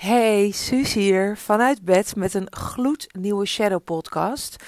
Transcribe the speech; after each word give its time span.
Hey, 0.00 0.50
Suus 0.50 0.92
hier 0.92 1.36
vanuit 1.36 1.82
bed 1.82 2.16
met 2.16 2.34
een 2.34 2.46
gloednieuwe 2.50 3.46
Shadow 3.46 3.84
podcast. 3.84 4.64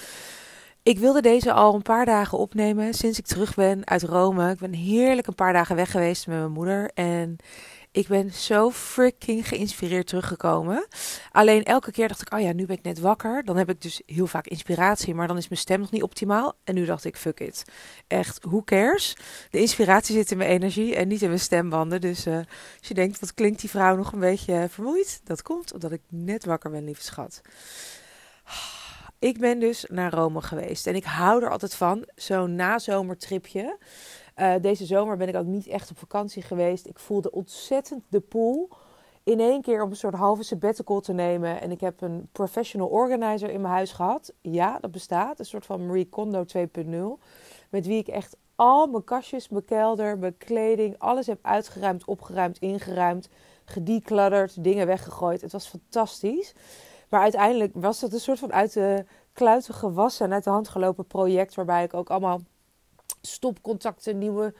Ik 0.82 0.98
wilde 0.98 1.20
deze 1.20 1.52
al 1.52 1.74
een 1.74 1.82
paar 1.82 2.04
dagen 2.04 2.38
opnemen 2.38 2.94
sinds 2.94 3.18
ik 3.18 3.26
terug 3.26 3.54
ben 3.54 3.86
uit 3.86 4.02
Rome. 4.02 4.50
Ik 4.50 4.58
ben 4.58 4.72
heerlijk 4.72 5.26
een 5.26 5.34
paar 5.34 5.52
dagen 5.52 5.76
weg 5.76 5.90
geweest 5.90 6.26
met 6.26 6.38
mijn 6.38 6.50
moeder 6.50 6.90
en 6.94 7.36
ik 7.92 8.08
ben 8.08 8.32
zo 8.32 8.70
freaking 8.70 9.48
geïnspireerd 9.48 10.06
teruggekomen. 10.06 10.86
Alleen 11.30 11.64
elke 11.64 11.90
keer 11.90 12.08
dacht 12.08 12.20
ik, 12.20 12.32
oh 12.32 12.40
ja, 12.40 12.52
nu 12.52 12.66
ben 12.66 12.76
ik 12.76 12.82
net 12.82 13.00
wakker. 13.00 13.44
Dan 13.44 13.56
heb 13.56 13.68
ik 13.68 13.82
dus 13.82 14.02
heel 14.06 14.26
vaak 14.26 14.46
inspiratie, 14.46 15.14
maar 15.14 15.26
dan 15.26 15.36
is 15.36 15.48
mijn 15.48 15.60
stem 15.60 15.80
nog 15.80 15.90
niet 15.90 16.02
optimaal. 16.02 16.54
En 16.64 16.74
nu 16.74 16.84
dacht 16.84 17.04
ik, 17.04 17.16
fuck 17.16 17.40
it. 17.40 17.64
Echt, 18.06 18.44
who 18.44 18.62
cares? 18.62 19.16
De 19.50 19.60
inspiratie 19.60 20.14
zit 20.14 20.30
in 20.30 20.36
mijn 20.36 20.50
energie 20.50 20.96
en 20.96 21.08
niet 21.08 21.22
in 21.22 21.28
mijn 21.28 21.40
stembanden. 21.40 22.00
Dus 22.00 22.26
uh, 22.26 22.36
als 22.78 22.88
je 22.88 22.94
denkt, 22.94 23.20
wat 23.20 23.34
klinkt 23.34 23.60
die 23.60 23.70
vrouw 23.70 23.96
nog 23.96 24.12
een 24.12 24.20
beetje 24.20 24.66
vermoeid? 24.70 25.20
Dat 25.24 25.42
komt 25.42 25.72
omdat 25.72 25.92
ik 25.92 26.02
net 26.08 26.44
wakker 26.44 26.70
ben, 26.70 26.84
lieve 26.84 27.02
schat. 27.02 27.40
Ik 29.18 29.38
ben 29.38 29.58
dus 29.58 29.84
naar 29.88 30.12
Rome 30.12 30.40
geweest 30.40 30.86
en 30.86 30.94
ik 30.94 31.04
hou 31.04 31.42
er 31.42 31.50
altijd 31.50 31.74
van, 31.74 32.04
zo'n 32.14 32.54
nazomertripje. 32.54 33.78
Uh, 34.36 34.54
deze 34.60 34.86
zomer 34.86 35.16
ben 35.16 35.28
ik 35.28 35.36
ook 35.36 35.46
niet 35.46 35.66
echt 35.66 35.90
op 35.90 35.98
vakantie 35.98 36.42
geweest. 36.42 36.86
Ik 36.86 36.98
voelde 36.98 37.30
ontzettend 37.30 38.04
de 38.08 38.20
pool. 38.20 38.68
In 39.24 39.40
één 39.40 39.62
keer 39.62 39.82
om 39.82 39.90
een 39.90 39.96
soort 39.96 40.14
halve 40.14 40.42
sabbatical 40.42 41.00
te 41.00 41.12
nemen. 41.12 41.60
En 41.60 41.70
ik 41.70 41.80
heb 41.80 42.00
een 42.00 42.28
professional 42.32 42.88
organizer 42.88 43.50
in 43.50 43.60
mijn 43.60 43.74
huis 43.74 43.92
gehad. 43.92 44.32
Ja, 44.40 44.78
dat 44.80 44.90
bestaat. 44.90 45.38
Een 45.38 45.44
soort 45.44 45.66
van 45.66 45.86
Marie 45.86 46.08
Kondo 46.08 46.44
2.0. 46.44 47.24
Met 47.70 47.86
wie 47.86 47.98
ik 47.98 48.08
echt 48.08 48.36
al 48.56 48.86
mijn 48.86 49.04
kastjes, 49.04 49.48
mijn 49.48 49.64
kelder, 49.64 50.18
mijn 50.18 50.36
kleding, 50.36 50.98
alles 50.98 51.26
heb 51.26 51.38
uitgeruimd, 51.42 52.04
opgeruimd, 52.04 52.58
ingeruimd, 52.58 53.28
gedeclutterd, 53.64 54.64
dingen 54.64 54.86
weggegooid. 54.86 55.40
Het 55.40 55.52
was 55.52 55.68
fantastisch. 55.68 56.54
Maar 57.08 57.20
uiteindelijk 57.20 57.72
was 57.74 58.00
het 58.00 58.12
een 58.12 58.20
soort 58.20 58.38
van 58.38 58.52
uit 58.52 58.72
de 58.72 59.04
kluiten 59.32 59.74
gewassen 59.74 60.26
en 60.26 60.32
uit 60.32 60.44
de 60.44 60.50
hand 60.50 60.68
gelopen 60.68 61.06
project. 61.06 61.54
Waarbij 61.54 61.84
ik 61.84 61.94
ook 61.94 62.10
allemaal 62.10 62.40
stopcontacten, 63.22 64.18
nieuwe 64.18 64.54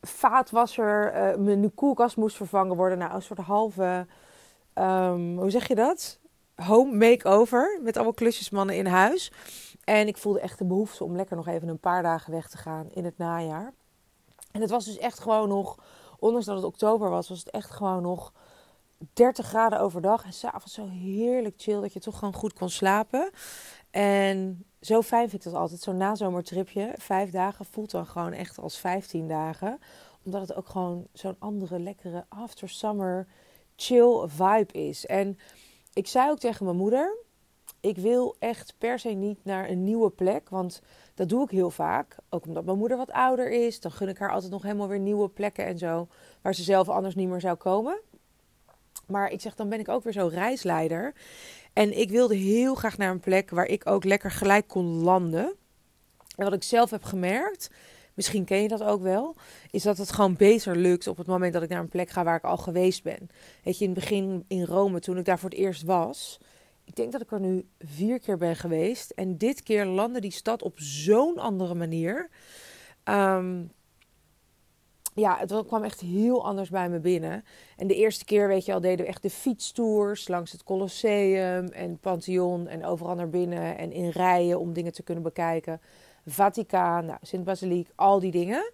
vaatwasser, 0.00 1.14
uh, 1.14 1.36
mijn 1.36 1.74
koelkast 1.74 2.16
moest 2.16 2.36
vervangen 2.36 2.76
worden. 2.76 2.98
Nou, 2.98 3.14
een 3.14 3.22
soort 3.22 3.38
halve, 3.38 4.06
um, 4.74 5.38
hoe 5.38 5.50
zeg 5.50 5.68
je 5.68 5.74
dat? 5.74 6.18
Home 6.54 6.96
makeover 6.96 7.78
met 7.82 7.94
allemaal 7.94 8.14
klusjesmannen 8.14 8.76
in 8.76 8.86
huis. 8.86 9.32
En 9.84 10.06
ik 10.08 10.16
voelde 10.16 10.40
echt 10.40 10.58
de 10.58 10.64
behoefte 10.64 11.04
om 11.04 11.16
lekker 11.16 11.36
nog 11.36 11.46
even 11.46 11.68
een 11.68 11.78
paar 11.78 12.02
dagen 12.02 12.32
weg 12.32 12.48
te 12.48 12.56
gaan 12.56 12.90
in 12.90 13.04
het 13.04 13.18
najaar. 13.18 13.72
En 14.52 14.60
het 14.60 14.70
was 14.70 14.84
dus 14.84 14.98
echt 14.98 15.18
gewoon 15.18 15.48
nog, 15.48 15.78
ondanks 16.18 16.46
dat 16.46 16.56
het 16.56 16.64
oktober 16.64 17.10
was, 17.10 17.28
was 17.28 17.38
het 17.38 17.50
echt 17.50 17.70
gewoon 17.70 18.02
nog 18.02 18.32
30 19.12 19.46
graden 19.46 19.80
overdag. 19.80 20.24
En 20.24 20.32
s'avonds 20.32 20.74
zo 20.74 20.88
heerlijk 20.88 21.54
chill 21.56 21.80
dat 21.80 21.92
je 21.92 22.00
toch 22.00 22.18
gewoon 22.18 22.34
goed 22.34 22.52
kon 22.52 22.70
slapen. 22.70 23.30
En 23.90 24.64
zo 24.80 25.02
fijn 25.02 25.28
vind 25.28 25.44
ik 25.44 25.52
dat 25.52 25.60
altijd. 25.60 25.80
Zo'n 25.80 25.96
nazomertripje, 25.96 26.94
vijf 26.96 27.30
dagen, 27.30 27.64
voelt 27.64 27.90
dan 27.90 28.06
gewoon 28.06 28.32
echt 28.32 28.58
als 28.58 28.78
vijftien 28.78 29.28
dagen. 29.28 29.78
Omdat 30.24 30.40
het 30.40 30.54
ook 30.54 30.68
gewoon 30.68 31.06
zo'n 31.12 31.36
andere 31.38 31.78
lekkere 31.78 32.24
after 32.28 32.68
summer 32.68 33.26
chill 33.76 34.28
vibe 34.28 34.72
is. 34.72 35.06
En 35.06 35.38
ik 35.92 36.06
zei 36.06 36.30
ook 36.30 36.38
tegen 36.38 36.64
mijn 36.64 36.76
moeder, 36.76 37.16
ik 37.80 37.96
wil 37.96 38.36
echt 38.38 38.74
per 38.78 38.98
se 38.98 39.08
niet 39.08 39.44
naar 39.44 39.68
een 39.68 39.84
nieuwe 39.84 40.10
plek. 40.10 40.48
Want 40.48 40.82
dat 41.14 41.28
doe 41.28 41.44
ik 41.44 41.50
heel 41.50 41.70
vaak. 41.70 42.16
Ook 42.28 42.46
omdat 42.46 42.64
mijn 42.64 42.78
moeder 42.78 42.96
wat 42.96 43.10
ouder 43.10 43.50
is. 43.50 43.80
Dan 43.80 43.90
gun 43.90 44.08
ik 44.08 44.18
haar 44.18 44.32
altijd 44.32 44.52
nog 44.52 44.62
helemaal 44.62 44.88
weer 44.88 44.98
nieuwe 44.98 45.28
plekken 45.28 45.66
en 45.66 45.78
zo. 45.78 46.08
Waar 46.42 46.54
ze 46.54 46.62
zelf 46.62 46.88
anders 46.88 47.14
niet 47.14 47.28
meer 47.28 47.40
zou 47.40 47.56
komen. 47.56 48.00
Maar 49.06 49.30
ik 49.30 49.40
zeg, 49.40 49.54
dan 49.54 49.68
ben 49.68 49.80
ik 49.80 49.88
ook 49.88 50.02
weer 50.02 50.12
zo 50.12 50.26
reisleider. 50.26 51.14
En 51.76 51.98
ik 51.98 52.10
wilde 52.10 52.34
heel 52.34 52.74
graag 52.74 52.98
naar 52.98 53.10
een 53.10 53.20
plek 53.20 53.50
waar 53.50 53.66
ik 53.66 53.86
ook 53.86 54.04
lekker 54.04 54.30
gelijk 54.30 54.68
kon 54.68 54.86
landen. 54.86 55.54
En 56.36 56.44
wat 56.44 56.52
ik 56.52 56.62
zelf 56.62 56.90
heb 56.90 57.04
gemerkt, 57.04 57.70
misschien 58.14 58.44
ken 58.44 58.62
je 58.62 58.68
dat 58.68 58.82
ook 58.82 59.02
wel, 59.02 59.36
is 59.70 59.82
dat 59.82 59.98
het 59.98 60.12
gewoon 60.12 60.36
beter 60.36 60.76
lukt 60.76 61.06
op 61.06 61.16
het 61.16 61.26
moment 61.26 61.52
dat 61.52 61.62
ik 61.62 61.68
naar 61.68 61.80
een 61.80 61.88
plek 61.88 62.10
ga 62.10 62.24
waar 62.24 62.36
ik 62.36 62.44
al 62.44 62.56
geweest 62.56 63.02
ben. 63.02 63.28
Weet 63.62 63.78
je, 63.78 63.84
in 63.84 63.90
het 63.90 64.00
begin 64.00 64.44
in 64.48 64.64
Rome, 64.64 65.00
toen 65.00 65.18
ik 65.18 65.24
daar 65.24 65.38
voor 65.38 65.50
het 65.50 65.58
eerst 65.58 65.82
was, 65.82 66.40
ik 66.84 66.96
denk 66.96 67.12
dat 67.12 67.20
ik 67.20 67.32
er 67.32 67.40
nu 67.40 67.68
vier 67.78 68.20
keer 68.20 68.36
ben 68.36 68.56
geweest. 68.56 69.10
En 69.10 69.38
dit 69.38 69.62
keer 69.62 69.84
landde 69.84 70.20
die 70.20 70.30
stad 70.30 70.62
op 70.62 70.78
zo'n 70.78 71.38
andere 71.38 71.74
manier. 71.74 72.28
Um, 73.04 73.70
ja, 75.16 75.38
het 75.38 75.66
kwam 75.66 75.84
echt 75.84 76.00
heel 76.00 76.44
anders 76.44 76.70
bij 76.70 76.88
me 76.88 76.98
binnen. 76.98 77.44
En 77.76 77.86
de 77.86 77.94
eerste 77.94 78.24
keer, 78.24 78.48
weet 78.48 78.64
je 78.64 78.72
al, 78.72 78.80
deden 78.80 79.04
we 79.04 79.10
echt 79.10 79.22
de 79.22 79.30
fietstours 79.30 80.28
langs 80.28 80.52
het 80.52 80.62
Colosseum 80.62 81.66
en 81.66 81.98
Pantheon 81.98 82.68
en 82.68 82.84
overal 82.84 83.14
naar 83.14 83.28
binnen 83.28 83.78
en 83.78 83.92
in 83.92 84.08
rijen 84.08 84.60
om 84.60 84.72
dingen 84.72 84.92
te 84.92 85.02
kunnen 85.02 85.22
bekijken. 85.22 85.80
Vaticaan, 86.26 87.04
nou, 87.04 87.18
Sint-Basiliek, 87.22 87.88
al 87.94 88.20
die 88.20 88.30
dingen. 88.30 88.72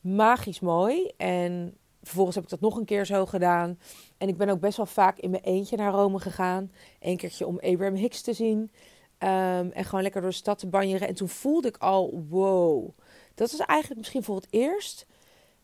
Magisch 0.00 0.60
mooi. 0.60 1.10
En 1.16 1.76
vervolgens 2.02 2.34
heb 2.36 2.44
ik 2.44 2.50
dat 2.50 2.60
nog 2.60 2.76
een 2.76 2.84
keer 2.84 3.06
zo 3.06 3.26
gedaan. 3.26 3.78
En 4.18 4.28
ik 4.28 4.36
ben 4.36 4.48
ook 4.48 4.60
best 4.60 4.76
wel 4.76 4.86
vaak 4.86 5.18
in 5.18 5.30
mijn 5.30 5.42
eentje 5.42 5.76
naar 5.76 5.92
Rome 5.92 6.18
gegaan. 6.18 6.72
Eén 7.00 7.16
keertje 7.16 7.46
om 7.46 7.58
Abraham 7.60 7.94
Hicks 7.94 8.22
te 8.22 8.32
zien. 8.32 8.58
Um, 8.58 9.70
en 9.70 9.84
gewoon 9.84 10.02
lekker 10.02 10.20
door 10.20 10.30
de 10.30 10.36
stad 10.36 10.58
te 10.58 10.66
banjeren. 10.66 11.08
En 11.08 11.14
toen 11.14 11.28
voelde 11.28 11.68
ik 11.68 11.76
al, 11.76 12.24
wow. 12.28 12.88
Dat 13.34 13.50
was 13.50 13.66
eigenlijk 13.66 13.98
misschien 14.00 14.22
voor 14.22 14.36
het 14.36 14.46
eerst 14.50 15.06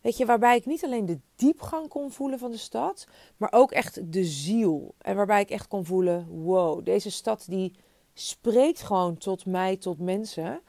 Weet 0.01 0.17
je, 0.17 0.25
waarbij 0.25 0.55
ik 0.55 0.65
niet 0.65 0.83
alleen 0.83 1.05
de 1.05 1.19
diepgang 1.35 1.87
kon 1.87 2.11
voelen 2.11 2.39
van 2.39 2.51
de 2.51 2.57
stad, 2.57 3.07
maar 3.37 3.51
ook 3.51 3.71
echt 3.71 4.13
de 4.13 4.23
ziel. 4.23 4.95
En 4.97 5.15
waarbij 5.15 5.41
ik 5.41 5.49
echt 5.49 5.67
kon 5.67 5.85
voelen: 5.85 6.27
wow, 6.29 6.85
deze 6.85 7.11
stad 7.11 7.45
die 7.47 7.73
spreekt 8.13 8.81
gewoon 8.81 9.17
tot 9.17 9.45
mij, 9.45 9.77
tot 9.77 9.99
mensen. 9.99 10.61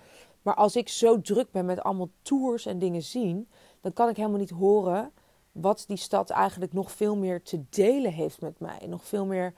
Maar 0.43 0.55
als 0.55 0.77
ik 0.77 0.89
zo 0.89 1.21
druk 1.21 1.51
ben 1.51 1.65
met 1.65 1.81
allemaal 1.81 2.11
tours 2.23 2.67
en 2.67 2.79
dingen 2.79 3.03
zien, 3.03 3.49
dan 3.81 3.93
kan 3.93 4.09
ik 4.09 4.17
helemaal 4.17 4.39
niet 4.39 4.51
horen 4.51 5.13
wat 5.53 5.85
die 5.87 5.97
stad 5.97 6.31
eigenlijk 6.31 6.73
nog 6.73 6.93
veel 6.93 7.17
meer 7.17 7.43
te 7.43 7.65
delen 7.71 8.13
heeft 8.13 8.41
met 8.41 8.61
mij. 8.61 8.79
Nog 8.87 9.05
veel 9.05 9.27
meer 9.27 9.55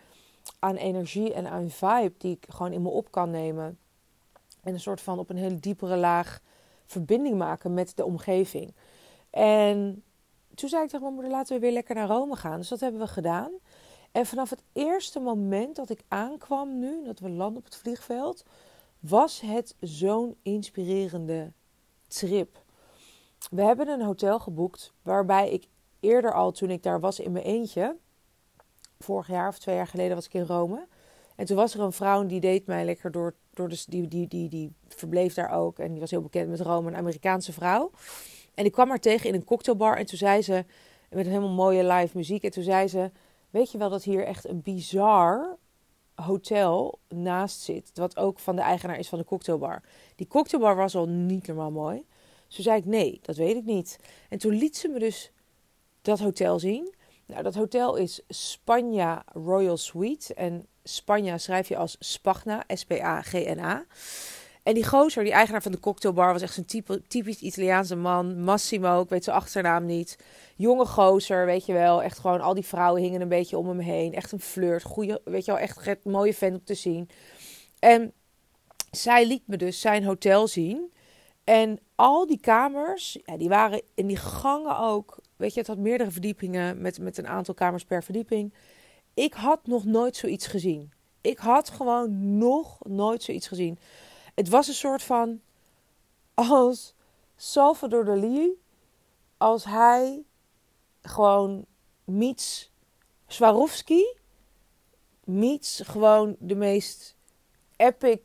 aan 0.58 0.76
energie 0.76 1.32
en 1.32 1.46
aan 1.46 1.70
vibe 1.70 2.14
die 2.18 2.36
ik 2.36 2.46
gewoon 2.48 2.72
in 2.72 2.82
me 2.82 2.88
op 2.88 3.10
kan 3.10 3.30
nemen. 3.30 3.78
En 4.62 4.72
een 4.72 4.80
soort 4.80 5.00
van 5.00 5.18
op 5.18 5.30
een 5.30 5.36
hele 5.36 5.60
diepere 5.60 5.96
laag 5.96 6.40
verbinding 6.86 7.38
maken 7.38 7.74
met 7.74 7.96
de 7.96 8.04
omgeving. 8.04 8.74
En 9.30 10.02
toen 10.54 10.68
zei 10.68 10.82
ik 10.82 10.88
tegen 10.88 11.02
mijn 11.02 11.14
moeder, 11.14 11.32
laten 11.32 11.54
we 11.54 11.60
weer 11.60 11.72
lekker 11.72 11.94
naar 11.94 12.08
Rome 12.08 12.36
gaan. 12.36 12.58
Dus 12.58 12.68
dat 12.68 12.80
hebben 12.80 13.00
we 13.00 13.06
gedaan. 13.06 13.52
En 14.12 14.26
vanaf 14.26 14.50
het 14.50 14.62
eerste 14.72 15.20
moment 15.20 15.76
dat 15.76 15.90
ik 15.90 16.02
aankwam 16.08 16.78
nu, 16.78 17.04
dat 17.04 17.18
we 17.18 17.30
landen 17.30 17.58
op 17.58 17.64
het 17.64 17.76
vliegveld, 17.76 18.44
was 19.00 19.40
het 19.40 19.74
zo'n 19.80 20.36
inspirerende 20.42 21.52
trip. 22.06 22.62
We 23.50 23.62
hebben 23.62 23.88
een 23.88 24.02
hotel 24.02 24.38
geboekt 24.38 24.92
waarbij 25.02 25.50
ik 25.50 25.66
eerder 26.00 26.34
al, 26.34 26.50
toen 26.50 26.70
ik 26.70 26.82
daar 26.82 27.00
was 27.00 27.20
in 27.20 27.32
mijn 27.32 27.44
eentje, 27.44 27.96
vorig 28.98 29.26
jaar 29.26 29.48
of 29.48 29.58
twee 29.58 29.76
jaar 29.76 29.86
geleden 29.86 30.14
was 30.14 30.26
ik 30.26 30.34
in 30.34 30.46
Rome. 30.46 30.86
En 31.36 31.46
toen 31.46 31.56
was 31.56 31.74
er 31.74 31.80
een 31.80 31.92
vrouw 31.92 32.26
die 32.26 32.40
deed 32.40 32.66
mij 32.66 32.84
lekker 32.84 33.10
door, 33.10 33.34
door 33.50 33.68
de, 33.68 33.84
die, 33.88 34.08
die, 34.08 34.28
die, 34.28 34.48
die 34.48 34.72
verbleef 34.88 35.34
daar 35.34 35.50
ook. 35.50 35.78
En 35.78 35.90
die 35.90 36.00
was 36.00 36.10
heel 36.10 36.22
bekend 36.22 36.50
met 36.50 36.60
Rome, 36.60 36.88
een 36.88 36.96
Amerikaanse 36.96 37.52
vrouw. 37.52 37.90
En 38.60 38.66
ik 38.66 38.72
kwam 38.72 38.88
haar 38.88 39.00
tegen 39.00 39.28
in 39.28 39.34
een 39.34 39.44
cocktailbar 39.44 39.96
en 39.96 40.06
toen 40.06 40.18
zei 40.18 40.42
ze, 40.42 40.64
met 41.10 41.26
een 41.26 41.32
helemaal 41.32 41.54
mooie 41.54 41.84
live 41.84 42.16
muziek, 42.16 42.42
en 42.42 42.50
toen 42.50 42.62
zei 42.62 42.88
ze, 42.88 43.10
weet 43.50 43.70
je 43.70 43.78
wel 43.78 43.90
dat 43.90 44.04
hier 44.04 44.24
echt 44.24 44.48
een 44.48 44.62
bizar 44.62 45.56
hotel 46.14 46.98
naast 47.08 47.60
zit, 47.60 47.90
wat 47.94 48.16
ook 48.16 48.38
van 48.38 48.56
de 48.56 48.62
eigenaar 48.62 48.98
is 48.98 49.08
van 49.08 49.18
de 49.18 49.24
cocktailbar. 49.24 49.82
Die 50.16 50.26
cocktailbar 50.26 50.76
was 50.76 50.94
al 50.94 51.06
niet 51.08 51.46
normaal 51.46 51.70
mooi. 51.70 52.06
Toen 52.48 52.64
zei 52.64 52.78
ik, 52.78 52.84
nee, 52.84 53.20
dat 53.22 53.36
weet 53.36 53.56
ik 53.56 53.64
niet. 53.64 53.98
En 54.28 54.38
toen 54.38 54.52
liet 54.52 54.76
ze 54.76 54.88
me 54.88 54.98
dus 54.98 55.32
dat 56.02 56.18
hotel 56.18 56.58
zien. 56.58 56.94
Nou, 57.26 57.42
dat 57.42 57.54
hotel 57.54 57.96
is 57.96 58.22
Spagna 58.28 59.24
Royal 59.32 59.76
Suite. 59.76 60.34
En 60.34 60.66
Spagna 60.84 61.38
schrijf 61.38 61.68
je 61.68 61.76
als 61.76 61.96
Spagna, 61.98 62.64
S-P-A-G-N-A. 62.66 63.84
En 64.62 64.74
die 64.74 64.86
gozer, 64.86 65.24
die 65.24 65.32
eigenaar 65.32 65.62
van 65.62 65.72
de 65.72 65.80
cocktailbar, 65.80 66.32
was 66.32 66.42
echt 66.42 66.54
zo'n 66.54 67.02
typisch 67.08 67.40
Italiaanse 67.40 67.96
man. 67.96 68.42
Massimo, 68.42 69.02
ik 69.02 69.08
weet 69.08 69.24
zijn 69.24 69.36
achternaam 69.36 69.86
niet. 69.86 70.18
Jonge 70.56 70.86
gozer, 70.86 71.46
weet 71.46 71.66
je 71.66 71.72
wel. 71.72 72.02
Echt 72.02 72.18
gewoon, 72.18 72.40
al 72.40 72.54
die 72.54 72.66
vrouwen 72.66 73.02
hingen 73.02 73.20
een 73.20 73.28
beetje 73.28 73.58
om 73.58 73.68
hem 73.68 73.78
heen. 73.78 74.14
Echt 74.14 74.32
een 74.32 74.40
flirt. 74.40 74.82
Goeie, 74.82 75.16
weet 75.24 75.44
je 75.44 75.52
wel, 75.52 75.60
echt 75.60 76.04
mooie 76.04 76.34
vent 76.34 76.54
om 76.54 76.64
te 76.64 76.74
zien. 76.74 77.08
En 77.78 78.12
zij 78.90 79.26
liet 79.26 79.42
me 79.46 79.56
dus 79.56 79.80
zijn 79.80 80.04
hotel 80.04 80.48
zien. 80.48 80.92
En 81.44 81.78
al 81.94 82.26
die 82.26 82.40
kamers, 82.40 83.18
ja, 83.24 83.36
die 83.36 83.48
waren 83.48 83.82
in 83.94 84.06
die 84.06 84.16
gangen 84.16 84.78
ook. 84.78 85.18
Weet 85.36 85.54
je, 85.54 85.58
het 85.58 85.68
had 85.68 85.78
meerdere 85.78 86.10
verdiepingen 86.10 86.80
met, 86.80 86.98
met 86.98 87.18
een 87.18 87.28
aantal 87.28 87.54
kamers 87.54 87.84
per 87.84 88.02
verdieping. 88.02 88.54
Ik 89.14 89.34
had 89.34 89.66
nog 89.66 89.84
nooit 89.84 90.16
zoiets 90.16 90.46
gezien. 90.46 90.92
Ik 91.20 91.38
had 91.38 91.70
gewoon 91.70 92.38
nog 92.38 92.78
nooit 92.82 93.22
zoiets 93.22 93.48
gezien. 93.48 93.78
Het 94.40 94.48
was 94.48 94.68
een 94.68 94.74
soort 94.74 95.02
van 95.02 95.40
als 96.34 96.94
Salvador 97.36 98.04
Dali, 98.04 98.60
als 99.36 99.64
hij 99.64 100.24
gewoon 101.02 101.64
meets 102.04 102.72
Swarovski 103.26 104.16
meets 105.24 105.80
gewoon 105.84 106.36
de 106.38 106.54
meest 106.54 107.16
epic, 107.76 108.20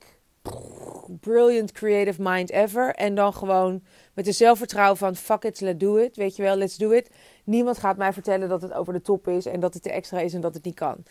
brilliant 1.20 1.72
creative 1.72 2.22
mind 2.22 2.50
ever. 2.50 2.96
En 2.96 3.16
dan 3.16 3.34
gewoon 3.34 3.84
met 4.14 4.26
de 4.26 4.32
zelfvertrouwen 4.32 4.98
van 4.98 5.16
fuck 5.16 5.44
it, 5.44 5.62
let's 5.62 5.80
do 5.80 5.96
it. 5.96 6.16
Weet 6.16 6.36
je 6.36 6.42
wel, 6.42 6.56
let's 6.56 6.78
do 6.78 6.92
it. 6.92 7.10
Niemand 7.44 7.78
gaat 7.78 7.98
mij 7.98 8.14
vertellen 8.14 8.50
dat 8.50 8.62
het 8.62 8.74
over 8.74 8.94
de 8.94 9.02
top 9.02 9.28
is 9.28 9.46
en 9.46 9.60
dat 9.60 9.74
het 9.74 9.84
te 9.84 9.92
extra 9.92 10.20
is 10.20 10.34
en 10.34 10.42
dat 10.42 10.54
het 10.54 10.64
niet 10.64 10.76
kan. 10.76 11.04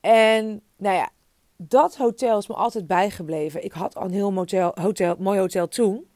En 0.00 0.62
nou 0.76 0.96
ja, 0.96 1.10
dat 1.56 1.96
hotel 1.96 2.38
is 2.38 2.48
me 2.48 2.54
altijd 2.54 2.86
bijgebleven. 2.86 3.64
Ik 3.64 3.72
had 3.72 3.96
al 3.96 4.04
een 4.04 4.12
heel 4.12 4.32
hotel, 4.80 5.14
mooi 5.18 5.38
hotel 5.38 5.68
toen. 5.68 6.08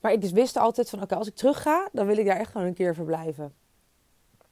Maar 0.00 0.12
ik 0.12 0.20
dus 0.20 0.32
wist 0.32 0.56
altijd 0.56 0.90
van 0.90 1.02
oké, 1.02 1.14
als 1.14 1.26
ik 1.26 1.34
terug 1.34 1.62
ga, 1.62 1.88
dan 1.92 2.06
wil 2.06 2.16
ik 2.16 2.26
daar 2.26 2.36
echt 2.36 2.50
gewoon 2.50 2.66
een 2.66 2.74
keer 2.74 2.94
verblijven. 2.94 3.54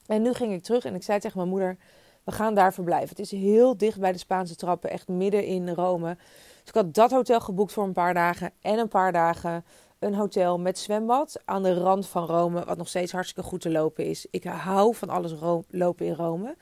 En 0.07 0.23
nu 0.23 0.33
ging 0.33 0.53
ik 0.53 0.63
terug 0.63 0.85
en 0.85 0.95
ik 0.95 1.03
zei 1.03 1.19
tegen 1.21 1.39
mijn 1.39 1.51
moeder, 1.51 1.77
we 2.25 2.33
gaan 2.33 2.55
daar 2.55 2.73
verblijven. 2.73 3.09
Het 3.09 3.19
is 3.19 3.31
heel 3.31 3.77
dicht 3.77 4.01
bij 4.01 4.13
de 4.13 4.19
Spaanse 4.19 4.57
trappen, 4.57 4.91
echt 4.91 5.09
midden 5.09 5.45
in 5.45 5.69
Rome. 5.69 6.17
Dus 6.61 6.69
ik 6.69 6.75
had 6.75 6.95
dat 6.95 7.11
hotel 7.11 7.41
geboekt 7.41 7.73
voor 7.73 7.85
een 7.85 7.93
paar 7.93 8.15
dagen 8.15 8.53
en 8.61 8.79
een 8.79 8.89
paar 8.89 9.13
dagen 9.13 9.65
een 9.99 10.15
hotel 10.15 10.59
met 10.59 10.79
zwembad 10.79 11.41
aan 11.45 11.63
de 11.63 11.75
rand 11.75 12.07
van 12.07 12.27
Rome, 12.27 12.65
wat 12.65 12.77
nog 12.77 12.89
steeds 12.89 13.13
hartstikke 13.13 13.49
goed 13.49 13.61
te 13.61 13.71
lopen 13.71 14.05
is. 14.05 14.27
Ik 14.31 14.45
hou 14.45 14.95
van 14.95 15.09
alles 15.09 15.35
lopen 15.71 16.07
in 16.07 16.15
Rome. 16.15 16.57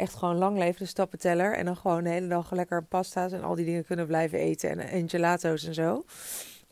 Echt 0.00 0.14
gewoon 0.14 0.36
lang 0.36 0.58
leven 0.58 0.78
de 0.78 0.86
stappenteller 0.86 1.56
en 1.56 1.64
dan 1.64 1.76
gewoon 1.76 2.04
de 2.04 2.10
hele 2.10 2.28
dag 2.28 2.50
lekker 2.50 2.82
pasta's 2.84 3.32
en 3.32 3.42
al 3.42 3.54
die 3.54 3.64
dingen 3.64 3.84
kunnen 3.84 4.06
blijven 4.06 4.38
eten 4.38 4.70
en, 4.70 4.78
en 4.78 5.08
gelato's 5.08 5.64
en 5.64 5.74
zo 5.74 6.04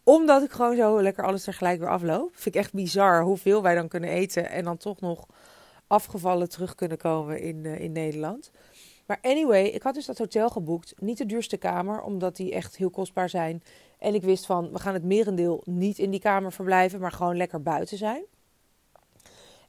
omdat 0.09 0.43
ik 0.43 0.51
gewoon 0.51 0.77
zo 0.77 1.03
lekker 1.03 1.25
alles 1.25 1.45
tegelijk 1.45 1.79
weer 1.79 1.89
afloop. 1.89 2.31
Vind 2.33 2.55
ik 2.55 2.61
echt 2.61 2.73
bizar 2.73 3.23
hoeveel 3.23 3.63
wij 3.63 3.75
dan 3.75 3.89
kunnen 3.89 4.11
eten. 4.11 4.51
En 4.51 4.65
dan 4.65 4.77
toch 4.77 5.01
nog 5.01 5.27
afgevallen 5.87 6.49
terug 6.49 6.75
kunnen 6.75 6.99
komen 6.99 7.41
in, 7.41 7.57
uh, 7.57 7.81
in 7.81 7.93
Nederland. 7.93 8.51
Maar 9.07 9.19
anyway, 9.23 9.65
ik 9.65 9.83
had 9.83 9.95
dus 9.95 10.07
dat 10.07 10.19
hotel 10.19 10.49
geboekt. 10.49 10.95
Niet 10.99 11.19
de 11.19 11.27
duurste 11.27 11.57
kamer, 11.57 12.03
omdat 12.03 12.37
die 12.37 12.53
echt 12.53 12.77
heel 12.77 12.91
kostbaar 12.91 13.29
zijn. 13.29 13.63
En 13.99 14.15
ik 14.15 14.23
wist 14.23 14.47
van, 14.47 14.73
we 14.73 14.79
gaan 14.79 14.95
het 14.95 15.05
merendeel 15.05 15.63
niet 15.65 15.99
in 15.99 16.11
die 16.11 16.21
kamer 16.21 16.53
verblijven, 16.53 17.01
maar 17.01 17.13
gewoon 17.13 17.37
lekker 17.37 17.63
buiten 17.63 17.99
zijn. 17.99 18.23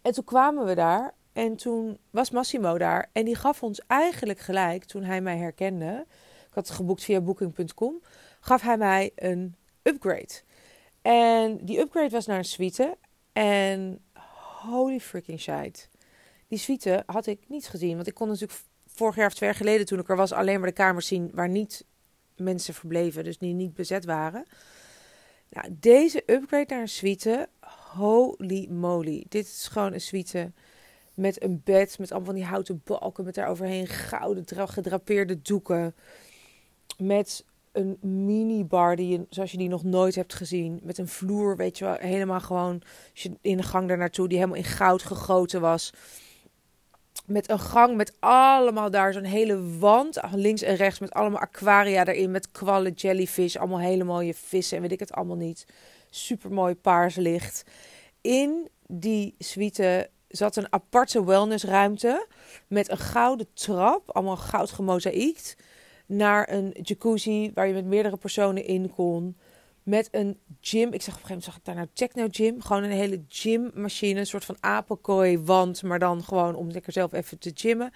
En 0.02 0.12
toen 0.12 0.24
kwamen 0.24 0.66
we 0.66 0.76
daar 0.76 1.14
en 1.40 1.56
toen 1.56 1.98
was 2.10 2.30
Massimo 2.30 2.78
daar. 2.78 3.10
En 3.12 3.26
die 3.26 3.36
gaf 3.36 3.64
ons 3.64 3.82
eigenlijk 3.88 4.40
gelijk, 4.40 4.84
toen 4.84 5.04
hij 5.04 5.22
mij 5.22 5.38
herkende, 5.38 6.06
ik 6.48 6.54
had 6.54 6.68
het 6.68 6.76
geboekt 6.76 7.04
via 7.04 7.22
booking.com, 7.22 8.02
gaf 8.40 8.62
hij 8.62 8.78
mij 8.78 9.12
een 9.16 9.56
upgrade. 9.84 10.42
En 11.02 11.66
die 11.66 11.80
upgrade 11.80 12.10
was 12.10 12.26
naar 12.26 12.38
een 12.38 12.46
suite. 12.46 12.98
En 13.34 14.02
holy 14.62 15.00
freaking 15.00 15.40
shit. 15.40 15.90
Die 16.48 16.60
suite 16.60 17.04
had 17.06 17.26
ik 17.26 17.40
niet 17.48 17.68
gezien. 17.68 17.96
Want 17.96 18.08
ik 18.08 18.14
kon 18.14 18.28
natuurlijk 18.28 18.60
vorig 18.88 19.16
jaar 19.16 19.28
of 19.28 19.34
twee 19.34 19.50
jaar 19.50 19.58
geleden, 19.58 19.86
toen 19.86 20.00
ik 20.00 20.10
er 20.10 20.16
was, 20.16 20.32
alleen 20.32 20.60
maar 20.60 20.70
de 20.70 20.76
kamers 20.76 21.08
zien 21.08 21.32
waar 21.34 21.50
niet 21.50 21.86
mensen 22.36 22.74
verbleven. 22.74 23.24
Dus 23.24 23.38
die 23.38 23.54
niet 23.54 23.74
bezet 23.74 24.06
waren. 24.06 24.46
Nou, 25.50 25.68
deze 25.80 26.24
upgrade 26.26 26.66
naar 26.68 26.82
een 26.82 26.88
suite. 26.88 27.50
Holy 27.94 28.68
moly. 28.70 29.26
Dit 29.30 29.46
is 29.46 29.68
gewoon 29.68 29.94
een 29.94 30.02
suite 30.02 30.52
met 31.20 31.44
een 31.44 31.62
bed, 31.64 32.00
met 32.00 32.10
allemaal 32.12 32.28
van 32.28 32.36
die 32.36 32.46
houten 32.46 32.82
balken, 32.84 33.24
met 33.24 33.36
daaroverheen 33.36 33.88
gouden 33.88 34.46
gedrapeerde 34.48 35.42
doeken. 35.42 35.96
Met 36.98 37.46
een 37.72 37.98
minibar 38.02 38.96
die 38.96 39.08
je, 39.08 39.26
zoals 39.30 39.52
je 39.52 39.58
die 39.58 39.70
nog 39.70 39.84
nooit 39.84 40.16
hebt 40.16 40.34
gezien. 40.34 40.80
Met 40.84 40.98
een 40.98 41.08
vloer, 41.08 41.56
weet 41.56 41.78
je 41.78 41.86
wel, 41.86 41.96
helemaal 41.96 42.40
gewoon 42.40 42.82
in 43.42 43.58
de 43.58 43.64
gang 43.64 43.88
daar 43.88 43.98
naartoe, 43.98 44.28
die 44.28 44.38
helemaal 44.38 44.60
in 44.60 44.64
goud 44.64 45.04
gegoten 45.04 45.62
was. 45.62 45.94
Met 47.26 47.50
een 47.50 47.60
gang 47.60 47.96
met 47.96 48.14
allemaal 48.20 48.92
daar 48.92 49.14
zo'n 49.14 49.24
hele 49.24 49.78
wand, 49.78 50.20
links 50.32 50.62
en 50.62 50.76
rechts, 50.76 51.00
met 51.00 51.12
allemaal 51.12 51.40
aquaria 51.40 52.06
erin. 52.06 52.32
Met 52.32 52.52
kwallen, 52.52 52.92
jellyfish, 52.92 53.56
allemaal 53.56 53.80
hele 53.80 54.04
mooie 54.04 54.34
vissen 54.34 54.76
en 54.76 54.82
weet 54.82 54.92
ik 54.92 55.00
het 55.00 55.12
allemaal 55.12 55.36
niet. 55.36 55.66
Super 56.10 56.52
mooi 56.52 56.76
paars 56.76 57.16
licht. 57.16 57.64
In 58.22 58.70
die 58.88 59.36
suite 59.38 60.10
zat 60.30 60.56
een 60.56 60.74
aparte 60.74 61.26
wellnessruimte 61.26 62.28
met 62.68 62.90
een 62.92 62.98
gouden 62.98 63.48
trap, 63.54 64.12
allemaal 64.12 64.38
goud 64.38 64.72
gemozaïekt 64.72 65.56
naar 66.10 66.52
een 66.52 66.76
jacuzzi 66.82 67.52
waar 67.54 67.68
je 67.68 67.74
met 67.74 67.86
meerdere 67.86 68.18
personen 68.18 68.66
in 68.66 68.90
kon. 68.90 69.38
Met 69.84 70.08
een 70.12 70.40
gym. 70.62 70.94
Ik 70.94 71.02
zag 71.02 71.16
op 71.16 71.22
een 71.22 71.28
gegeven 71.28 71.28
moment 71.28 71.44
zag 71.44 71.56
ik 71.58 71.66
daar 71.66 71.76
nou 71.76 71.88
techno 71.94 72.28
gym. 72.32 72.62
Gewoon 72.62 72.84
een 72.84 72.92
hele 72.92 73.24
gymmachine. 73.28 74.20
Een 74.20 74.26
soort 74.26 74.46
van 74.46 74.58
apenkooi 74.60 75.40
wand. 75.40 75.84
Maar 75.84 76.00
dan 76.00 76.24
gewoon 76.24 76.56
om 76.56 76.72
lekker 76.72 76.94
zelf 76.94 77.14
even 77.14 77.40
te 77.40 77.52
gymmen. 77.54 77.92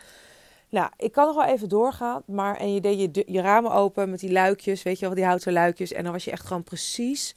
Nou, 0.70 0.92
ik 0.98 1.12
kan 1.12 1.26
nog 1.26 1.36
wel 1.36 1.54
even 1.54 1.70
doorgaan. 1.70 2.24
Maar 2.26 2.58
en 2.58 2.74
je 2.74 2.82
deed 2.82 3.16
je, 3.16 3.24
je 3.26 3.42
ramen 3.42 3.72
open 3.72 4.10
met 4.10 4.20
die 4.20 4.32
luikjes. 4.32 4.84
Weet 4.84 5.00
je 5.00 5.06
wel, 5.06 5.16
die 5.16 5.26
houten 5.26 5.54
luikjes. 5.54 5.92
En 5.92 6.04
dan 6.04 6.12
was 6.12 6.24
je 6.24 6.32
echt 6.32 6.46
gewoon 6.46 6.64
precies 6.64 7.34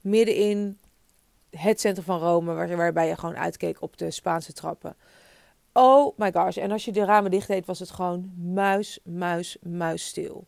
midden 0.00 0.34
in 0.34 0.78
het 1.56 1.80
centrum 1.80 2.04
van 2.04 2.18
Rome. 2.18 2.54
Waar, 2.54 2.76
waarbij 2.76 3.08
je 3.08 3.16
gewoon 3.16 3.36
uitkeek 3.36 3.82
op 3.82 3.96
de 3.96 4.10
Spaanse 4.10 4.52
trappen. 4.52 4.96
Oh 5.72 6.18
my 6.18 6.32
gosh. 6.32 6.56
En 6.56 6.70
als 6.70 6.84
je 6.84 6.92
de 6.92 7.04
ramen 7.04 7.30
dicht 7.30 7.48
deed, 7.48 7.66
was 7.66 7.78
het 7.78 7.90
gewoon 7.90 8.32
muis, 8.36 8.98
muis, 9.04 9.56
muis 9.62 10.06
stil. 10.06 10.46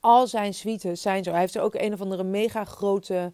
Al 0.00 0.26
zijn 0.26 0.54
suites 0.54 1.02
zijn 1.02 1.24
zo. 1.24 1.30
Hij 1.30 1.40
heeft 1.40 1.54
er 1.54 1.62
ook 1.62 1.74
een 1.74 1.92
of 1.92 2.00
andere 2.00 2.24
mega 2.24 2.64
grote 2.64 3.32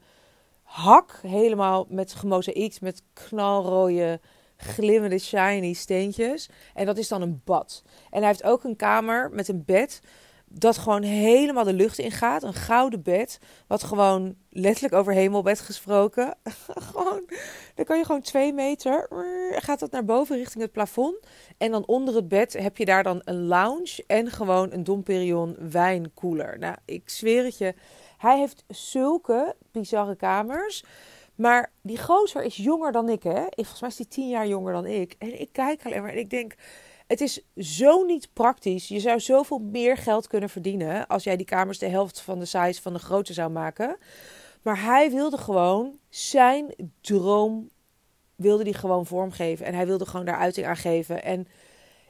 hak. 0.62 1.18
Helemaal 1.22 1.86
met 1.88 2.14
gemozaïekt, 2.14 2.80
met 2.80 3.02
knalrode, 3.12 4.20
glimmende, 4.56 5.18
shiny 5.18 5.72
steentjes. 5.72 6.48
En 6.74 6.86
dat 6.86 6.98
is 6.98 7.08
dan 7.08 7.22
een 7.22 7.40
bad. 7.44 7.82
En 8.10 8.18
hij 8.18 8.28
heeft 8.28 8.44
ook 8.44 8.64
een 8.64 8.76
kamer 8.76 9.30
met 9.30 9.48
een 9.48 9.64
bed 9.64 10.00
dat 10.48 10.78
gewoon 10.78 11.02
helemaal 11.02 11.64
de 11.64 11.72
lucht 11.72 11.98
ingaat. 11.98 12.42
Een 12.42 12.54
gouden 12.54 13.02
bed, 13.02 13.38
wat 13.66 13.82
gewoon 13.82 14.36
letterlijk 14.50 14.94
over 14.94 15.12
hemelbed 15.12 15.60
gesproken. 15.60 16.34
gewoon, 16.90 17.22
dan 17.74 17.84
kan 17.84 17.98
je 17.98 18.04
gewoon 18.04 18.20
twee 18.20 18.52
meter, 18.52 19.08
gaat 19.56 19.78
dat 19.78 19.90
naar 19.90 20.04
boven 20.04 20.36
richting 20.36 20.62
het 20.62 20.72
plafond. 20.72 21.16
En 21.58 21.70
dan 21.70 21.86
onder 21.86 22.14
het 22.14 22.28
bed 22.28 22.52
heb 22.52 22.76
je 22.76 22.84
daar 22.84 23.02
dan 23.02 23.20
een 23.24 23.46
lounge 23.46 24.04
en 24.06 24.30
gewoon 24.30 24.72
een 24.72 24.84
Domperion 24.84 25.56
wijnkoeler. 25.70 26.58
Nou, 26.58 26.76
ik 26.84 27.08
zweer 27.10 27.44
het 27.44 27.58
je, 27.58 27.74
hij 28.16 28.38
heeft 28.38 28.64
zulke 28.68 29.56
bizarre 29.72 30.16
kamers. 30.16 30.84
Maar 31.34 31.72
die 31.82 32.02
gozer 32.02 32.42
is 32.42 32.56
jonger 32.56 32.92
dan 32.92 33.08
ik, 33.08 33.22
hè? 33.22 33.44
Volgens 33.50 33.80
mij 33.80 33.90
is 33.90 33.98
hij 33.98 34.06
tien 34.06 34.28
jaar 34.28 34.46
jonger 34.46 34.72
dan 34.72 34.86
ik. 34.86 35.14
En 35.18 35.40
ik 35.40 35.48
kijk 35.52 35.80
alleen 35.84 36.02
maar 36.02 36.10
en 36.10 36.18
ik 36.18 36.30
denk... 36.30 36.54
Het 37.06 37.20
is 37.20 37.40
zo 37.56 38.04
niet 38.04 38.28
praktisch. 38.32 38.88
Je 38.88 39.00
zou 39.00 39.20
zoveel 39.20 39.58
meer 39.58 39.96
geld 39.96 40.26
kunnen 40.26 40.48
verdienen 40.48 41.06
als 41.06 41.24
jij 41.24 41.36
die 41.36 41.46
kamers 41.46 41.78
de 41.78 41.88
helft 41.88 42.20
van 42.20 42.38
de 42.38 42.44
size 42.44 42.82
van 42.82 42.92
de 42.92 42.98
grootte 42.98 43.32
zou 43.32 43.50
maken. 43.50 43.96
Maar 44.62 44.82
hij 44.82 45.10
wilde 45.10 45.38
gewoon 45.38 45.98
zijn 46.08 46.74
droom 47.00 47.70
wilde 48.36 48.64
die 48.64 48.74
gewoon 48.74 49.06
vormgeven 49.06 49.66
en 49.66 49.74
hij 49.74 49.86
wilde 49.86 50.06
gewoon 50.06 50.26
daar 50.26 50.38
uiting 50.38 50.66
aan 50.66 50.76
geven. 50.76 51.22
En 51.22 51.46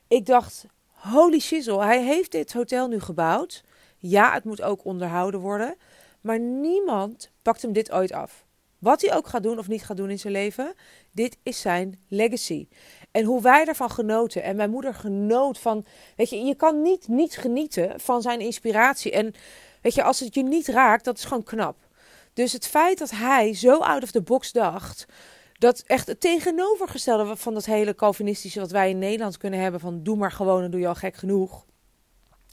ik 0.09 0.27
dacht, 0.27 0.67
holy 0.87 1.39
shizzle, 1.39 1.85
hij 1.85 2.05
heeft 2.05 2.33
dit 2.33 2.53
hotel 2.53 2.89
nu 2.89 3.01
gebouwd. 3.01 3.65
Ja, 3.99 4.33
het 4.33 4.45
moet 4.45 4.63
ook 4.63 4.85
onderhouden 4.85 5.41
worden, 5.41 5.77
maar 6.21 6.41
niemand 6.41 7.31
pakt 7.43 7.63
hem 7.63 7.73
dit 7.73 7.93
ooit 7.93 8.13
af. 8.13 8.45
Wat 8.79 9.01
hij 9.01 9.17
ook 9.17 9.27
gaat 9.27 9.43
doen 9.43 9.59
of 9.59 9.69
niet 9.69 9.85
gaat 9.85 9.97
doen 9.97 10.11
in 10.11 10.19
zijn 10.19 10.33
leven, 10.33 10.75
dit 11.13 11.37
is 11.43 11.61
zijn 11.61 12.01
legacy. 12.09 12.69
En 13.17 13.25
hoe 13.25 13.43
wij 13.43 13.65
ervan 13.65 13.91
genoten. 13.91 14.43
En 14.43 14.57
mijn 14.57 14.71
moeder 14.71 14.95
genoot 14.95 15.59
van. 15.59 15.85
Weet 16.17 16.31
je, 16.31 16.37
je 16.37 16.55
kan 16.55 16.83
niet, 16.83 17.09
niet 17.09 17.37
genieten 17.37 18.01
van 18.01 18.23
zijn 18.23 18.41
inspiratie. 18.41 19.13
En 19.13 19.35
weet 19.81 19.95
je, 19.95 20.03
als 20.03 20.21
het 20.21 20.35
je 20.35 20.43
niet 20.43 20.69
raakt, 20.69 21.05
dat 21.05 21.19
is 21.19 21.25
gewoon 21.25 21.43
knap. 21.43 21.77
Dus 22.33 22.53
het 22.53 22.67
feit 22.67 22.99
dat 22.99 23.11
hij 23.11 23.55
zo 23.55 23.79
out 23.79 24.03
of 24.03 24.11
the 24.11 24.23
box 24.23 24.53
dacht. 24.53 25.07
Dat 25.53 25.83
echt 25.87 26.07
het 26.07 26.21
tegenovergestelde 26.21 27.37
van 27.37 27.55
dat 27.55 27.65
hele 27.65 27.95
Calvinistische 27.95 28.61
wat 28.61 28.71
wij 28.71 28.91
in 28.91 28.99
Nederland 28.99 29.37
kunnen 29.37 29.61
hebben. 29.61 29.81
Van 29.81 30.03
doe 30.03 30.17
maar 30.17 30.33
gewoon 30.33 30.63
en 30.63 30.71
doe 30.71 30.81
je 30.81 30.89
al 30.89 30.95
gek 30.95 31.17
genoeg. 31.17 31.65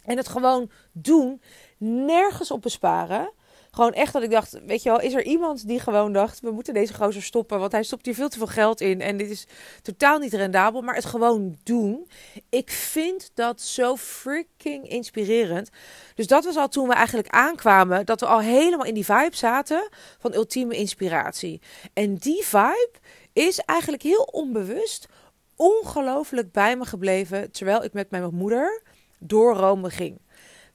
En 0.05 0.17
het 0.17 0.27
gewoon 0.27 0.72
doen, 0.91 1.41
nergens 1.77 2.51
op 2.51 2.62
besparen. 2.62 3.32
Gewoon 3.75 3.94
echt 3.94 4.13
dat 4.13 4.24
ik 4.24 4.32
dacht, 4.32 4.60
weet 4.65 4.84
je 4.84 4.89
wel, 4.89 5.00
is 5.00 5.13
er 5.13 5.24
iemand 5.24 5.68
die 5.68 5.80
gewoon 5.80 6.13
dacht, 6.13 6.39
we 6.39 6.51
moeten 6.51 6.74
deze 6.74 6.94
gozer 6.94 7.24
stoppen, 7.24 7.60
want 7.60 7.72
hij 7.72 7.84
stopt 7.84 8.06
hier 8.06 8.15
veel 8.15 8.30
te 8.30 8.38
veel 8.38 8.48
geld 8.48 8.82
in 8.82 9.01
en 9.01 9.18
dit 9.18 9.30
is 9.30 9.48
totaal 9.82 10.20
niet 10.20 10.34
rendabel, 10.34 10.82
maar 10.82 10.96
het 10.96 11.06
gewoon 11.06 11.58
doen. 11.63 12.08
Ik 12.50 12.72
vind 12.72 13.32
dat 13.34 13.62
zo 13.62 13.96
freaking 13.96 14.89
inspirerend. 14.89 15.70
Dus 16.15 16.27
dat 16.27 16.46
was 16.46 16.56
al 16.56 16.68
toen 16.68 16.88
we 16.88 16.94
eigenlijk 16.94 17.27
aankwamen, 17.27 18.06
dat 18.06 18.20
we 18.20 18.25
al 18.25 18.39
helemaal 18.39 18.86
in 18.86 18.94
die 18.94 19.06
vibe 19.06 19.36
zaten 19.36 19.89
van 20.20 20.34
ultieme 20.34 20.75
inspiratie. 20.75 21.62
En 21.94 22.15
die 22.15 22.44
vibe 22.44 22.94
is 23.34 23.60
eigenlijk 23.60 24.03
heel 24.03 24.30
onbewust 24.32 25.08
ongelooflijk 25.56 26.51
bij 26.51 26.77
me 26.77 26.86
gebleven 26.86 27.51
terwijl 27.51 27.84
ik 27.84 27.94
met 27.94 28.10
mijn 28.10 28.36
moeder 28.36 28.82
door 29.20 29.56
Rome 29.56 29.89
ging. 29.89 30.22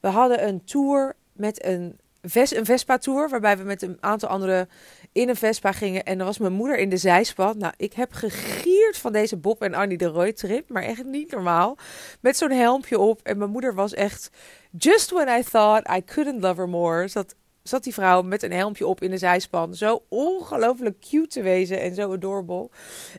We 0.00 0.08
hadden 0.08 0.48
een 0.48 0.64
tour 0.64 1.16
met 1.32 1.64
een 1.64 1.98
een 2.20 2.64
Vespa-tour, 2.64 3.28
waarbij 3.28 3.58
we 3.58 3.64
met 3.64 3.82
een 3.82 3.96
aantal 4.00 4.28
anderen 4.28 4.68
in 5.12 5.28
een 5.28 5.36
Vespa 5.36 5.72
gingen. 5.72 6.04
En 6.04 6.18
dan 6.18 6.26
was 6.26 6.38
mijn 6.38 6.52
moeder 6.52 6.78
in 6.78 6.88
de 6.88 6.96
zijspan. 6.96 7.58
Nou, 7.58 7.72
ik 7.76 7.92
heb 7.92 8.12
gegierd 8.12 8.98
van 8.98 9.12
deze 9.12 9.36
Bob 9.36 9.62
en 9.62 9.74
Annie 9.74 9.98
de 9.98 10.06
Roy 10.06 10.32
trip. 10.32 10.68
Maar 10.68 10.82
echt 10.82 11.04
niet 11.04 11.30
normaal. 11.30 11.76
Met 12.20 12.36
zo'n 12.36 12.50
helmpje 12.50 12.98
op. 12.98 13.20
En 13.22 13.38
mijn 13.38 13.50
moeder 13.50 13.74
was 13.74 13.94
echt... 13.94 14.30
Just 14.78 15.10
when 15.10 15.38
I 15.38 15.42
thought 15.42 15.96
I 15.96 16.04
couldn't 16.04 16.42
love 16.42 16.60
her 16.60 16.68
more. 16.68 17.08
Zat, 17.08 17.34
zat 17.62 17.84
die 17.84 17.94
vrouw 17.94 18.22
met 18.22 18.42
een 18.42 18.52
helmpje 18.52 18.86
op 18.86 19.02
in 19.02 19.10
de 19.10 19.18
zijspan. 19.18 19.74
Zo 19.74 20.02
ongelooflijk 20.08 21.00
cute 21.00 21.28
te 21.28 21.42
wezen. 21.42 21.80
En 21.80 21.94
zo 21.94 22.12
adorable. 22.12 22.70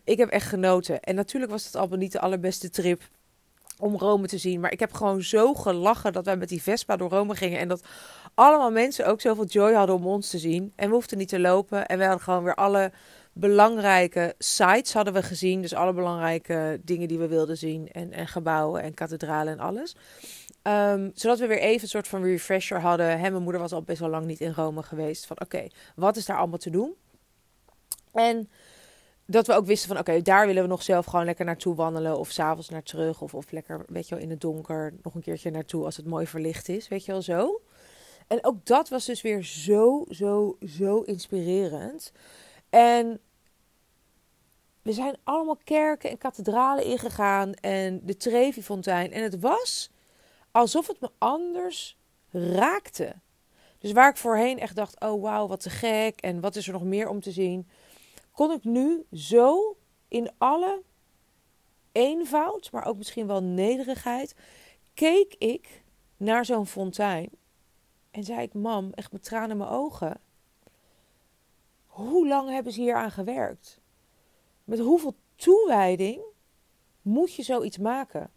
Ik 0.03 0.17
heb 0.17 0.29
echt 0.29 0.47
genoten. 0.47 0.99
En 0.99 1.15
natuurlijk 1.15 1.51
was 1.51 1.65
het 1.65 1.75
allemaal 1.75 1.97
niet 1.97 2.11
de 2.11 2.19
allerbeste 2.19 2.69
trip 2.69 3.01
om 3.79 3.97
Rome 3.97 4.27
te 4.27 4.37
zien. 4.37 4.59
Maar 4.59 4.71
ik 4.71 4.79
heb 4.79 4.93
gewoon 4.93 5.21
zo 5.21 5.53
gelachen 5.53 6.13
dat 6.13 6.25
wij 6.25 6.37
met 6.37 6.49
die 6.49 6.61
Vespa 6.61 6.97
door 6.97 7.09
Rome 7.09 7.35
gingen. 7.35 7.59
En 7.59 7.67
dat 7.67 7.83
allemaal 8.39 8.71
mensen 8.71 9.05
ook 9.07 9.21
zoveel 9.21 9.45
joy 9.45 9.73
hadden 9.73 9.95
om 9.95 10.05
ons 10.05 10.29
te 10.29 10.37
zien. 10.37 10.73
En 10.75 10.87
we 10.87 10.93
hoefden 10.93 11.17
niet 11.17 11.27
te 11.27 11.39
lopen. 11.39 11.85
En 11.85 11.97
we 11.97 12.03
hadden 12.03 12.23
gewoon 12.23 12.43
weer 12.43 12.55
alle 12.55 12.91
belangrijke 13.33 14.35
sites 14.37 14.93
hadden 14.93 15.13
we 15.13 15.23
gezien. 15.23 15.61
Dus 15.61 15.73
alle 15.73 15.93
belangrijke 15.93 16.79
dingen 16.83 17.07
die 17.07 17.17
we 17.17 17.27
wilden 17.27 17.57
zien. 17.57 17.91
En, 17.91 18.11
en 18.11 18.27
gebouwen 18.27 18.81
en 18.81 18.93
kathedralen 18.93 19.53
en 19.53 19.59
alles. 19.59 19.95
Ehm, 20.61 21.09
zodat 21.13 21.39
we 21.39 21.47
weer 21.47 21.59
even 21.59 21.81
een 21.81 21.87
soort 21.87 22.07
van 22.07 22.23
refresher 22.23 22.79
hadden. 22.79 23.19
Hè, 23.19 23.29
mijn 23.29 23.43
moeder 23.43 23.61
was 23.61 23.71
al 23.71 23.81
best 23.81 23.99
wel 23.99 24.09
lang 24.09 24.25
niet 24.25 24.41
in 24.41 24.53
Rome 24.53 24.83
geweest. 24.83 25.25
Van 25.25 25.39
oké, 25.41 25.67
wat 25.95 26.17
is 26.17 26.25
daar 26.25 26.37
allemaal 26.37 26.57
te 26.57 26.69
doen? 26.69 26.93
En 28.13 28.49
dat 29.25 29.47
we 29.47 29.53
ook 29.53 29.65
wisten 29.65 29.87
van 29.87 29.97
oké, 29.99 30.21
daar 30.21 30.45
willen 30.45 30.63
we 30.63 30.69
nog 30.69 30.83
zelf 30.83 31.05
gewoon 31.05 31.25
lekker 31.25 31.45
naartoe 31.45 31.75
wandelen. 31.75 32.17
Of 32.17 32.31
s'avonds 32.31 32.69
naar 32.69 32.83
terug. 32.83 33.21
Of, 33.21 33.33
of 33.33 33.51
lekker, 33.51 33.85
weet 33.87 34.07
je 34.07 34.15
wel, 34.15 34.23
in 34.23 34.29
het 34.29 34.41
donker 34.41 34.93
nog 35.03 35.15
een 35.15 35.21
keertje 35.21 35.51
naartoe 35.51 35.85
als 35.85 35.97
het 35.97 36.05
mooi 36.05 36.27
verlicht 36.27 36.69
is. 36.69 36.87
Weet 36.87 37.05
je 37.05 37.11
wel 37.11 37.21
zo. 37.21 37.61
En 38.29 38.45
ook 38.45 38.65
dat 38.65 38.89
was 38.89 39.05
dus 39.05 39.21
weer 39.21 39.43
zo, 39.43 40.05
zo, 40.09 40.57
zo 40.65 41.01
inspirerend. 41.01 42.11
En 42.69 43.19
we 44.81 44.93
zijn 44.93 45.17
allemaal 45.23 45.59
kerken 45.63 46.09
en 46.09 46.17
kathedralen 46.17 46.83
ingegaan 46.83 47.53
en 47.53 48.01
de 48.03 48.17
Trevi-fontein. 48.17 49.11
En 49.11 49.23
het 49.23 49.39
was 49.39 49.89
alsof 50.51 50.87
het 50.87 50.99
me 50.99 51.09
anders 51.17 51.97
raakte. 52.31 53.15
Dus 53.77 53.91
waar 53.91 54.09
ik 54.09 54.17
voorheen 54.17 54.59
echt 54.59 54.75
dacht, 54.75 54.99
oh 54.99 55.21
wauw, 55.21 55.47
wat 55.47 55.59
te 55.59 55.69
gek 55.69 56.19
en 56.19 56.39
wat 56.39 56.55
is 56.55 56.67
er 56.67 56.73
nog 56.73 56.83
meer 56.83 57.07
om 57.07 57.21
te 57.21 57.31
zien, 57.31 57.69
kon 58.31 58.51
ik 58.51 58.63
nu 58.63 59.05
zo 59.13 59.77
in 60.07 60.31
alle 60.37 60.81
eenvoud, 61.91 62.71
maar 62.71 62.85
ook 62.85 62.97
misschien 62.97 63.27
wel 63.27 63.43
nederigheid, 63.43 64.35
keek 64.93 65.35
ik 65.37 65.83
naar 66.17 66.45
zo'n 66.45 66.67
fontein 66.67 67.29
en 68.11 68.23
zei 68.23 68.41
ik, 68.41 68.53
mam, 68.53 68.91
echt 68.93 69.11
met 69.11 69.23
tranen 69.23 69.49
in 69.49 69.57
mijn 69.57 69.69
ogen. 69.69 70.19
Hoe 71.85 72.27
lang 72.27 72.49
hebben 72.49 72.73
ze 72.73 72.81
hier 72.81 72.95
aan 72.95 73.11
gewerkt? 73.11 73.79
Met 74.63 74.79
hoeveel 74.79 75.15
toewijding 75.35 76.21
moet 77.01 77.33
je 77.33 77.43
zoiets 77.43 77.77
maken? 77.77 78.31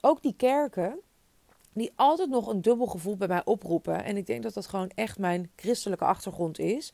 Ook 0.00 0.22
die 0.22 0.34
kerken, 0.36 1.00
die 1.72 1.92
altijd 1.94 2.28
nog 2.28 2.46
een 2.46 2.62
dubbel 2.62 2.86
gevoel 2.86 3.16
bij 3.16 3.28
mij 3.28 3.44
oproepen. 3.44 4.04
En 4.04 4.16
ik 4.16 4.26
denk 4.26 4.42
dat 4.42 4.54
dat 4.54 4.66
gewoon 4.66 4.90
echt 4.94 5.18
mijn 5.18 5.50
christelijke 5.56 6.04
achtergrond 6.04 6.58
is. 6.58 6.92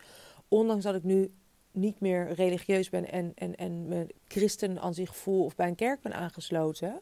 Ondanks 0.48 0.84
dat 0.84 0.94
ik 0.94 1.02
nu 1.02 1.32
niet 1.70 2.00
meer 2.00 2.32
religieus 2.32 2.90
ben 2.90 3.10
en, 3.10 3.32
en, 3.34 3.56
en 3.56 3.88
me 3.88 4.06
christen 4.28 4.80
aan 4.80 4.94
zich 4.94 5.16
voel 5.16 5.44
of 5.44 5.54
bij 5.54 5.68
een 5.68 5.74
kerk 5.74 6.00
ben 6.00 6.14
aangesloten 6.14 7.00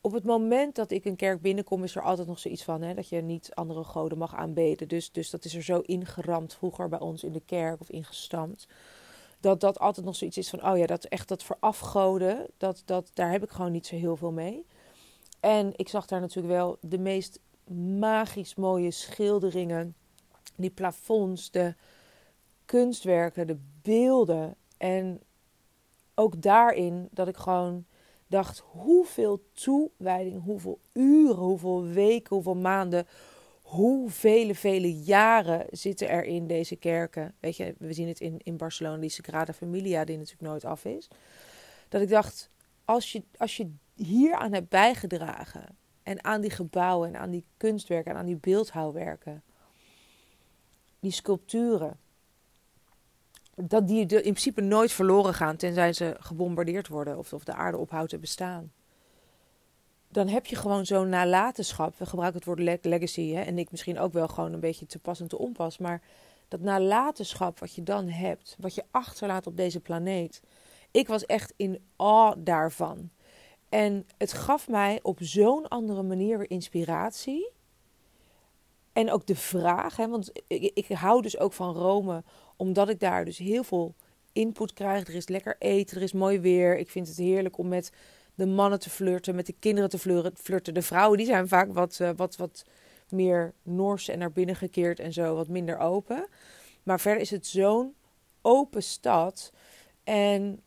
op 0.00 0.12
het 0.12 0.24
moment 0.24 0.74
dat 0.74 0.90
ik 0.90 1.04
een 1.04 1.16
kerk 1.16 1.40
binnenkom, 1.40 1.84
is 1.84 1.96
er 1.96 2.02
altijd 2.02 2.28
nog 2.28 2.38
zoiets 2.38 2.64
van 2.64 2.82
hè, 2.82 2.94
dat 2.94 3.08
je 3.08 3.20
niet 3.20 3.54
andere 3.54 3.84
goden 3.84 4.18
mag 4.18 4.34
aanbeden. 4.34 4.88
Dus, 4.88 5.12
dus 5.12 5.30
dat 5.30 5.44
is 5.44 5.54
er 5.54 5.62
zo 5.62 5.80
ingeramd 5.80 6.54
vroeger 6.54 6.88
bij 6.88 6.98
ons 6.98 7.24
in 7.24 7.32
de 7.32 7.42
kerk 7.46 7.80
of 7.80 7.90
ingestampt. 7.90 8.68
Dat 9.40 9.60
dat 9.60 9.78
altijd 9.78 10.06
nog 10.06 10.16
zoiets 10.16 10.38
is 10.38 10.50
van, 10.50 10.66
oh 10.66 10.78
ja, 10.78 10.86
dat 10.86 11.04
echt 11.04 11.28
dat 11.28 11.42
verafgoden, 11.42 12.46
dat, 12.56 12.82
dat, 12.84 13.10
daar 13.14 13.30
heb 13.30 13.42
ik 13.42 13.50
gewoon 13.50 13.72
niet 13.72 13.86
zo 13.86 13.96
heel 13.96 14.16
veel 14.16 14.32
mee. 14.32 14.66
En 15.40 15.72
ik 15.76 15.88
zag 15.88 16.06
daar 16.06 16.20
natuurlijk 16.20 16.54
wel 16.54 16.76
de 16.80 16.98
meest 16.98 17.40
magisch 17.98 18.54
mooie 18.54 18.90
schilderingen, 18.90 19.94
die 20.56 20.70
plafonds, 20.70 21.50
de 21.50 21.74
kunstwerken, 22.64 23.46
de 23.46 23.58
beelden. 23.82 24.54
En 24.76 25.20
ook 26.14 26.42
daarin 26.42 27.08
dat 27.10 27.28
ik 27.28 27.36
gewoon 27.36 27.84
dacht 28.30 28.58
hoeveel 28.58 29.42
toewijding, 29.52 30.42
hoeveel 30.42 30.80
uren, 30.92 31.36
hoeveel 31.36 31.86
weken, 31.86 32.34
hoeveel 32.34 32.56
maanden, 32.56 33.06
hoeveel, 33.62 34.54
vele 34.54 34.94
jaren 34.94 35.66
zitten 35.70 36.08
er 36.08 36.24
in 36.24 36.46
deze 36.46 36.76
kerken. 36.76 37.34
Weet 37.40 37.56
je, 37.56 37.74
we 37.78 37.92
zien 37.92 38.08
het 38.08 38.20
in, 38.20 38.40
in 38.42 38.56
Barcelona, 38.56 38.96
die 38.96 39.10
Sagrada 39.10 39.52
Familia, 39.52 40.04
die 40.04 40.16
natuurlijk 40.16 40.48
nooit 40.48 40.64
af 40.64 40.84
is. 40.84 41.08
Dat 41.88 42.00
ik 42.00 42.08
dacht, 42.08 42.50
als 42.84 43.12
je, 43.12 43.22
als 43.36 43.56
je 43.56 43.70
hier 43.94 44.34
aan 44.34 44.52
hebt 44.52 44.68
bijgedragen 44.68 45.76
en 46.02 46.24
aan 46.24 46.40
die 46.40 46.50
gebouwen 46.50 47.08
en 47.08 47.20
aan 47.20 47.30
die 47.30 47.44
kunstwerken 47.56 48.12
en 48.12 48.18
aan 48.18 48.26
die 48.26 48.36
beeldhouwwerken, 48.36 49.42
die 51.00 51.12
sculpturen, 51.12 51.98
dat 53.62 53.88
die 53.88 54.00
in 54.00 54.06
principe 54.06 54.60
nooit 54.60 54.92
verloren 54.92 55.34
gaan 55.34 55.56
tenzij 55.56 55.92
ze 55.92 56.16
gebombardeerd 56.18 56.88
worden 56.88 57.18
of, 57.18 57.32
of 57.32 57.44
de 57.44 57.54
aarde 57.54 57.78
ophoudt 57.78 58.10
te 58.10 58.18
bestaan. 58.18 58.72
Dan 60.08 60.28
heb 60.28 60.46
je 60.46 60.56
gewoon 60.56 60.86
zo'n 60.86 61.08
nalatenschap. 61.08 61.98
We 61.98 62.06
gebruiken 62.06 62.38
het 62.38 62.48
woord 62.48 62.84
legacy 62.84 63.32
hè, 63.32 63.40
en 63.40 63.58
ik 63.58 63.70
misschien 63.70 63.98
ook 63.98 64.12
wel 64.12 64.28
gewoon 64.28 64.52
een 64.52 64.60
beetje 64.60 64.86
te 64.86 64.98
pas 64.98 65.20
en 65.20 65.28
te 65.28 65.38
onpas. 65.38 65.78
Maar 65.78 66.02
dat 66.48 66.60
nalatenschap 66.60 67.58
wat 67.58 67.74
je 67.74 67.82
dan 67.82 68.08
hebt, 68.08 68.56
wat 68.58 68.74
je 68.74 68.84
achterlaat 68.90 69.46
op 69.46 69.56
deze 69.56 69.80
planeet. 69.80 70.42
Ik 70.90 71.08
was 71.08 71.26
echt 71.26 71.52
in 71.56 71.84
awe 71.96 72.42
daarvan. 72.42 73.10
En 73.68 74.06
het 74.18 74.32
gaf 74.32 74.68
mij 74.68 74.98
op 75.02 75.18
zo'n 75.20 75.68
andere 75.68 76.02
manier 76.02 76.38
weer 76.38 76.50
inspiratie. 76.50 77.50
En 78.92 79.10
ook 79.10 79.26
de 79.26 79.36
vraag, 79.36 79.96
hè, 79.96 80.08
want 80.08 80.32
ik, 80.46 80.70
ik 80.74 80.86
hou 80.86 81.22
dus 81.22 81.38
ook 81.38 81.52
van 81.52 81.74
Rome 81.74 82.22
omdat 82.56 82.88
ik 82.88 83.00
daar 83.00 83.24
dus 83.24 83.38
heel 83.38 83.64
veel 83.64 83.94
input 84.32 84.72
krijg. 84.72 85.08
Er 85.08 85.14
is 85.14 85.28
lekker 85.28 85.56
eten, 85.58 85.96
er 85.96 86.02
is 86.02 86.12
mooi 86.12 86.40
weer. 86.40 86.78
Ik 86.78 86.90
vind 86.90 87.08
het 87.08 87.16
heerlijk 87.16 87.58
om 87.58 87.68
met 87.68 87.92
de 88.34 88.46
mannen 88.46 88.80
te 88.80 88.90
flirten, 88.90 89.34
met 89.34 89.46
de 89.46 89.54
kinderen 89.58 89.90
te 89.90 89.98
flirten. 90.34 90.74
De 90.74 90.82
vrouwen 90.82 91.18
die 91.18 91.26
zijn 91.26 91.48
vaak 91.48 91.72
wat, 91.72 91.98
uh, 92.02 92.10
wat, 92.16 92.36
wat 92.36 92.64
meer 93.08 93.54
Noors 93.62 94.08
en 94.08 94.18
naar 94.18 94.32
binnen 94.32 94.56
gekeerd 94.56 95.00
en 95.00 95.12
zo, 95.12 95.34
wat 95.34 95.48
minder 95.48 95.78
open. 95.78 96.26
Maar 96.82 97.00
verder 97.00 97.22
is 97.22 97.30
het 97.30 97.46
zo'n 97.46 97.94
open 98.42 98.82
stad. 98.82 99.52
En 100.04 100.62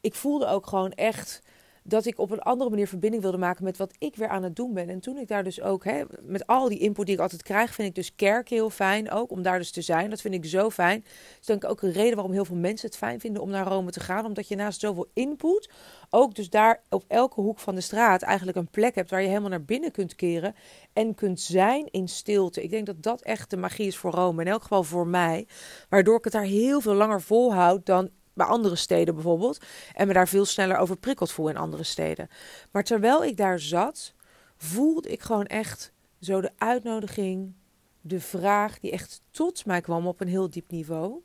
ik 0.00 0.14
voelde 0.14 0.46
ook 0.46 0.66
gewoon 0.66 0.92
echt 0.92 1.42
dat 1.82 2.06
ik 2.06 2.18
op 2.18 2.30
een 2.30 2.40
andere 2.40 2.70
manier 2.70 2.88
verbinding 2.88 3.22
wilde 3.22 3.38
maken 3.38 3.64
met 3.64 3.76
wat 3.76 3.94
ik 3.98 4.16
weer 4.16 4.28
aan 4.28 4.42
het 4.42 4.56
doen 4.56 4.72
ben. 4.72 4.88
En 4.88 5.00
toen 5.00 5.16
ik 5.16 5.28
daar 5.28 5.44
dus 5.44 5.60
ook, 5.60 5.84
hè, 5.84 6.02
met 6.22 6.46
al 6.46 6.68
die 6.68 6.78
input 6.78 7.06
die 7.06 7.14
ik 7.14 7.20
altijd 7.20 7.42
krijg, 7.42 7.74
vind 7.74 7.88
ik 7.88 7.94
dus 7.94 8.14
kerk 8.14 8.48
heel 8.48 8.70
fijn 8.70 9.10
ook, 9.10 9.30
om 9.30 9.42
daar 9.42 9.58
dus 9.58 9.70
te 9.70 9.82
zijn. 9.82 10.10
Dat 10.10 10.20
vind 10.20 10.34
ik 10.34 10.44
zo 10.44 10.70
fijn. 10.70 11.00
Dat 11.00 11.40
is 11.40 11.46
denk 11.46 11.64
ik 11.64 11.70
ook 11.70 11.82
een 11.82 11.92
reden 11.92 12.14
waarom 12.14 12.32
heel 12.32 12.44
veel 12.44 12.56
mensen 12.56 12.88
het 12.88 12.96
fijn 12.96 13.20
vinden 13.20 13.42
om 13.42 13.50
naar 13.50 13.66
Rome 13.66 13.90
te 13.90 14.00
gaan. 14.00 14.24
Omdat 14.24 14.48
je 14.48 14.56
naast 14.56 14.80
zoveel 14.80 15.10
input 15.14 15.70
ook 16.10 16.34
dus 16.34 16.50
daar 16.50 16.82
op 16.88 17.04
elke 17.08 17.40
hoek 17.40 17.58
van 17.58 17.74
de 17.74 17.80
straat 17.80 18.22
eigenlijk 18.22 18.56
een 18.58 18.70
plek 18.70 18.94
hebt 18.94 19.10
waar 19.10 19.22
je 19.22 19.28
helemaal 19.28 19.50
naar 19.50 19.64
binnen 19.64 19.90
kunt 19.90 20.14
keren 20.14 20.54
en 20.92 21.14
kunt 21.14 21.40
zijn 21.40 21.88
in 21.90 22.08
stilte. 22.08 22.62
Ik 22.62 22.70
denk 22.70 22.86
dat 22.86 23.02
dat 23.02 23.22
echt 23.22 23.50
de 23.50 23.56
magie 23.56 23.86
is 23.86 23.96
voor 23.96 24.10
Rome, 24.10 24.42
in 24.42 24.48
elk 24.50 24.62
geval 24.62 24.82
voor 24.82 25.06
mij. 25.06 25.46
Waardoor 25.88 26.16
ik 26.16 26.24
het 26.24 26.32
daar 26.32 26.42
heel 26.42 26.80
veel 26.80 26.94
langer 26.94 27.20
volhoud 27.20 27.86
dan 27.86 28.10
bij 28.34 28.46
andere 28.46 28.76
steden 28.76 29.14
bijvoorbeeld. 29.14 29.64
En 29.94 30.06
me 30.06 30.12
daar 30.12 30.28
veel 30.28 30.44
sneller 30.44 30.76
over 30.76 30.96
prikkeld 30.96 31.32
voel 31.32 31.48
in 31.48 31.56
andere 31.56 31.82
steden. 31.82 32.28
Maar 32.70 32.84
terwijl 32.84 33.24
ik 33.24 33.36
daar 33.36 33.58
zat, 33.58 34.14
voelde 34.56 35.08
ik 35.08 35.22
gewoon 35.22 35.46
echt 35.46 35.92
zo 36.20 36.40
de 36.40 36.50
uitnodiging, 36.58 37.54
de 38.00 38.20
vraag 38.20 38.80
die 38.80 38.90
echt 38.90 39.22
tot 39.30 39.66
mij 39.66 39.80
kwam 39.80 40.06
op 40.06 40.20
een 40.20 40.28
heel 40.28 40.50
diep 40.50 40.70
niveau. 40.70 41.22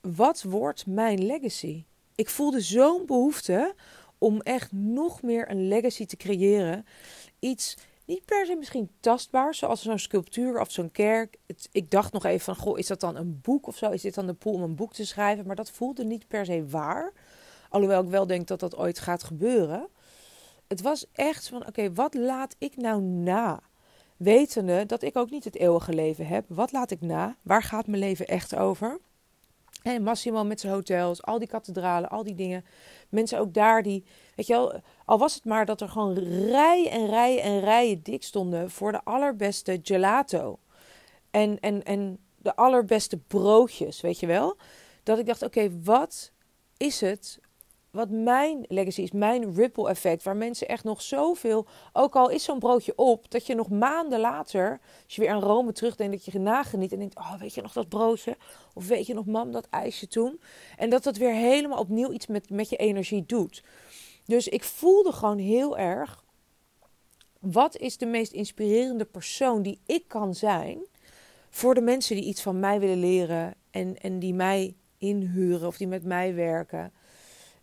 Wat 0.00 0.42
wordt 0.42 0.86
mijn 0.86 1.26
legacy? 1.26 1.84
Ik 2.14 2.28
voelde 2.28 2.60
zo'n 2.60 3.06
behoefte 3.06 3.74
om 4.18 4.40
echt 4.40 4.72
nog 4.72 5.22
meer 5.22 5.50
een 5.50 5.68
legacy 5.68 6.06
te 6.06 6.16
creëren. 6.16 6.86
Iets 7.38 7.76
niet 8.08 8.24
per 8.24 8.46
se 8.46 8.56
misschien 8.56 8.90
tastbaar, 9.00 9.54
zoals 9.54 9.82
zo'n 9.82 9.98
sculptuur 9.98 10.60
of 10.60 10.70
zo'n 10.70 10.90
kerk. 10.90 11.36
Het, 11.46 11.68
ik 11.72 11.90
dacht 11.90 12.12
nog 12.12 12.24
even 12.24 12.44
van, 12.54 12.56
goh, 12.56 12.78
is 12.78 12.86
dat 12.86 13.00
dan 13.00 13.16
een 13.16 13.40
boek 13.42 13.66
of 13.66 13.76
zo? 13.76 13.90
Is 13.90 14.02
dit 14.02 14.14
dan 14.14 14.26
de 14.26 14.34
pool 14.34 14.52
om 14.52 14.62
een 14.62 14.74
boek 14.74 14.92
te 14.92 15.06
schrijven? 15.06 15.46
Maar 15.46 15.56
dat 15.56 15.70
voelde 15.70 16.04
niet 16.04 16.28
per 16.28 16.44
se 16.44 16.66
waar. 16.66 17.12
Alhoewel 17.68 18.02
ik 18.02 18.08
wel 18.08 18.26
denk 18.26 18.46
dat 18.46 18.60
dat 18.60 18.76
ooit 18.76 18.98
gaat 18.98 19.22
gebeuren. 19.22 19.88
Het 20.68 20.80
was 20.80 21.06
echt 21.12 21.48
van, 21.48 21.66
oké, 21.66 21.92
wat 21.92 22.14
laat 22.14 22.54
ik 22.58 22.76
nou 22.76 23.02
na? 23.02 23.60
Wetende 24.16 24.86
dat 24.86 25.02
ik 25.02 25.16
ook 25.16 25.30
niet 25.30 25.44
het 25.44 25.56
eeuwige 25.56 25.92
leven 25.92 26.26
heb. 26.26 26.44
Wat 26.48 26.72
laat 26.72 26.90
ik 26.90 27.00
na? 27.00 27.36
Waar 27.42 27.62
gaat 27.62 27.86
mijn 27.86 28.02
leven 28.02 28.26
echt 28.26 28.56
over? 28.56 28.98
En 29.82 30.02
Massimo 30.02 30.44
met 30.44 30.60
zijn 30.60 30.72
hotels, 30.72 31.22
al 31.22 31.38
die 31.38 31.48
kathedralen, 31.48 32.10
al 32.10 32.22
die 32.22 32.34
dingen. 32.34 32.64
Mensen 33.08 33.38
ook 33.38 33.54
daar 33.54 33.82
die, 33.82 34.04
weet 34.38 34.46
je 34.46 34.52
wel, 34.52 34.80
al 35.04 35.18
was 35.18 35.34
het 35.34 35.44
maar 35.44 35.66
dat 35.66 35.80
er 35.80 35.88
gewoon 35.88 36.18
rijen 36.18 36.90
en 36.90 37.06
rijen 37.06 37.42
en 37.42 37.60
rijen 37.60 38.02
dik 38.02 38.22
stonden 38.22 38.70
voor 38.70 38.92
de 38.92 39.04
allerbeste 39.04 39.80
gelato. 39.82 40.58
En, 41.30 41.60
en, 41.60 41.84
en 41.84 42.18
de 42.36 42.56
allerbeste 42.56 43.16
broodjes, 43.16 44.00
weet 44.00 44.20
je 44.20 44.26
wel. 44.26 44.56
Dat 45.02 45.18
ik 45.18 45.26
dacht, 45.26 45.42
oké, 45.42 45.82
wat 45.82 46.32
is 46.76 47.00
het 47.00 47.40
wat 47.90 48.10
mijn 48.10 48.64
legacy 48.68 49.02
is, 49.02 49.12
mijn 49.12 49.54
ripple 49.54 49.88
effect, 49.88 50.22
waar 50.22 50.36
mensen 50.36 50.68
echt 50.68 50.84
nog 50.84 51.02
zoveel, 51.02 51.66
ook 51.92 52.16
al 52.16 52.28
is 52.28 52.44
zo'n 52.44 52.58
broodje 52.58 52.92
op, 52.96 53.30
dat 53.30 53.46
je 53.46 53.54
nog 53.54 53.68
maanden 53.68 54.20
later, 54.20 54.80
als 55.04 55.14
je 55.14 55.20
weer 55.20 55.30
aan 55.30 55.42
Rome 55.42 55.72
terugdenkt, 55.72 56.24
dat 56.24 56.34
je 56.34 56.38
nageniet 56.38 56.92
en 56.92 56.98
denkt, 56.98 57.16
oh 57.16 57.34
weet 57.40 57.54
je 57.54 57.62
nog 57.62 57.72
dat 57.72 57.88
broodje? 57.88 58.36
Of 58.74 58.86
weet 58.86 59.06
je 59.06 59.14
nog 59.14 59.26
mam 59.26 59.52
dat 59.52 59.66
ijsje 59.70 60.06
toen? 60.06 60.40
En 60.76 60.90
dat 60.90 61.02
dat 61.02 61.16
weer 61.16 61.32
helemaal 61.32 61.78
opnieuw 61.78 62.12
iets 62.12 62.26
met, 62.26 62.50
met 62.50 62.68
je 62.68 62.76
energie 62.76 63.26
doet. 63.26 63.62
Dus 64.28 64.48
ik 64.48 64.64
voelde 64.64 65.12
gewoon 65.12 65.38
heel 65.38 65.78
erg, 65.78 66.24
wat 67.40 67.76
is 67.76 67.98
de 67.98 68.06
meest 68.06 68.32
inspirerende 68.32 69.04
persoon 69.04 69.62
die 69.62 69.80
ik 69.86 70.08
kan 70.08 70.34
zijn 70.34 70.86
voor 71.50 71.74
de 71.74 71.80
mensen 71.80 72.16
die 72.16 72.24
iets 72.24 72.42
van 72.42 72.60
mij 72.60 72.80
willen 72.80 73.00
leren 73.00 73.54
en, 73.70 74.00
en 74.00 74.18
die 74.18 74.34
mij 74.34 74.76
inhuren 74.98 75.66
of 75.66 75.76
die 75.76 75.86
met 75.86 76.04
mij 76.04 76.34
werken 76.34 76.92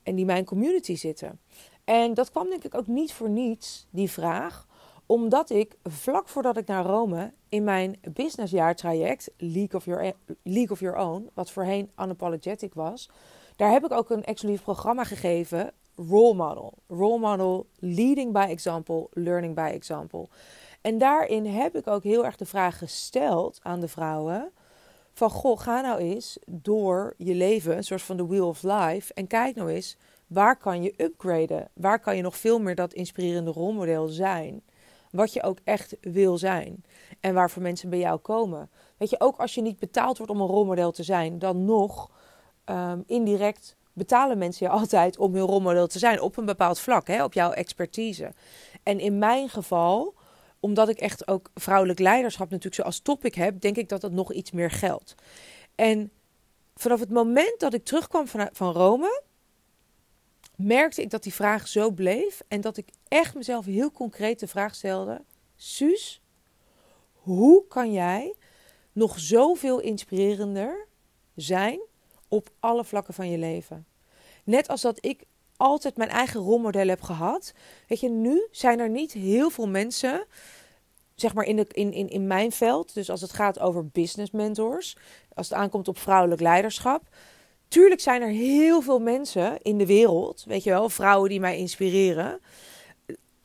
en 0.04 0.16
die 0.16 0.26
mijn 0.26 0.46
community 0.46 0.96
zitten. 0.96 1.40
En 1.84 2.14
dat 2.14 2.32
kwam 2.32 2.50
denk 2.50 2.64
ik 2.64 2.76
ook 2.76 2.88
niet 2.88 3.14
voor 3.14 3.30
niets, 3.30 3.88
die 3.90 4.12
vraag, 4.12 4.68
omdat 5.06 5.50
ik 5.50 5.78
vlak 5.84 6.28
voordat 6.28 6.58
ik 6.58 6.68
naar 6.68 6.86
Rome 6.86 7.34
in 7.50 7.64
mijn 7.64 8.00
businessjaartraject 8.14 9.32
League 9.38 9.74
of, 9.74 9.86
Your, 9.86 10.14
League 10.44 10.72
of 10.72 10.80
Your 10.80 10.98
Own, 10.98 11.30
wat 11.34 11.52
voorheen 11.52 11.92
unapologetic 12.00 12.74
was, 12.74 13.10
daar 13.56 13.72
heb 13.72 13.86
ik 13.86 13.92
ook 13.92 14.10
een 14.10 14.24
exclusief 14.24 14.62
programma 14.64 15.04
gegeven, 15.04 15.74
Role 15.96 16.34
Model. 16.34 16.74
Role 16.88 17.20
Model, 17.20 17.68
Leading 17.80 18.34
by 18.34 18.46
Example, 18.50 19.08
Learning 19.12 19.56
by 19.56 19.70
Example. 19.74 20.28
En 20.82 20.98
daarin 20.98 21.46
heb 21.46 21.76
ik 21.76 21.88
ook 21.88 22.04
heel 22.04 22.26
erg 22.26 22.36
de 22.36 22.46
vraag 22.46 22.78
gesteld 22.78 23.60
aan 23.64 23.80
de 23.80 23.88
vrouwen 23.88 24.52
van 25.14 25.30
goh, 25.30 25.60
ga 25.60 25.82
nou 25.82 26.00
eens 26.00 26.38
door 26.46 27.14
je 27.18 27.36
leven, 27.36 27.78
een 27.78 27.84
soort 27.84 28.02
van 28.02 28.18
de 28.18 28.26
wheel 28.26 28.48
of 28.48 28.64
life, 28.64 29.14
en 29.14 29.28
kijk 29.28 29.56
nou 29.56 29.70
eens 29.70 29.98
waar 30.28 30.58
kan 30.58 30.84
je 30.84 30.94
upgraden? 30.98 31.70
Waar 31.74 32.00
kan 32.00 32.16
je 32.16 32.22
nog 32.22 32.38
veel 32.38 32.60
meer 32.60 32.76
dat 32.76 32.94
inspirerende 32.94 33.52
rolmodel 33.52 34.08
zijn? 34.08 34.64
Wat 35.12 35.34
je 35.34 35.44
ook 35.44 35.58
echt 35.64 35.98
wil 36.02 36.38
zijn 36.38 36.84
en 37.20 37.34
waarvoor 37.34 37.62
mensen 37.62 37.90
bij 37.90 38.00
jou 38.00 38.20
komen. 38.20 38.70
Weet 38.98 39.10
je, 39.10 39.20
ook 39.20 39.38
als 39.38 39.56
je 39.56 39.62
niet 39.62 39.80
betaald 39.80 40.18
wordt 40.18 40.32
om 40.32 40.42
een 40.42 40.48
rolmodel 40.48 40.92
te 40.92 41.04
zijn, 41.04 41.40
dan 41.40 41.66
nog 41.66 42.12
um, 42.66 43.04
indirect 43.08 43.76
betalen 43.96 44.38
mensen 44.38 44.66
je 44.66 44.72
altijd 44.72 45.18
om 45.18 45.34
hun 45.34 45.46
rolmodel 45.46 45.88
te 45.88 46.00
zijn 46.00 46.22
op 46.22 46.38
een 46.38 46.46
bepaald 46.46 46.80
vlak, 46.80 47.08
hè, 47.08 47.24
op 47.24 47.34
jouw 47.34 47.52
expertise. 47.52 48.34
En 48.84 49.00
in 49.00 49.18
mijn 49.18 49.50
geval 49.50 50.14
omdat 50.60 50.90
ik 50.90 51.00
echt 51.00 51.28
ook 51.28 51.50
vrouwelijk 51.54 52.00
leiderschap 52.00 52.50
natuurlijk 52.50 52.76
zo 52.76 52.82
als 52.82 53.00
topic 53.00 53.36
heb, 53.36 53.62
denk 53.62 53.78
ik 53.78 53.90
dat 53.90 54.02
dat 54.02 54.12
nog 54.12 54.34
iets 54.34 54.52
meer 54.52 54.72
geldt. 54.72 55.16
En 55.76 56.12
vanaf 56.76 57.00
het 57.00 57.10
moment 57.10 57.60
dat 57.60 57.74
ik 57.74 57.86
terugkwam 57.86 58.28
van, 58.28 58.50
van 58.54 58.74
Rome, 58.74 59.22
merkte 60.56 61.02
ik 61.02 61.10
dat 61.10 61.24
die 61.24 61.34
vraag 61.34 61.68
zo 61.68 61.92
bleef 61.92 62.42
en 62.48 62.62
dat 62.62 62.78
ik 62.78 62.88
echt 63.08 63.36
mezelf 63.36 63.66
heel 63.66 63.92
concreet 63.92 64.40
de 64.40 64.48
vraag 64.48 64.76
stelde: 64.76 65.22
Suus, 65.56 66.22
hoe 67.14 67.68
kan 67.68 67.92
jij 67.92 68.34
nog 68.92 69.20
zoveel 69.20 69.80
inspirerender 69.80 70.88
zijn 71.36 71.80
op 72.28 72.50
alle 72.60 72.86
vlakken 72.86 73.14
van 73.14 73.30
je 73.30 73.38
leven? 73.38 73.86
Net 74.44 74.68
als 74.68 74.82
dat 74.82 75.06
ik 75.06 75.24
altijd 75.58 75.98
mijn 75.98 76.10
eigen 76.10 76.40
rolmodel 76.40 76.88
heb 76.88 77.02
gehad. 77.02 77.54
Weet 77.88 78.00
je, 78.00 78.10
nu 78.10 78.48
zijn 78.52 78.80
er 78.80 78.90
niet 78.90 79.12
heel 79.12 79.50
veel 79.50 79.68
mensen, 79.68 80.26
zeg 81.16 81.34
maar 81.34 81.46
in, 81.46 81.56
de, 81.56 81.66
in, 81.72 81.94
in, 81.94 82.10
in 82.10 82.28
mijn 82.28 82.52
veld. 82.52 82.94
Dus 82.94 83.10
als 83.10 83.22
het 83.22 83.34
gaat 83.34 83.60
over 83.60 83.88
business 83.88 84.32
mentors, 84.32 84.98
als 85.34 85.50
het 85.50 85.58
aankomt 85.58 85.88
op 85.88 85.98
vrouwelijk 85.98 86.42
leiderschap. 86.42 87.04
Tuurlijk 87.68 88.02
zijn 88.02 88.22
er 88.22 88.30
heel 88.30 88.82
veel 88.82 89.00
mensen 89.00 89.62
in 89.62 89.78
de 89.78 89.86
wereld, 89.86 90.44
weet 90.48 90.64
je 90.64 90.70
wel, 90.70 90.90
vrouwen 90.90 91.30
die 91.30 91.40
mij 91.40 91.58
inspireren. 91.58 92.40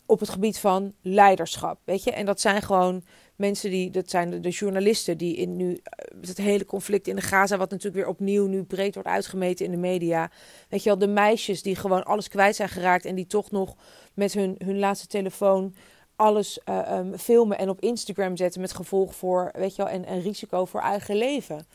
Op 0.06 0.20
het 0.20 0.28
gebied 0.28 0.58
van 0.58 0.94
leiderschap, 1.02 1.78
weet 1.84 2.04
je. 2.04 2.10
En 2.10 2.26
dat 2.26 2.40
zijn 2.40 2.62
gewoon 2.62 3.05
mensen 3.40 3.70
die, 3.70 3.90
dat 3.90 4.11
zijn 4.11 4.42
de, 4.42 4.48
journalisten 4.48 5.18
die 5.18 5.37
in 5.37 5.57
nu 5.57 5.81
eh, 5.83 6.20
het 6.20 6.38
hele 6.38 6.64
conflict 6.64 7.07
in 7.07 7.16
de 7.16 7.22
Gaza, 7.22 7.57
wat 7.57 7.70
natuurlijk 7.70 7.96
weer 7.96 8.12
opnieuw 8.12 8.46
nu 8.46 8.62
breed 8.62 8.94
wordt 8.94 9.09
uitgemeten 9.09 9.64
in 9.64 9.70
de 9.70 9.76
media. 9.76 10.31
Weet 10.68 10.83
je 10.83 10.88
wel, 10.88 10.98
de 10.98 11.07
meisjes 11.07 11.62
die 11.62 11.76
gewoon 11.76 12.05
alles 12.05 12.29
kwijt 12.29 12.57
zijn 12.57 12.68
geraakt 12.68 13.05
en 13.05 13.14
die 13.14 13.26
toch 13.26 13.50
nog 13.50 13.76
met 14.14 14.33
hun, 14.33 14.55
hun 14.59 14.79
laatste 14.79 15.07
telefoon 15.07 15.74
alles 16.16 16.59
uh, 16.68 17.00
filmen 17.16 17.59
en 17.59 17.68
op 17.68 17.81
Instagram 17.81 18.37
zetten 18.37 18.61
met 18.61 18.72
gevolg 18.72 19.14
voor, 19.14 19.50
weet 19.53 19.76
je 19.76 19.83
wel, 19.83 19.92
en, 19.92 20.05
en 20.05 20.20
risico 20.20 20.64
voor 20.64 20.81
eigen 20.81 21.16
leven. 21.16 21.66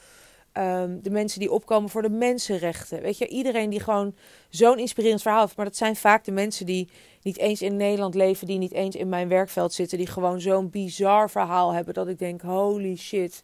Um, 0.57 1.01
de 1.01 1.09
mensen 1.09 1.39
die 1.39 1.51
opkomen 1.51 1.89
voor 1.89 2.01
de 2.01 2.09
mensenrechten. 2.09 3.01
Weet 3.01 3.17
je, 3.17 3.27
iedereen 3.27 3.69
die 3.69 3.79
gewoon 3.79 4.15
zo'n 4.49 4.79
inspirerend 4.79 5.21
verhaal 5.21 5.41
heeft. 5.41 5.55
Maar 5.55 5.65
dat 5.65 5.75
zijn 5.75 5.95
vaak 5.95 6.23
de 6.23 6.31
mensen 6.31 6.65
die 6.65 6.89
niet 7.21 7.37
eens 7.37 7.61
in 7.61 7.75
Nederland 7.75 8.15
leven, 8.15 8.47
die 8.47 8.57
niet 8.57 8.73
eens 8.73 8.95
in 8.95 9.09
mijn 9.09 9.27
werkveld 9.27 9.73
zitten, 9.73 9.97
die 9.97 10.07
gewoon 10.07 10.41
zo'n 10.41 10.69
bizar 10.69 11.29
verhaal 11.29 11.71
hebben 11.71 11.93
dat 11.93 12.07
ik 12.07 12.19
denk: 12.19 12.41
holy 12.41 12.95
shit. 12.95 13.43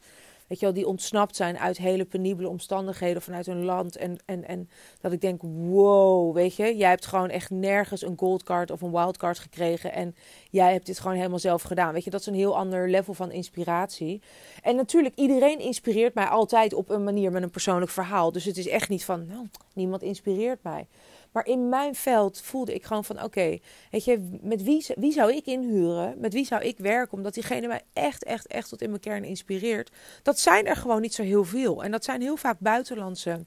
Weet 0.52 0.60
je 0.60 0.66
wel, 0.66 0.76
die 0.76 0.88
ontsnapt 0.88 1.36
zijn 1.36 1.58
uit 1.58 1.78
hele 1.78 2.06
penibele 2.06 2.50
omstandigheden 2.50 3.22
vanuit 3.22 3.46
hun 3.46 3.66
land. 3.66 3.96
En, 3.96 4.18
en, 4.26 4.48
en 4.48 4.70
dat 5.02 5.12
ik 5.12 5.22
denk, 5.22 5.42
wow, 5.42 6.34
weet 6.34 6.56
je, 6.56 6.76
jij 6.78 6.90
hebt 6.90 7.06
gewoon 7.06 7.30
echt 7.30 7.50
nergens 7.50 8.02
een 8.02 8.18
goldcard 8.18 8.72
of 8.72 8.82
een 8.82 8.92
wildcard 8.92 9.40
gekregen. 9.40 9.94
En 9.94 10.16
jij 10.50 10.72
hebt 10.72 10.86
dit 10.86 11.00
gewoon 11.00 11.18
helemaal 11.18 11.40
zelf 11.40 11.62
gedaan. 11.62 11.94
Weet 11.94 12.04
je, 12.04 12.10
dat 12.10 12.20
is 12.20 12.26
een 12.26 12.34
heel 12.34 12.58
ander 12.58 12.90
level 12.90 13.14
van 13.14 13.32
inspiratie. 13.32 14.22
En 14.62 14.76
natuurlijk, 14.76 15.16
iedereen 15.16 15.60
inspireert 15.60 16.14
mij 16.14 16.26
altijd 16.26 16.74
op 16.74 16.90
een 16.90 17.04
manier 17.04 17.32
met 17.32 17.44
een 17.44 17.50
persoonlijk 17.50 17.92
verhaal. 17.92 18.32
Dus 18.32 18.46
het 18.46 18.58
is 18.58 18.68
echt 18.68 18.90
niet 18.90 19.06
van, 19.06 19.26
nou, 19.28 19.48
niemand 19.74 20.02
inspireert 20.02 20.64
mij. 20.64 20.88
Maar 21.32 21.46
in 21.46 21.70
mijn 21.70 21.96
veld 21.96 22.42
voelde 22.42 22.74
ik 22.74 22.84
gewoon 22.84 23.06
van: 23.06 23.24
oké, 23.24 23.60
weet 23.92 24.06
je, 24.06 24.38
met 24.42 24.64
wie, 24.64 24.86
wie 24.96 25.12
zou 25.12 25.34
ik 25.34 25.46
inhuren? 25.46 26.16
Met 26.20 26.34
wie 26.34 26.46
zou 26.46 26.64
ik 26.64 26.78
werken? 26.78 27.18
Omdat 27.18 27.34
diegene 27.34 27.68
mij 27.68 27.82
echt, 27.94 28.24
echt, 28.24 28.48
echt 28.48 28.70
tot 28.70 28.82
in 28.82 28.90
mijn 28.90 29.02
kern 29.02 29.24
inspireert. 29.24 29.92
Dat 30.24 30.40
zijn 30.40 30.66
er 30.66 30.76
gewoon 30.76 31.02
niet 31.02 31.14
zo 31.14 31.24
heel 31.24 31.44
veel. 31.44 31.84
En 31.84 31.92
dat 31.92 32.04
zijn 32.04 32.22
heel 32.22 32.38
vaak 32.38 32.60
buitenlandse 32.60 33.46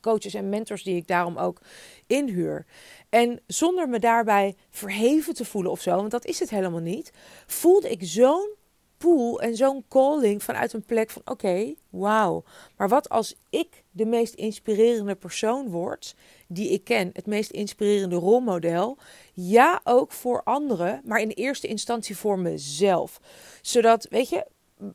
coaches 0.00 0.34
en 0.34 0.48
mentors 0.48 0.82
die 0.82 0.96
ik 0.96 1.06
daarom 1.06 1.38
ook 1.38 1.60
inhuur. 2.06 2.66
En 3.08 3.40
zonder 3.46 3.88
me 3.88 3.98
daarbij 3.98 4.56
verheven 4.70 5.34
te 5.34 5.44
voelen 5.44 5.70
of 5.70 5.80
zo, 5.80 5.96
want 5.96 6.10
dat 6.10 6.24
is 6.24 6.38
het 6.38 6.50
helemaal 6.50 6.80
niet, 6.80 7.12
voelde 7.46 7.90
ik 7.90 8.00
zo'n 8.02 8.54
pool 8.96 9.40
en 9.40 9.56
zo'n 9.56 9.84
calling 9.88 10.42
vanuit 10.42 10.72
een 10.72 10.84
plek 10.84 11.10
van: 11.10 11.22
oké, 11.24 11.74
wauw. 11.90 12.44
Maar 12.76 12.88
wat 12.88 13.08
als 13.08 13.34
ik 13.50 13.84
de 13.90 14.06
meest 14.06 14.34
inspirerende 14.34 15.14
persoon 15.14 15.68
word 15.68 16.14
die 16.54 16.70
ik 16.70 16.84
ken, 16.84 17.10
het 17.12 17.26
meest 17.26 17.50
inspirerende 17.50 18.16
rolmodel? 18.16 18.98
Ja, 19.32 19.80
ook 19.84 20.12
voor 20.12 20.42
anderen, 20.42 21.00
maar 21.04 21.20
in 21.20 21.28
eerste 21.28 21.66
instantie 21.66 22.16
voor 22.16 22.38
mezelf. 22.38 23.20
Zodat, 23.62 24.06
weet 24.10 24.28
je, 24.28 24.46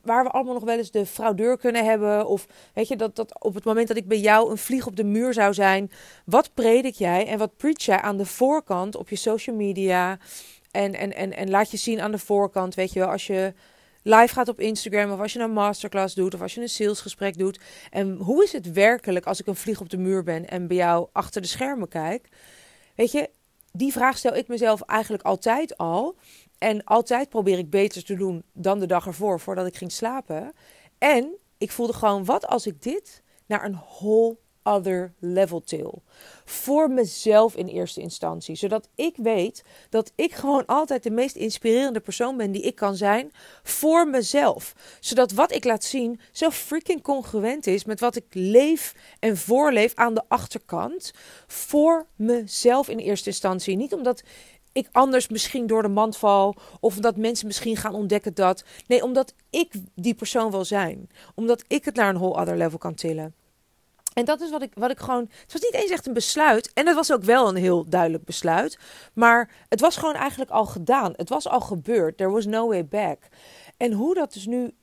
waar 0.02 0.24
we 0.24 0.30
allemaal 0.30 0.54
nog 0.54 0.64
wel 0.64 0.76
eens 0.76 0.90
de 0.90 1.06
fraudeur 1.06 1.58
kunnen 1.58 1.84
hebben. 1.84 2.26
Of 2.26 2.46
weet 2.74 2.88
je, 2.88 2.96
dat, 2.96 3.16
dat 3.16 3.42
op 3.42 3.54
het 3.54 3.64
moment 3.64 3.88
dat 3.88 3.96
ik 3.96 4.08
bij 4.08 4.18
jou 4.18 4.50
een 4.50 4.58
vlieg 4.58 4.86
op 4.86 4.96
de 4.96 5.04
muur 5.04 5.32
zou 5.32 5.54
zijn. 5.54 5.90
Wat 6.24 6.50
predik 6.54 6.94
jij 6.94 7.26
en 7.26 7.38
wat 7.38 7.56
preach 7.56 7.82
jij 7.82 8.00
aan 8.00 8.16
de 8.16 8.26
voorkant 8.26 8.96
op 8.96 9.08
je 9.08 9.16
social 9.16 9.56
media? 9.56 10.18
En, 10.70 10.94
en, 10.94 11.14
en, 11.14 11.36
en 11.36 11.50
laat 11.50 11.70
je 11.70 11.76
zien 11.76 12.00
aan 12.00 12.10
de 12.10 12.18
voorkant, 12.18 12.74
weet 12.74 12.92
je 12.92 12.98
wel, 12.98 13.08
als 13.08 13.26
je 13.26 13.54
live 14.02 14.34
gaat 14.34 14.48
op 14.48 14.60
Instagram 14.60 15.12
of 15.12 15.20
als 15.20 15.32
je 15.32 15.38
een 15.38 15.52
masterclass 15.52 16.14
doet 16.14 16.34
of 16.34 16.40
als 16.40 16.54
je 16.54 16.60
een 16.60 16.68
salesgesprek 16.68 17.38
doet. 17.38 17.60
En 17.90 18.16
hoe 18.16 18.44
is 18.44 18.52
het 18.52 18.72
werkelijk 18.72 19.26
als 19.26 19.40
ik 19.40 19.46
een 19.46 19.56
vlieg 19.56 19.80
op 19.80 19.90
de 19.90 19.98
muur 19.98 20.22
ben 20.22 20.48
en 20.48 20.66
bij 20.66 20.76
jou 20.76 21.08
achter 21.12 21.42
de 21.42 21.48
schermen 21.48 21.88
kijk? 21.88 22.28
Weet 22.94 23.12
je, 23.12 23.30
die 23.72 23.92
vraag 23.92 24.18
stel 24.18 24.34
ik 24.34 24.48
mezelf 24.48 24.80
eigenlijk 24.80 25.22
altijd 25.22 25.76
al. 25.76 26.16
En 26.58 26.84
altijd 26.84 27.28
probeer 27.28 27.58
ik 27.58 27.70
beter 27.70 28.04
te 28.04 28.14
doen 28.14 28.42
dan 28.52 28.78
de 28.78 28.86
dag 28.86 29.06
ervoor, 29.06 29.40
voordat 29.40 29.66
ik 29.66 29.76
ging 29.76 29.92
slapen. 29.92 30.52
En 30.98 31.38
ik 31.58 31.70
voelde 31.70 31.92
gewoon, 31.92 32.24
wat 32.24 32.46
als 32.46 32.66
ik 32.66 32.82
dit 32.82 33.22
naar 33.46 33.64
een 33.64 33.78
whole 33.98 34.36
other 34.62 35.12
level 35.18 35.60
til. 35.60 36.02
Voor 36.44 36.90
mezelf 36.90 37.56
in 37.56 37.66
eerste 37.66 38.00
instantie. 38.00 38.54
Zodat 38.54 38.88
ik 38.94 39.16
weet 39.16 39.64
dat 39.90 40.12
ik 40.14 40.32
gewoon 40.32 40.66
altijd 40.66 41.02
de 41.02 41.10
meest 41.10 41.36
inspirerende 41.36 42.00
persoon 42.00 42.36
ben 42.36 42.52
die 42.52 42.62
ik 42.62 42.74
kan 42.74 42.96
zijn. 42.96 43.32
Voor 43.62 44.08
mezelf. 44.08 44.74
Zodat 45.00 45.32
wat 45.32 45.52
ik 45.52 45.64
laat 45.64 45.84
zien 45.84 46.20
zo 46.32 46.50
freaking 46.50 47.02
congruent 47.02 47.66
is 47.66 47.84
met 47.84 48.00
wat 48.00 48.16
ik 48.16 48.24
leef 48.30 48.94
en 49.18 49.36
voorleef 49.36 49.94
aan 49.94 50.14
de 50.14 50.22
achterkant. 50.28 51.12
Voor 51.46 52.06
mezelf 52.16 52.88
in 52.88 52.98
eerste 52.98 53.28
instantie. 53.28 53.76
Niet 53.76 53.94
omdat 53.94 54.22
ik 54.72 54.88
anders 54.92 55.28
misschien 55.28 55.66
door 55.66 55.82
de 55.82 55.88
mand 55.88 56.16
val. 56.16 56.54
Of 56.80 56.96
omdat 56.96 57.16
mensen 57.16 57.46
misschien 57.46 57.76
gaan 57.76 57.94
ontdekken 57.94 58.34
dat. 58.34 58.64
Nee, 58.86 59.02
omdat 59.02 59.34
ik 59.50 59.72
die 59.94 60.14
persoon 60.14 60.50
wil 60.50 60.64
zijn. 60.64 61.10
Omdat 61.34 61.64
ik 61.66 61.84
het 61.84 61.94
naar 61.94 62.08
een 62.08 62.18
whole 62.18 62.40
other 62.40 62.56
level 62.56 62.78
kan 62.78 62.94
tillen. 62.94 63.34
En 64.18 64.24
dat 64.24 64.40
is 64.40 64.50
wat 64.50 64.62
ik, 64.62 64.72
wat 64.74 64.90
ik 64.90 64.98
gewoon. 64.98 65.28
Het 65.42 65.52
was 65.52 65.62
niet 65.62 65.74
eens 65.74 65.90
echt 65.90 66.06
een 66.06 66.12
besluit. 66.12 66.72
En 66.72 66.86
het 66.86 66.94
was 66.94 67.12
ook 67.12 67.22
wel 67.22 67.48
een 67.48 67.56
heel 67.56 67.84
duidelijk 67.88 68.24
besluit. 68.24 68.78
Maar 69.12 69.50
het 69.68 69.80
was 69.80 69.96
gewoon 69.96 70.14
eigenlijk 70.14 70.50
al 70.50 70.66
gedaan. 70.66 71.12
Het 71.16 71.28
was 71.28 71.48
al 71.48 71.60
gebeurd. 71.60 72.16
There 72.16 72.30
was 72.30 72.46
no 72.46 72.68
way 72.68 72.86
back. 72.86 73.18
En 73.76 73.92
hoe 73.92 74.14
dat 74.14 74.32
dus 74.32 74.46
nu 74.46 74.74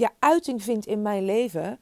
ja, 0.00 0.12
uiting 0.18 0.62
vind 0.62 0.86
in 0.86 1.02
mijn 1.02 1.24
leven, 1.24 1.80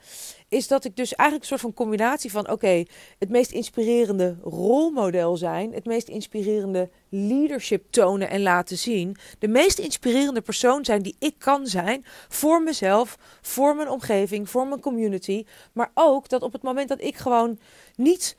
is 0.49 0.69
dat 0.69 0.85
ik 0.85 0.97
dus 0.97 1.15
eigenlijk 1.15 1.41
een 1.41 1.59
soort 1.59 1.73
van 1.73 1.85
combinatie 1.85 2.31
van: 2.31 2.51
oké, 2.51 2.85
het 3.19 3.29
meest 3.29 3.51
inspirerende 3.51 4.37
rolmodel 4.43 5.37
zijn, 5.37 5.73
het 5.73 5.85
meest 5.85 6.09
inspirerende 6.09 6.89
leadership 7.09 7.85
tonen 7.91 8.31
en 8.31 8.43
laten 8.43 8.79
zien, 8.79 9.17
de 9.39 9.49
meest 9.49 9.79
inspirerende 9.79 10.41
persoon 10.41 10.85
zijn 10.85 11.03
die 11.03 11.17
ik 11.19 11.35
kan 11.39 11.67
zijn 11.67 12.05
voor 12.29 12.63
mezelf, 12.63 13.19
voor 13.41 13.77
mijn 13.77 13.89
omgeving, 13.91 14.51
voor 14.51 14.67
mijn 14.67 14.81
community, 14.81 15.45
maar 15.73 15.91
ook 15.95 16.29
dat 16.29 16.43
op 16.43 16.53
het 16.53 16.63
moment 16.63 16.89
dat 16.89 17.03
ik 17.03 17.17
gewoon 17.17 17.59
niet 17.97 18.37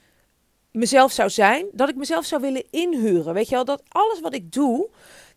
mezelf 0.72 1.12
zou 1.12 1.30
zijn, 1.30 1.66
dat 1.72 1.90
ik 1.90 1.96
mezelf 1.96 2.26
zou 2.26 2.42
willen 2.42 2.66
inhuren. 2.70 3.34
Weet 3.34 3.50
je 3.50 3.56
wel, 3.56 3.66
dat 3.66 3.84
alles 3.88 4.20
wat 4.20 4.34
ik 4.34 4.52
doe, 4.52 4.90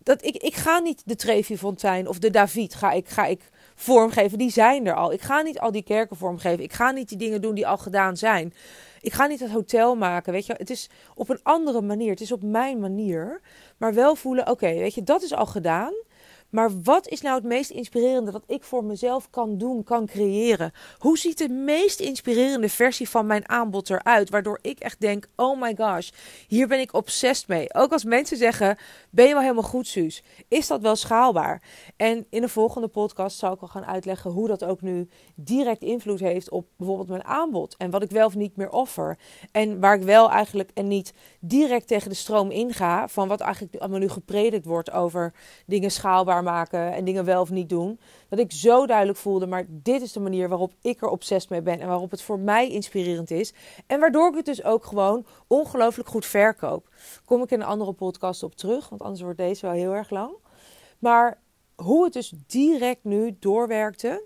dat 0.03 0.25
ik, 0.25 0.37
ik 0.37 0.55
ga 0.55 0.79
niet 0.79 1.03
de 1.05 1.17
Trevi 1.17 1.59
Fontein 1.59 2.09
of 2.09 2.19
de 2.19 2.31
David 2.31 2.75
ga 2.75 2.93
ik, 2.93 3.09
ga 3.09 3.27
ik 3.27 3.51
vormgeven. 3.83 4.39
Die 4.39 4.51
zijn 4.51 4.87
er 4.87 4.95
al. 4.95 5.13
Ik 5.13 5.21
ga 5.21 5.41
niet 5.41 5.59
al 5.59 5.73
die 5.73 5.83
kerken 5.83 6.17
vormgeven. 6.17 6.65
Ik 6.65 6.73
ga 6.73 6.91
niet 6.91 7.09
die 7.09 7.19
dingen 7.19 7.41
doen 7.41 7.55
die 7.55 7.67
al 7.67 7.79
gedaan 7.79 8.17
zijn. 8.17 8.55
Ik 9.01 9.13
ga 9.13 9.27
niet 9.27 9.41
het 9.41 9.51
hotel 9.51 9.95
maken. 9.97 10.33
Weet 10.33 10.47
je, 10.47 10.55
het 10.57 10.71
is 10.71 10.91
op 11.15 11.29
een 11.29 11.41
andere 11.43 11.81
manier. 11.81 12.11
Het 12.11 12.21
is 12.21 12.33
op 12.33 12.43
mijn 12.43 12.81
manier. 12.81 13.41
Maar 13.77 13.95
wel 13.95 14.15
voelen, 14.15 14.51
oké, 14.51 14.75
weet 14.75 14.95
je, 14.95 15.03
dat 15.03 15.23
is 15.23 15.33
al 15.33 15.47
gedaan. 15.47 15.93
Maar 16.53 16.71
wat 16.83 17.09
is 17.09 17.21
nou 17.21 17.35
het 17.35 17.45
meest 17.45 17.71
inspirerende 17.71 18.31
dat 18.31 18.43
ik 18.47 18.65
voor 18.65 18.85
mezelf 18.85 19.31
kan 19.31 19.59
doen, 19.59 19.85
kan 19.85 20.07
creëren? 20.07 20.73
Hoe 20.99 21.19
ziet 21.19 21.39
de 21.39 21.49
meest 21.49 22.01
inspirerende 22.01 22.69
versie 22.69 23.09
van 23.09 23.27
mijn 23.27 23.49
aanbod 23.49 23.91
eruit? 23.91 24.31
Waardoor 24.31 24.59
ik 24.63 24.79
echt 24.79 25.01
denk: 25.01 25.29
oh 25.37 25.61
my 25.61 25.75
gosh, 25.77 26.11
hier 26.49 26.69
ben 26.69 26.81
ik 26.81 26.95
obsessed 26.95 27.49
mee. 27.49 27.75
Ook 27.75 27.93
als 27.93 28.05
mensen 28.05 28.37
zeggen: 28.37 28.77
ben 29.11 29.27
je 29.27 29.33
wel 29.33 29.43
helemaal 29.43 29.63
goed, 29.63 29.87
Suus? 29.87 30.23
Is 30.49 30.67
dat 30.67 30.81
wel 30.81 30.97
schaalbaar? 30.97 31.63
En 31.97 32.27
in 32.31 32.41
de 32.41 32.49
volgende 32.49 32.89
podcast 32.89 33.39
zal 33.39 33.53
ik 33.53 33.61
al 33.61 33.69
gaan 33.69 33.87
uitleggen 33.87 34.31
hoe 34.31 34.49
dat 34.49 34.65
ook 34.65 34.81
nu 34.81 35.09
direct 35.35 35.83
invloed 35.83 36.21
heeft 36.21 36.51
op 36.51 36.67
bijvoorbeeld 36.77 37.09
mijn 37.09 37.25
aanbod. 37.25 37.75
En 37.79 37.91
wat 37.91 38.03
ik 38.03 38.11
wel 38.11 38.27
of 38.27 38.35
niet 38.35 38.57
meer 38.57 38.71
offer. 38.71 39.19
En 39.53 39.81
waar 39.81 39.95
ik 39.95 40.03
wel 40.03 40.31
eigenlijk 40.31 40.71
en 40.75 40.89
niet 40.89 41.13
direct 41.41 41.87
tegen 41.87 42.09
de 42.09 42.15
stroom 42.15 42.51
inga 42.51 43.09
van 43.09 43.29
wat 43.29 43.41
eigenlijk 43.41 43.75
allemaal 43.77 43.99
nu 43.99 44.09
gepredikt 44.09 44.67
wordt 44.67 44.91
over 44.91 45.33
dingen 45.67 45.91
schaalbaar 45.91 46.41
en 46.47 47.05
dingen 47.05 47.25
wel 47.25 47.41
of 47.41 47.51
niet 47.51 47.69
doen. 47.69 48.01
Dat 48.29 48.39
ik 48.39 48.53
zo 48.53 48.87
duidelijk 48.87 49.19
voelde, 49.19 49.47
maar 49.47 49.65
dit 49.69 50.03
is 50.03 50.13
de 50.13 50.21
manier 50.21 50.49
waarop 50.49 50.73
ik 50.81 51.03
er 51.03 51.09
obsessief 51.09 51.51
mee 51.51 51.63
ben 51.63 51.81
en 51.81 51.89
waarop 51.89 52.11
het 52.11 52.23
voor 52.23 52.39
mij 52.39 52.71
inspirerend 52.71 53.31
is. 53.31 53.53
En 53.87 54.01
waardoor 54.01 54.29
ik 54.29 54.35
het 54.35 54.45
dus 54.45 54.65
ook 54.65 54.85
gewoon 54.85 55.27
ongelooflijk 55.47 56.09
goed 56.09 56.27
verkoop. 56.27 56.89
Kom 57.25 57.43
ik 57.43 57.51
in 57.51 57.61
een 57.61 57.67
andere 57.67 57.93
podcast 57.93 58.43
op 58.43 58.55
terug, 58.55 58.89
want 58.89 59.03
anders 59.03 59.21
wordt 59.21 59.39
deze 59.39 59.67
wel 59.67 59.75
heel 59.75 59.93
erg 59.93 60.11
lang. 60.11 60.37
Maar 60.99 61.41
hoe 61.75 62.05
het 62.05 62.13
dus 62.13 62.33
direct 62.47 63.05
nu 63.05 63.37
doorwerkte, 63.39 64.25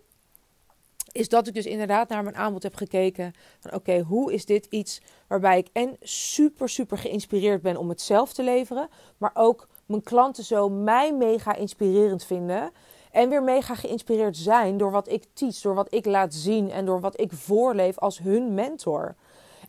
is 1.16 1.28
dat 1.28 1.46
ik 1.46 1.54
dus 1.54 1.66
inderdaad 1.66 2.08
naar 2.08 2.22
mijn 2.22 2.36
aanbod 2.36 2.62
heb 2.62 2.74
gekeken. 2.74 3.32
Van 3.58 3.74
oké, 3.74 4.00
hoe 4.00 4.32
is 4.32 4.44
dit 4.44 4.66
iets 4.66 5.00
waarbij 5.28 5.58
ik 5.58 5.68
en 5.72 5.96
super, 6.00 6.68
super 6.68 6.98
geïnspireerd 6.98 7.62
ben 7.62 7.76
om 7.76 7.88
het 7.88 8.00
zelf 8.00 8.32
te 8.32 8.42
leveren, 8.42 8.88
maar 9.16 9.30
ook 9.34 9.68
mijn 9.86 10.02
klanten 10.02 10.44
zo 10.44 10.68
mij 10.68 11.12
mega 11.12 11.54
inspirerend 11.54 12.24
vinden. 12.24 12.70
En 13.10 13.28
weer 13.28 13.42
mega 13.42 13.74
geïnspireerd 13.74 14.36
zijn 14.36 14.76
door 14.76 14.90
wat 14.90 15.08
ik 15.08 15.24
teach, 15.32 15.60
door 15.60 15.74
wat 15.74 15.94
ik 15.94 16.06
laat 16.06 16.34
zien 16.34 16.70
en 16.70 16.84
door 16.84 17.00
wat 17.00 17.20
ik 17.20 17.32
voorleef 17.32 17.98
als 17.98 18.18
hun 18.18 18.54
mentor. 18.54 19.14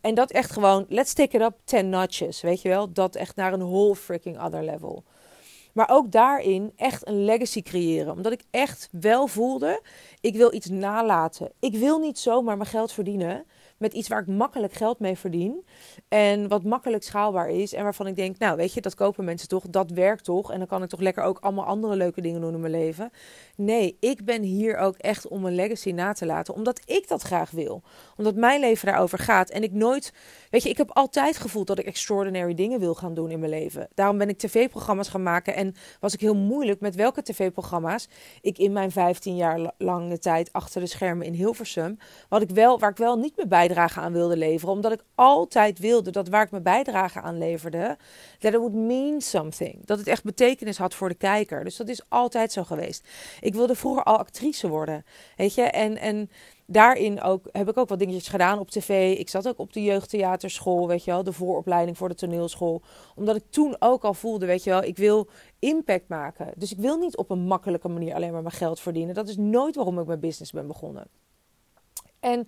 En 0.02 0.16
dat 0.16 0.32
echt 0.32 0.52
gewoon, 0.52 0.86
let's 0.90 1.14
take 1.14 1.38
it 1.38 1.42
up 1.44 1.54
10 1.64 1.90
notches, 1.90 2.42
weet 2.42 2.62
je 2.62 2.70
wel? 2.70 2.94
Dat 2.94 3.16
echt 3.16 3.36
naar 3.36 3.54
een 3.54 3.68
whole 3.68 3.96
freaking 3.96 4.44
other 4.44 4.64
level. 4.64 5.04
Maar 5.74 5.90
ook 5.90 6.12
daarin 6.12 6.72
echt 6.76 7.08
een 7.08 7.26
legacy 7.26 7.62
creëren. 7.62 8.14
Omdat 8.14 8.32
ik 8.32 8.44
echt 8.52 8.90
wel 8.92 9.28
voelde, 9.28 9.82
ik 10.22 10.36
wil 10.36 10.54
iets 10.54 10.70
nalaten. 10.70 11.52
Ik 11.60 11.76
wil 11.76 12.00
niet 12.00 12.20
zomaar 12.20 12.58
mijn 12.58 12.70
geld 12.70 12.92
verdienen 12.92 13.46
met 13.78 13.94
iets 13.94 14.08
waar 14.08 14.22
ik 14.22 14.28
makkelijk 14.28 14.74
geld 14.74 15.00
mee 15.00 15.18
verdien. 15.18 15.66
En 16.08 16.48
wat 16.48 16.64
makkelijk 16.64 17.04
schaalbaar 17.04 17.50
is. 17.50 17.74
En 17.74 17.84
waarvan 17.84 18.08
ik 18.08 18.16
denk, 18.16 18.38
nou 18.38 18.58
weet 18.58 18.74
je, 18.74 18.82
dat 18.82 18.96
kopen 18.96 19.26
mensen 19.26 19.48
toch. 19.48 19.64
Dat 19.70 19.92
werkt 19.92 20.24
toch. 20.24 20.52
En 20.52 20.58
dan 20.58 20.68
kan 20.68 20.84
ik 20.84 20.90
toch 20.90 21.00
lekker 21.00 21.24
ook 21.24 21.40
allemaal 21.40 21.66
andere 21.66 21.96
leuke 21.96 22.22
dingen 22.22 22.42
doen 22.42 22.54
in 22.54 22.60
mijn 22.60 22.72
leven. 22.72 23.12
Nee, 23.56 23.98
ik 24.00 24.26
ben 24.26 24.42
hier 24.42 24.78
ook 24.78 24.96
echt 24.96 25.28
om 25.28 25.46
een 25.46 25.56
legacy 25.56 25.92
na 25.92 26.14
te 26.14 26.26
laten. 26.26 26.54
Omdat 26.54 26.82
ik 26.86 27.08
dat 27.08 27.22
graag 27.22 27.52
wil. 27.52 27.82
Omdat 28.18 28.36
mijn 28.36 28.60
leven 28.60 28.88
daarover 28.88 29.20
gaat. 29.20 29.50
En 29.50 29.64
ik 29.64 29.72
nooit, 29.72 30.14
weet 30.50 30.64
je, 30.64 30.70
ik 30.70 30.78
heb 30.78 30.92
altijd 30.92 31.38
gevoeld 31.38 31.68
dat 31.68 31.80
ik 31.80 31.86
extraordinary 31.86 32.54
dingen 32.54 32.80
wil 32.80 32.96
gaan 32.96 33.14
doen 33.14 33.32
in 33.32 33.40
mijn 33.40 33.52
leven. 33.52 33.88
Daarom 33.94 34.18
ben 34.18 34.30
ik 34.30 34.38
tv-programma's 34.38 35.08
gaan 35.08 35.24
maken. 35.24 35.56
En 35.56 35.76
was 36.00 36.14
ik 36.14 36.20
heel 36.20 36.36
moeilijk 36.36 36.80
met 36.80 36.96
welke 36.96 37.24
tv-programma's 37.24 38.08
ik 38.42 38.58
in 38.58 38.72
mijn 38.72 38.92
15 38.92 39.36
jaar 39.36 39.72
lange 39.78 40.20
tijd 40.20 40.54
achter 40.54 40.82
de 40.82 40.88
schermen 40.88 41.26
in 41.26 41.34
Hilversum. 41.34 41.98
Wat 42.30 42.42
ik 42.42 42.50
wel, 42.50 42.80
waar 42.80 42.90
ik 42.90 42.98
wel 42.98 43.18
niet 43.18 43.38
meer 43.38 43.48
bijdrage 43.68 44.00
aan 44.00 44.14
wilde 44.14 44.38
leveren. 44.38 44.74
Omdat 44.74 44.92
ik 44.92 45.04
altijd 45.16 45.80
wilde 45.80 46.12
dat 46.12 46.28
waar 46.28 46.44
ik 46.44 46.52
mijn 46.52 46.64
bijdrage 46.64 47.22
aan 47.22 47.38
leverde, 47.38 47.98
dat 48.40 48.54
it 48.54 48.60
would 48.60 48.74
mean 48.74 49.22
something. 49.22 49.86
Dat 49.86 49.98
het 49.98 50.08
echt 50.08 50.24
betekenis 50.24 50.78
had 50.78 50.94
voor 50.94 51.10
de 51.10 51.16
kijker. 51.16 51.64
Dus 51.64 51.76
dat 51.76 51.88
is 51.88 52.02
altijd 52.10 52.52
zo 52.52 52.64
geweest. 52.64 53.08
Ik 53.40 53.54
wilde 53.54 53.76
vroeger 53.76 54.04
al 54.04 54.18
actrice 54.18 54.68
worden. 54.68 55.06
Weet 55.36 55.54
je, 55.54 55.62
en. 55.62 55.98
en 55.98 56.30
daarin 56.70 57.22
ook, 57.22 57.46
heb 57.52 57.70
ik 57.70 57.78
ook 57.78 57.90
wat 57.90 58.00
dingetjes 58.00 58.28
gedaan 58.28 58.60
op 58.60 58.70
tv. 58.70 59.18
Ik 59.18 59.30
zat 59.30 59.48
ook 59.48 59.60
op 59.60 59.74
de 59.74 59.84
jeugdtheaterschool, 59.84 60.88
weet 60.88 61.04
je 61.04 61.12
wel, 61.12 61.24
de 61.24 61.34
vooropleiding 61.34 61.98
voor 61.98 62.10
de 62.10 62.16
toneelschool. 62.16 62.82
Omdat 63.16 63.36
ik 63.36 63.44
toen 63.50 63.76
ook 63.80 64.04
al 64.04 64.14
voelde, 64.14 64.46
weet 64.46 64.64
je 64.64 64.70
wel, 64.70 64.84
ik 64.84 64.98
wil 64.98 65.28
impact 65.60 66.08
maken. 66.08 66.54
Dus 66.56 66.72
ik 66.72 66.78
wil 66.78 66.98
niet 66.98 67.18
op 67.18 67.30
een 67.30 67.40
makkelijke 67.40 67.88
manier 67.88 68.16
alleen 68.16 68.32
maar 68.32 68.42
mijn 68.42 68.54
geld 68.54 68.80
verdienen. 68.80 69.16
Dat 69.16 69.30
is 69.30 69.38
nooit 69.38 69.76
waarom 69.76 70.00
ik 70.00 70.06
mijn 70.06 70.20
business 70.20 70.52
ben 70.52 70.68
begonnen. 70.68 71.08
En 72.20 72.48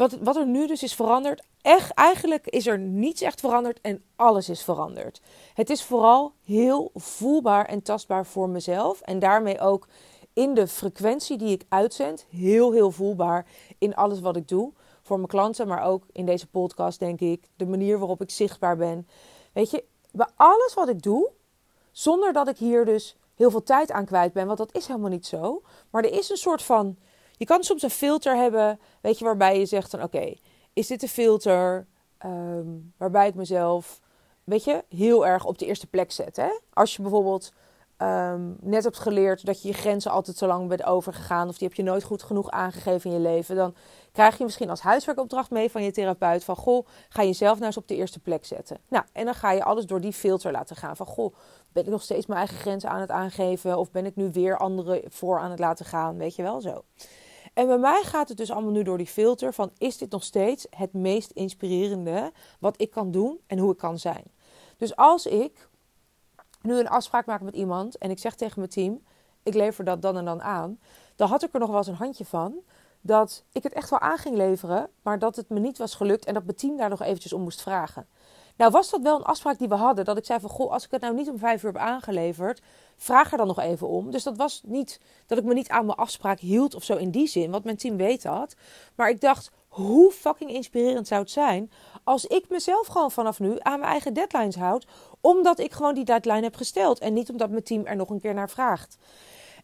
wat, 0.00 0.12
wat 0.22 0.36
er 0.36 0.46
nu 0.46 0.66
dus 0.66 0.82
is 0.82 0.94
veranderd, 0.94 1.42
echt, 1.62 1.94
eigenlijk 1.94 2.46
is 2.46 2.66
er 2.66 2.78
niets 2.78 3.20
echt 3.20 3.40
veranderd 3.40 3.80
en 3.80 4.02
alles 4.16 4.48
is 4.48 4.62
veranderd. 4.62 5.20
Het 5.54 5.70
is 5.70 5.82
vooral 5.82 6.32
heel 6.44 6.90
voelbaar 6.94 7.64
en 7.66 7.82
tastbaar 7.82 8.26
voor 8.26 8.48
mezelf. 8.48 9.00
En 9.00 9.18
daarmee 9.18 9.60
ook 9.60 9.86
in 10.32 10.54
de 10.54 10.66
frequentie 10.66 11.38
die 11.38 11.50
ik 11.50 11.64
uitzend, 11.68 12.26
heel, 12.30 12.72
heel 12.72 12.90
voelbaar 12.90 13.46
in 13.78 13.94
alles 13.94 14.20
wat 14.20 14.36
ik 14.36 14.48
doe. 14.48 14.72
Voor 15.02 15.16
mijn 15.16 15.28
klanten, 15.28 15.68
maar 15.68 15.84
ook 15.84 16.04
in 16.12 16.26
deze 16.26 16.46
podcast, 16.46 16.98
denk 16.98 17.20
ik. 17.20 17.48
De 17.56 17.66
manier 17.66 17.98
waarop 17.98 18.22
ik 18.22 18.30
zichtbaar 18.30 18.76
ben. 18.76 19.08
Weet 19.52 19.70
je, 19.70 19.84
bij 20.12 20.28
alles 20.36 20.74
wat 20.74 20.88
ik 20.88 21.02
doe, 21.02 21.30
zonder 21.90 22.32
dat 22.32 22.48
ik 22.48 22.58
hier 22.58 22.84
dus 22.84 23.16
heel 23.34 23.50
veel 23.50 23.62
tijd 23.62 23.90
aan 23.90 24.04
kwijt 24.04 24.32
ben, 24.32 24.46
want 24.46 24.58
dat 24.58 24.74
is 24.74 24.86
helemaal 24.86 25.10
niet 25.10 25.26
zo. 25.26 25.62
Maar 25.90 26.04
er 26.04 26.12
is 26.12 26.30
een 26.30 26.36
soort 26.36 26.62
van 26.62 26.96
je 27.40 27.46
kan 27.46 27.62
soms 27.62 27.82
een 27.82 27.90
filter 27.90 28.36
hebben, 28.36 28.80
weet 29.00 29.18
je, 29.18 29.24
waarbij 29.24 29.58
je 29.58 29.66
zegt 29.66 29.90
van 29.90 30.02
oké, 30.02 30.34
is 30.72 30.86
dit 30.86 31.02
een 31.02 31.08
filter 31.08 31.86
ehm, 32.18 32.68
waarbij 32.96 33.28
ik 33.28 33.34
mezelf, 33.34 34.00
weet 34.44 34.64
je, 34.64 34.84
heel 34.88 35.26
erg 35.26 35.44
op 35.44 35.58
de 35.58 35.66
eerste 35.66 35.86
plek 35.86 36.12
zet. 36.12 36.36
Hè? 36.36 36.48
Als 36.72 36.96
je 36.96 37.02
bijvoorbeeld 37.02 37.52
ehm, 37.96 38.52
net 38.60 38.84
hebt 38.84 38.98
geleerd 38.98 39.46
dat 39.46 39.62
je 39.62 39.68
je 39.68 39.74
grenzen 39.74 40.10
altijd 40.10 40.36
zo 40.36 40.46
lang 40.46 40.68
bent 40.68 40.84
overgegaan 40.84 41.48
of 41.48 41.58
die 41.58 41.68
heb 41.68 41.76
je 41.76 41.82
nooit 41.82 42.02
goed 42.02 42.22
genoeg 42.22 42.50
aangegeven 42.50 43.10
in 43.10 43.16
je 43.16 43.22
leven, 43.22 43.56
dan 43.56 43.74
krijg 44.12 44.38
je 44.38 44.44
misschien 44.44 44.70
als 44.70 44.80
huiswerkopdracht 44.80 45.50
mee 45.50 45.70
van 45.70 45.82
je 45.82 45.90
therapeut 45.90 46.44
van 46.44 46.56
goh, 46.56 46.86
ga 47.08 47.22
jezelf 47.22 47.54
nou 47.54 47.66
eens 47.66 47.76
op 47.76 47.88
de 47.88 47.96
eerste 47.96 48.20
plek 48.20 48.44
zetten. 48.44 48.78
Nou, 48.88 49.04
en 49.12 49.24
dan 49.24 49.34
ga 49.34 49.52
je 49.52 49.64
alles 49.64 49.86
door 49.86 50.00
die 50.00 50.12
filter 50.12 50.52
laten 50.52 50.76
gaan 50.76 50.96
van 50.96 51.06
goh, 51.06 51.34
ben 51.72 51.84
ik 51.84 51.90
nog 51.90 52.02
steeds 52.02 52.26
mijn 52.26 52.38
eigen 52.38 52.58
grenzen 52.58 52.90
aan 52.90 53.00
het 53.00 53.10
aangeven 53.10 53.78
of 53.78 53.90
ben 53.90 54.06
ik 54.06 54.16
nu 54.16 54.30
weer 54.32 54.58
anderen 54.58 55.02
voor 55.08 55.38
aan 55.38 55.50
het 55.50 55.58
laten 55.58 55.84
gaan, 55.84 56.16
weet 56.16 56.34
je 56.34 56.42
wel 56.42 56.60
zo. 56.60 56.84
En 57.52 57.66
bij 57.66 57.78
mij 57.78 58.02
gaat 58.02 58.28
het 58.28 58.36
dus 58.36 58.50
allemaal 58.50 58.72
nu 58.72 58.82
door 58.82 58.98
die 58.98 59.06
filter 59.06 59.54
van 59.54 59.70
is 59.78 59.98
dit 59.98 60.10
nog 60.10 60.24
steeds 60.24 60.66
het 60.76 60.92
meest 60.92 61.30
inspirerende 61.30 62.32
wat 62.58 62.80
ik 62.80 62.90
kan 62.90 63.10
doen 63.10 63.40
en 63.46 63.58
hoe 63.58 63.72
ik 63.72 63.78
kan 63.78 63.98
zijn. 63.98 64.24
Dus 64.76 64.96
als 64.96 65.26
ik 65.26 65.68
nu 66.62 66.78
een 66.78 66.88
afspraak 66.88 67.26
maak 67.26 67.40
met 67.40 67.54
iemand 67.54 67.98
en 67.98 68.10
ik 68.10 68.18
zeg 68.18 68.34
tegen 68.34 68.58
mijn 68.58 68.70
team, 68.70 69.02
ik 69.42 69.54
lever 69.54 69.84
dat 69.84 70.02
dan 70.02 70.16
en 70.16 70.24
dan 70.24 70.42
aan, 70.42 70.78
dan 71.16 71.28
had 71.28 71.42
ik 71.42 71.52
er 71.52 71.60
nog 71.60 71.68
wel 71.68 71.78
eens 71.78 71.86
een 71.86 71.94
handje 71.94 72.24
van 72.24 72.54
dat 73.00 73.44
ik 73.52 73.62
het 73.62 73.72
echt 73.72 73.90
wel 73.90 74.00
aan 74.00 74.18
ging 74.18 74.36
leveren, 74.36 74.90
maar 75.02 75.18
dat 75.18 75.36
het 75.36 75.48
me 75.48 75.58
niet 75.58 75.78
was 75.78 75.94
gelukt 75.94 76.24
en 76.24 76.34
dat 76.34 76.44
mijn 76.44 76.56
team 76.56 76.76
daar 76.76 76.88
nog 76.88 77.02
eventjes 77.02 77.32
om 77.32 77.42
moest 77.42 77.62
vragen. 77.62 78.06
Nou 78.60 78.72
was 78.72 78.90
dat 78.90 79.02
wel 79.02 79.16
een 79.16 79.24
afspraak 79.24 79.58
die 79.58 79.68
we 79.68 79.74
hadden. 79.74 80.04
Dat 80.04 80.16
ik 80.16 80.24
zei 80.24 80.40
van, 80.40 80.50
goh, 80.50 80.72
als 80.72 80.84
ik 80.84 80.90
het 80.90 81.00
nou 81.00 81.14
niet 81.14 81.28
om 81.28 81.38
vijf 81.38 81.62
uur 81.62 81.72
heb 81.72 81.80
aangeleverd, 81.80 82.60
vraag 82.96 83.32
er 83.32 83.38
dan 83.38 83.46
nog 83.46 83.58
even 83.58 83.88
om. 83.88 84.10
Dus 84.10 84.22
dat 84.22 84.36
was 84.36 84.60
niet 84.64 85.00
dat 85.26 85.38
ik 85.38 85.44
me 85.44 85.54
niet 85.54 85.68
aan 85.68 85.86
mijn 85.86 85.98
afspraak 85.98 86.38
hield 86.38 86.74
of 86.74 86.84
zo 86.84 86.96
in 86.96 87.10
die 87.10 87.26
zin. 87.26 87.50
Want 87.50 87.64
mijn 87.64 87.76
team 87.76 87.96
weet 87.96 88.22
dat. 88.22 88.54
Maar 88.94 89.08
ik 89.08 89.20
dacht, 89.20 89.50
hoe 89.68 90.12
fucking 90.12 90.50
inspirerend 90.50 91.06
zou 91.08 91.20
het 91.20 91.30
zijn 91.30 91.70
als 92.04 92.26
ik 92.26 92.48
mezelf 92.48 92.86
gewoon 92.86 93.10
vanaf 93.10 93.40
nu 93.40 93.56
aan 93.58 93.78
mijn 93.78 93.92
eigen 93.92 94.14
deadlines 94.14 94.56
houd. 94.56 94.86
Omdat 95.20 95.58
ik 95.58 95.72
gewoon 95.72 95.94
die 95.94 96.04
deadline 96.04 96.42
heb 96.42 96.56
gesteld. 96.56 96.98
En 96.98 97.12
niet 97.12 97.30
omdat 97.30 97.50
mijn 97.50 97.62
team 97.62 97.86
er 97.86 97.96
nog 97.96 98.10
een 98.10 98.20
keer 98.20 98.34
naar 98.34 98.50
vraagt. 98.50 98.96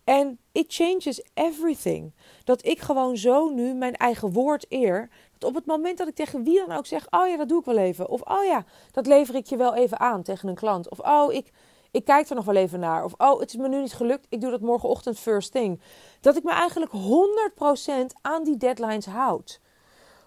En 0.06 0.38
it 0.52 0.64
changes 0.68 1.22
everything. 1.34 2.14
Dat 2.44 2.64
ik 2.64 2.80
gewoon 2.80 3.16
zo 3.16 3.48
nu 3.48 3.74
mijn 3.74 3.94
eigen 3.96 4.32
woord 4.32 4.66
eer. 4.68 5.08
Op 5.40 5.54
het 5.54 5.66
moment 5.66 5.98
dat 5.98 6.08
ik 6.08 6.14
tegen 6.14 6.42
wie 6.42 6.66
dan 6.66 6.76
ook 6.76 6.86
zeg: 6.86 7.06
Oh 7.10 7.28
ja, 7.28 7.36
dat 7.36 7.48
doe 7.48 7.58
ik 7.58 7.64
wel 7.64 7.76
even. 7.76 8.08
Of 8.08 8.20
Oh 8.20 8.44
ja, 8.44 8.64
dat 8.92 9.06
lever 9.06 9.34
ik 9.34 9.46
je 9.46 9.56
wel 9.56 9.74
even 9.74 10.00
aan 10.00 10.22
tegen 10.22 10.48
een 10.48 10.54
klant. 10.54 10.90
Of 10.90 10.98
Oh, 11.00 11.32
ik, 11.32 11.52
ik 11.90 12.04
kijk 12.04 12.28
er 12.28 12.34
nog 12.34 12.44
wel 12.44 12.54
even 12.54 12.80
naar. 12.80 13.04
Of 13.04 13.12
oh, 13.16 13.40
het 13.40 13.48
is 13.48 13.56
me 13.56 13.68
nu 13.68 13.80
niet 13.80 13.94
gelukt, 13.94 14.26
ik 14.28 14.40
doe 14.40 14.50
dat 14.50 14.60
morgenochtend 14.60 15.18
first 15.18 15.52
thing. 15.52 15.80
Dat 16.20 16.36
ik 16.36 16.42
me 16.42 16.50
eigenlijk 16.50 16.92
100% 16.92 18.20
aan 18.22 18.44
die 18.44 18.56
deadlines 18.56 19.06
houd. 19.06 19.60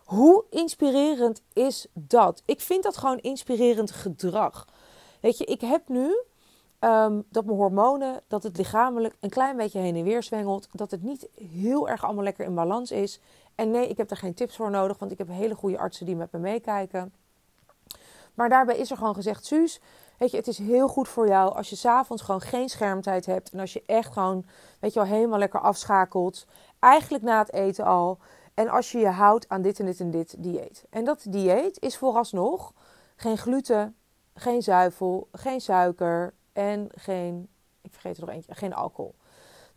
Hoe 0.06 0.46
inspirerend 0.50 1.42
is 1.54 1.88
dat? 1.94 2.42
Ik 2.46 2.62
vind 2.62 2.84
dat 2.84 2.98
gewoon 2.98 3.18
inspirerend 3.18 3.92
gedrag. 3.92 4.68
Weet 5.22 5.38
je, 5.38 5.46
ik 5.46 5.62
heb 5.62 5.88
nu 5.88 6.24
um, 6.80 7.26
dat 7.30 7.46
mijn 7.46 7.58
hormonen, 7.58 8.22
dat 8.28 8.44
het 8.44 8.58
lichamelijk 8.58 9.16
een 9.20 9.30
klein 9.30 9.58
beetje 9.58 9.80
heen 9.80 9.96
en 9.96 10.04
weer 10.04 10.24
zwengelt. 10.24 10.68
Dat 10.72 10.92
het 10.92 11.04
niet 11.04 11.28
heel 11.60 11.90
erg 11.90 12.04
allemaal 12.04 12.24
lekker 12.24 12.46
in 12.46 12.56
balans 12.56 12.92
is. 12.92 13.20
En 13.60 13.72
nee, 13.72 13.88
ik 13.88 13.98
heb 13.98 14.12
er 14.12 14.18
geen 14.18 14.34
tips 14.34 14.56
voor 14.56 14.70
nodig, 14.70 14.98
want 14.98 15.12
ik 15.12 15.18
heb 15.18 15.28
hele 15.28 15.56
goede 15.56 15.78
artsen 15.78 16.06
die 16.06 16.16
met 16.16 16.32
me 16.32 16.40
meekijken. 16.40 17.14
Maar 18.34 18.50
daarbij 18.50 18.78
is 18.78 18.92
er 18.92 18.98
gewoon 18.98 19.16
gezegd, 19.16 19.46
Suus, 19.46 19.82
weet 20.18 20.32
je, 20.32 20.38
het 20.38 20.48
is 20.48 20.58
heel 20.58 20.88
goed 20.88 21.08
voor 21.08 21.28
jou 21.28 21.56
als 21.56 21.70
je 21.70 21.76
s'avonds 21.76 22.22
gewoon 22.22 22.42
geen 22.42 22.70
schermtijd 22.70 23.26
hebt. 23.26 23.52
En 23.52 23.60
als 23.60 23.74
je 23.74 23.84
echt 23.86 24.14
gewoon, 24.14 24.46
weet 24.80 24.94
je 24.94 25.00
wel, 25.00 25.10
helemaal 25.10 25.40
lekker 25.40 25.60
afschakelt. 25.60 26.46
Eigenlijk 26.80 27.24
na 27.24 27.40
het 27.40 27.54
eten 27.54 27.86
al. 27.86 28.18
En 28.54 28.70
als 28.70 28.92
je 28.92 29.00
je 29.00 29.10
houdt 29.10 29.50
aan 29.50 29.62
dit 29.62 29.80
en 29.80 29.86
dit 29.86 30.00
en 30.00 30.12
dit 30.12 30.36
dieet. 30.38 30.86
En 30.90 31.04
dat 31.04 31.26
dieet 31.30 31.80
is 31.80 31.98
vooralsnog 31.98 32.74
geen 33.16 33.38
gluten, 33.38 33.96
geen 34.34 34.62
zuivel, 34.62 35.28
geen 35.32 35.62
suiker 35.62 36.34
en 36.54 36.90
geen, 36.96 37.50
ik 37.82 37.92
vergeet 37.92 38.18
er 38.18 38.26
nog 38.26 38.36
eentje, 38.36 38.56
geen 38.56 38.74
alcohol. 38.74 39.16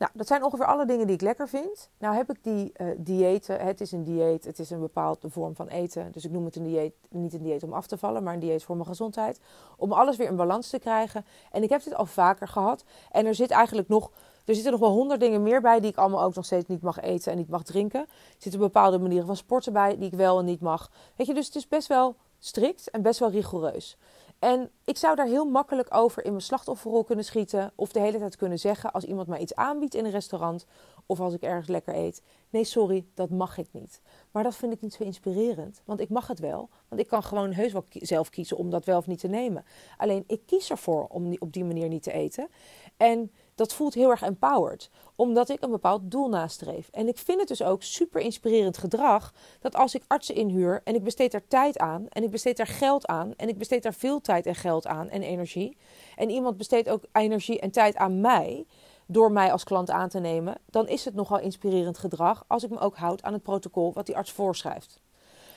Nou, 0.02 0.14
dat 0.14 0.26
zijn 0.26 0.44
ongeveer 0.44 0.66
alle 0.66 0.86
dingen 0.86 1.06
die 1.06 1.14
ik 1.14 1.20
lekker 1.20 1.48
vind. 1.48 1.90
Nou 1.98 2.16
heb 2.16 2.30
ik 2.30 2.36
die 2.42 2.72
uh, 2.76 2.86
diëten. 2.96 3.60
Het 3.60 3.80
is 3.80 3.92
een 3.92 4.04
dieet, 4.04 4.44
het 4.44 4.58
is 4.58 4.70
een 4.70 4.80
bepaalde 4.80 5.30
vorm 5.30 5.54
van 5.54 5.68
eten. 5.68 6.12
Dus 6.12 6.24
ik 6.24 6.30
noem 6.30 6.44
het 6.44 6.56
een 6.56 6.62
dieet, 6.62 6.94
niet 7.08 7.32
een 7.32 7.42
dieet 7.42 7.62
om 7.62 7.72
af 7.72 7.86
te 7.86 7.98
vallen, 7.98 8.22
maar 8.22 8.34
een 8.34 8.40
dieet 8.40 8.64
voor 8.64 8.76
mijn 8.76 8.88
gezondheid. 8.88 9.40
Om 9.76 9.92
alles 9.92 10.16
weer 10.16 10.28
in 10.28 10.36
balans 10.36 10.68
te 10.68 10.78
krijgen. 10.78 11.24
En 11.50 11.62
ik 11.62 11.70
heb 11.70 11.82
dit 11.84 11.94
al 11.94 12.06
vaker 12.06 12.48
gehad. 12.48 12.84
En 13.10 13.26
er 13.26 13.34
zit 13.34 13.50
eigenlijk 13.50 13.88
nog, 13.88 14.10
er 14.44 14.54
zitten 14.54 14.72
nog 14.72 14.80
wel 14.80 14.90
honderd 14.90 15.20
dingen 15.20 15.42
meer 15.42 15.60
bij 15.60 15.80
die 15.80 15.90
ik 15.90 15.96
allemaal 15.96 16.22
ook 16.22 16.34
nog 16.34 16.44
steeds 16.44 16.68
niet 16.68 16.82
mag 16.82 17.00
eten 17.00 17.32
en 17.32 17.38
niet 17.38 17.48
mag 17.48 17.62
drinken. 17.62 18.00
Er 18.00 18.08
zitten 18.38 18.60
bepaalde 18.60 18.98
manieren 18.98 19.26
van 19.26 19.36
sporten 19.36 19.72
bij 19.72 19.96
die 19.96 20.06
ik 20.06 20.14
wel 20.14 20.38
en 20.38 20.44
niet 20.44 20.60
mag. 20.60 20.90
Weet 21.16 21.26
je, 21.26 21.34
dus 21.34 21.46
het 21.46 21.54
is 21.54 21.68
best 21.68 21.88
wel 21.88 22.14
strikt 22.38 22.90
en 22.90 23.02
best 23.02 23.18
wel 23.18 23.30
rigoureus. 23.30 23.96
En 24.42 24.70
ik 24.84 24.96
zou 24.96 25.16
daar 25.16 25.26
heel 25.26 25.44
makkelijk 25.44 25.94
over 25.94 26.24
in 26.24 26.30
mijn 26.30 26.42
slachtofferrol 26.42 27.04
kunnen 27.04 27.24
schieten. 27.24 27.72
Of 27.74 27.92
de 27.92 28.00
hele 28.00 28.18
tijd 28.18 28.36
kunnen 28.36 28.58
zeggen 28.58 28.92
als 28.92 29.04
iemand 29.04 29.28
mij 29.28 29.38
iets 29.38 29.54
aanbiedt 29.54 29.94
in 29.94 30.04
een 30.04 30.10
restaurant. 30.10 30.66
Of 31.06 31.20
als 31.20 31.34
ik 31.34 31.42
ergens 31.42 31.68
lekker 31.68 31.94
eet. 31.94 32.22
Nee, 32.50 32.64
sorry, 32.64 33.06
dat 33.14 33.30
mag 33.30 33.58
ik 33.58 33.66
niet. 33.70 34.00
Maar 34.30 34.42
dat 34.42 34.54
vind 34.54 34.72
ik 34.72 34.80
niet 34.80 34.94
zo 34.94 35.02
inspirerend. 35.02 35.82
Want 35.84 36.00
ik 36.00 36.08
mag 36.08 36.26
het 36.26 36.38
wel. 36.38 36.68
Want 36.88 37.00
ik 37.00 37.06
kan 37.06 37.22
gewoon 37.22 37.52
heus 37.52 37.72
wel 37.72 37.84
zelf 37.90 38.30
kiezen 38.30 38.56
om 38.56 38.70
dat 38.70 38.84
wel 38.84 38.98
of 38.98 39.06
niet 39.06 39.20
te 39.20 39.28
nemen. 39.28 39.64
Alleen 39.96 40.24
ik 40.26 40.40
kies 40.46 40.70
ervoor 40.70 41.06
om 41.06 41.36
op 41.38 41.52
die 41.52 41.64
manier 41.64 41.88
niet 41.88 42.02
te 42.02 42.12
eten. 42.12 42.48
En 42.96 43.32
dat 43.62 43.72
voelt 43.72 43.94
heel 43.94 44.10
erg 44.10 44.22
empowered. 44.22 44.90
Omdat 45.16 45.48
ik 45.48 45.62
een 45.62 45.70
bepaald 45.70 46.10
doel 46.10 46.28
nastreef. 46.28 46.88
En 46.90 47.08
ik 47.08 47.18
vind 47.18 47.38
het 47.38 47.48
dus 47.48 47.62
ook 47.62 47.82
super 47.82 48.20
inspirerend 48.20 48.78
gedrag. 48.78 49.32
Dat 49.60 49.74
als 49.74 49.94
ik 49.94 50.02
artsen 50.06 50.34
inhuur 50.34 50.80
en 50.84 50.94
ik 50.94 51.04
besteed 51.04 51.32
daar 51.32 51.46
tijd 51.48 51.78
aan. 51.78 52.06
En 52.08 52.22
ik 52.22 52.30
besteed 52.30 52.56
daar 52.56 52.66
geld 52.66 53.06
aan. 53.06 53.34
En 53.36 53.48
ik 53.48 53.58
besteed 53.58 53.82
daar 53.82 53.94
veel 53.94 54.20
tijd 54.20 54.46
en 54.46 54.54
geld 54.54 54.86
aan 54.86 55.08
en 55.08 55.22
energie. 55.22 55.76
En 56.16 56.30
iemand 56.30 56.56
besteedt 56.56 56.88
ook 56.88 57.04
energie 57.12 57.60
en 57.60 57.70
tijd 57.70 57.96
aan 57.96 58.20
mij. 58.20 58.66
Door 59.06 59.32
mij 59.32 59.52
als 59.52 59.64
klant 59.64 59.90
aan 59.90 60.08
te 60.08 60.18
nemen. 60.18 60.54
Dan 60.66 60.88
is 60.88 61.04
het 61.04 61.14
nogal 61.14 61.38
inspirerend 61.38 61.98
gedrag. 61.98 62.44
Als 62.48 62.62
ik 62.62 62.70
me 62.70 62.78
ook 62.78 62.96
houd 62.96 63.22
aan 63.22 63.32
het 63.32 63.42
protocol 63.42 63.92
wat 63.92 64.06
die 64.06 64.16
arts 64.16 64.32
voorschrijft. 64.32 65.00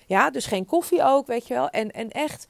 Ja, 0.06 0.30
dus 0.30 0.46
geen 0.46 0.66
koffie 0.66 1.04
ook, 1.04 1.28
weet 1.28 1.48
je 1.48 1.54
wel. 1.54 1.70
En, 1.70 1.92
en 1.92 2.10
echt, 2.10 2.48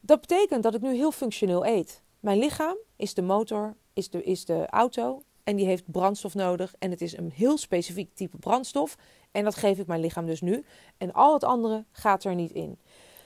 dat 0.00 0.20
betekent 0.20 0.62
dat 0.62 0.74
ik 0.74 0.80
nu 0.80 0.94
heel 0.94 1.12
functioneel 1.12 1.66
eet. 1.66 2.02
Mijn 2.20 2.38
lichaam 2.38 2.76
is 2.96 3.14
de 3.14 3.22
motor 3.22 3.76
is 3.92 4.10
de, 4.10 4.22
is 4.22 4.44
de 4.44 4.66
auto 4.66 5.22
en 5.44 5.56
die 5.56 5.66
heeft 5.66 5.90
brandstof 5.90 6.34
nodig. 6.34 6.74
En 6.78 6.90
het 6.90 7.00
is 7.00 7.16
een 7.16 7.32
heel 7.34 7.58
specifiek 7.58 8.14
type 8.14 8.36
brandstof. 8.36 8.96
En 9.30 9.44
dat 9.44 9.54
geef 9.54 9.78
ik 9.78 9.86
mijn 9.86 10.00
lichaam 10.00 10.26
dus 10.26 10.40
nu. 10.40 10.64
En 10.98 11.12
al 11.12 11.32
het 11.32 11.44
andere 11.44 11.84
gaat 11.90 12.24
er 12.24 12.34
niet 12.34 12.52
in. 12.52 12.78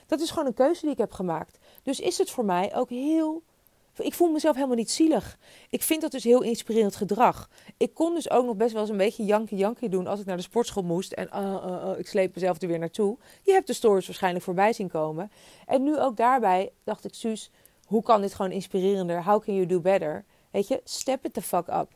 Dat 0.05 0.19
is 0.19 0.29
gewoon 0.29 0.45
een 0.45 0.53
keuze 0.53 0.81
die 0.81 0.91
ik 0.91 0.97
heb 0.97 1.11
gemaakt. 1.11 1.57
Dus 1.83 1.99
is 1.99 2.17
het 2.17 2.29
voor 2.29 2.45
mij 2.45 2.75
ook 2.75 2.89
heel. 2.89 3.43
Ik 3.97 4.13
voel 4.13 4.31
mezelf 4.31 4.55
helemaal 4.55 4.75
niet 4.75 4.91
zielig. 4.91 5.37
Ik 5.69 5.83
vind 5.83 6.01
dat 6.01 6.11
dus 6.11 6.23
heel 6.23 6.41
inspirerend 6.41 6.95
gedrag. 6.95 7.49
Ik 7.77 7.93
kon 7.93 8.13
dus 8.13 8.29
ook 8.29 8.45
nog 8.45 8.55
best 8.55 8.71
wel 8.71 8.81
eens 8.81 8.91
een 8.91 8.97
beetje 8.97 9.25
janky-janky 9.25 9.89
doen 9.89 10.07
als 10.07 10.19
ik 10.19 10.25
naar 10.25 10.37
de 10.37 10.43
sportschool 10.43 10.83
moest. 10.83 11.11
En 11.11 11.29
uh, 11.33 11.41
uh, 11.65 11.99
ik 11.99 12.07
sleep 12.07 12.35
mezelf 12.35 12.61
er 12.61 12.67
weer 12.67 12.79
naartoe. 12.79 13.17
Je 13.43 13.51
hebt 13.51 13.67
de 13.67 13.73
stories 13.73 14.05
waarschijnlijk 14.05 14.43
voorbij 14.43 14.73
zien 14.73 14.87
komen. 14.87 15.31
En 15.65 15.83
nu 15.83 15.99
ook 15.99 16.17
daarbij 16.17 16.71
dacht 16.83 17.05
ik, 17.05 17.13
Suus, 17.13 17.51
hoe 17.85 18.03
kan 18.03 18.21
dit 18.21 18.33
gewoon 18.33 18.51
inspirerender? 18.51 19.23
How 19.23 19.43
can 19.43 19.53
you 19.55 19.65
do 19.65 19.79
better? 19.79 20.25
Weet 20.51 20.67
je, 20.67 20.81
step 20.83 21.25
it 21.25 21.33
the 21.33 21.41
fuck 21.41 21.67
up. 21.67 21.87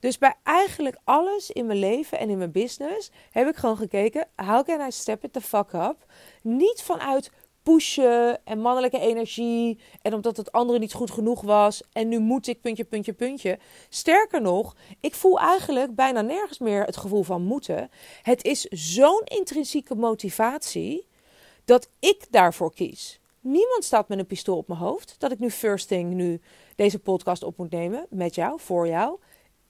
Dus 0.00 0.18
bij 0.18 0.34
eigenlijk 0.42 0.98
alles 1.04 1.50
in 1.50 1.66
mijn 1.66 1.78
leven 1.78 2.18
en 2.18 2.30
in 2.30 2.38
mijn 2.38 2.52
business 2.52 3.10
heb 3.30 3.48
ik 3.48 3.56
gewoon 3.56 3.76
gekeken: 3.76 4.26
how 4.36 4.64
can 4.66 4.86
I 4.86 4.90
step 4.90 5.24
it 5.24 5.32
the 5.32 5.40
fuck 5.40 5.72
up? 5.72 5.96
Niet 6.42 6.82
vanuit 6.82 7.30
pushen 7.62 8.44
en 8.44 8.60
mannelijke 8.60 9.00
energie 9.00 9.78
en 10.02 10.14
omdat 10.14 10.36
het 10.36 10.52
andere 10.52 10.78
niet 10.78 10.92
goed 10.92 11.10
genoeg 11.10 11.40
was 11.40 11.82
en 11.92 12.08
nu 12.08 12.18
moet 12.18 12.46
ik 12.46 12.60
puntje, 12.60 12.84
puntje, 12.84 13.12
puntje. 13.12 13.58
Sterker 13.88 14.42
nog, 14.42 14.76
ik 15.00 15.14
voel 15.14 15.38
eigenlijk 15.38 15.94
bijna 15.94 16.20
nergens 16.20 16.58
meer 16.58 16.84
het 16.84 16.96
gevoel 16.96 17.22
van 17.22 17.42
moeten. 17.42 17.90
Het 18.22 18.44
is 18.44 18.64
zo'n 18.70 19.22
intrinsieke 19.24 19.94
motivatie 19.94 21.06
dat 21.64 21.88
ik 21.98 22.26
daarvoor 22.30 22.74
kies. 22.74 23.20
Niemand 23.40 23.84
staat 23.84 24.08
met 24.08 24.18
een 24.18 24.26
pistool 24.26 24.56
op 24.56 24.68
mijn 24.68 24.80
hoofd 24.80 25.14
dat 25.18 25.32
ik 25.32 25.38
nu 25.38 25.50
first 25.50 25.88
thing 25.88 26.12
nu 26.12 26.40
deze 26.78 26.98
podcast 26.98 27.42
op 27.42 27.56
moet 27.56 27.70
nemen 27.70 28.06
met 28.10 28.34
jou, 28.34 28.60
voor 28.60 28.88
jou. 28.88 29.18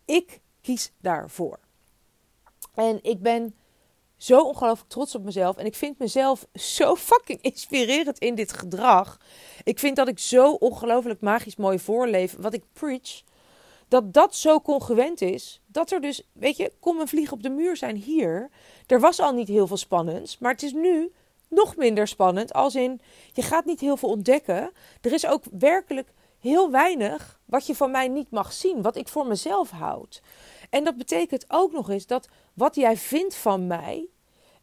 Ik 0.05 0.41
kies 0.61 0.93
daarvoor. 1.01 1.59
En 2.75 2.99
ik 3.03 3.23
ben 3.23 3.55
zo 4.17 4.41
ongelooflijk 4.41 4.89
trots 4.89 5.15
op 5.15 5.23
mezelf. 5.23 5.57
En 5.57 5.67
ik 5.67 5.75
vind 5.75 5.99
mezelf 5.99 6.47
zo 6.77 6.97
fucking 6.97 7.41
inspirerend 7.43 8.19
in 8.19 8.35
dit 8.35 8.53
gedrag. 8.53 9.21
Ik 9.65 9.79
vind 9.79 9.97
dat 9.97 10.09
ik 10.09 10.19
zo 10.19 10.53
ongelooflijk 10.53 11.21
magisch 11.21 11.57
mooi 11.57 11.79
voorleef. 11.79 12.37
Wat 12.39 12.55
ik 12.55 12.63
preach. 12.73 13.23
Dat 13.89 14.13
dat 14.13 14.35
zo 14.35 14.61
congruent 14.61 15.21
is. 15.21 15.61
Dat 15.67 15.91
er 15.91 16.01
dus, 16.01 16.23
weet 16.33 16.57
je, 16.57 16.73
kom 16.81 17.01
een 17.01 17.09
vlieg 17.09 17.33
op 17.33 17.43
de 17.43 17.51
muur 17.51 17.77
zijn 17.77 17.97
hier. 17.97 18.51
Er 18.87 19.01
was 19.01 19.21
al 19.21 19.33
niet 19.33 19.49
heel 19.49 19.67
veel 19.67 19.77
spannends. 19.77 20.39
Maar 20.39 20.53
het 20.53 20.63
is 20.63 20.73
nu 20.73 21.13
nog 21.49 21.77
minder 21.77 22.09
spannend. 22.09 22.53
Als 22.53 22.75
in, 22.75 23.01
je 23.33 23.43
gaat 23.43 23.65
niet 23.65 23.81
heel 23.81 23.97
veel 23.97 24.09
ontdekken. 24.09 24.73
Er 25.01 25.13
is 25.13 25.27
ook 25.27 25.43
werkelijk 25.59 26.09
heel 26.41 26.71
weinig 26.71 27.41
wat 27.45 27.67
je 27.67 27.75
van 27.75 27.91
mij 27.91 28.09
niet 28.09 28.31
mag 28.31 28.53
zien, 28.53 28.83
wat 28.83 28.97
ik 28.97 29.09
voor 29.09 29.27
mezelf 29.27 29.71
houd. 29.71 30.23
En 30.71 30.85
dat 30.85 30.97
betekent 30.97 31.45
ook 31.49 31.73
nog 31.73 31.91
eens 31.91 32.07
dat 32.07 32.29
wat 32.55 32.75
jij 32.75 32.97
vindt 32.97 33.35
van 33.35 33.67
mij. 33.67 34.09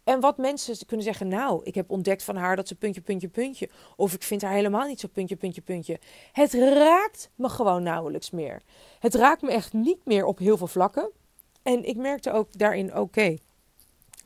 En 0.03 0.19
wat 0.19 0.37
mensen 0.37 0.85
kunnen 0.85 1.05
zeggen, 1.05 1.27
nou, 1.27 1.63
ik 1.63 1.75
heb 1.75 1.89
ontdekt 1.89 2.23
van 2.23 2.35
haar 2.35 2.55
dat 2.55 2.67
ze 2.67 2.75
puntje, 2.75 3.01
puntje, 3.01 3.27
puntje. 3.27 3.69
Of 3.95 4.13
ik 4.13 4.23
vind 4.23 4.41
haar 4.41 4.53
helemaal 4.53 4.87
niet 4.87 4.99
zo 4.99 5.07
puntje, 5.07 5.35
puntje, 5.35 5.61
puntje. 5.61 5.99
Het 6.31 6.53
raakt 6.53 7.29
me 7.35 7.49
gewoon 7.49 7.83
nauwelijks 7.83 8.29
meer. 8.29 8.61
Het 8.99 9.15
raakt 9.15 9.41
me 9.41 9.51
echt 9.51 9.73
niet 9.73 10.05
meer 10.05 10.25
op 10.25 10.37
heel 10.37 10.57
veel 10.57 10.67
vlakken. 10.67 11.11
En 11.63 11.83
ik 11.83 11.95
merkte 11.95 12.31
ook 12.31 12.47
daarin, 12.51 12.97
oké, 12.97 13.37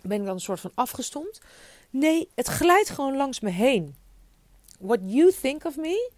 ben 0.02 0.20
ik 0.20 0.26
dan 0.26 0.34
een 0.34 0.40
soort 0.40 0.60
van 0.60 0.72
afgestomd? 0.74 1.42
Nee, 1.90 2.30
het 2.36 2.48
glijdt 2.48 2.90
gewoon 2.90 3.16
langs 3.16 3.40
me 3.40 3.50
heen. 3.50 3.96
What 4.80 5.00
you 5.06 5.32
think 5.42 5.66
of 5.66 5.78
me 5.78 6.12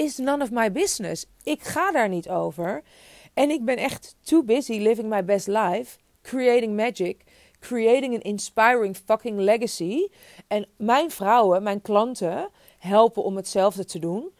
is 0.00 0.18
none 0.18 0.42
of 0.42 0.50
my 0.50 0.72
business. 0.72 1.26
Ik 1.42 1.62
ga 1.62 1.92
daar 1.92 2.08
niet 2.08 2.28
over. 2.28 2.82
En 3.34 3.50
ik 3.50 3.64
ben 3.64 3.76
echt 3.76 4.16
too 4.20 4.42
busy 4.42 4.78
living 4.78 5.08
my 5.08 5.24
best 5.24 5.46
life, 5.46 5.98
creating 6.22 6.76
magic, 6.76 7.24
creating 7.58 8.14
an 8.14 8.20
inspiring 8.20 8.96
fucking 9.04 9.38
legacy. 9.38 10.08
En 10.46 10.68
mijn 10.76 11.10
vrouwen, 11.10 11.62
mijn 11.62 11.80
klanten, 11.80 12.48
helpen 12.78 13.24
om 13.24 13.36
hetzelfde 13.36 13.84
te 13.84 13.98
doen. 13.98 14.30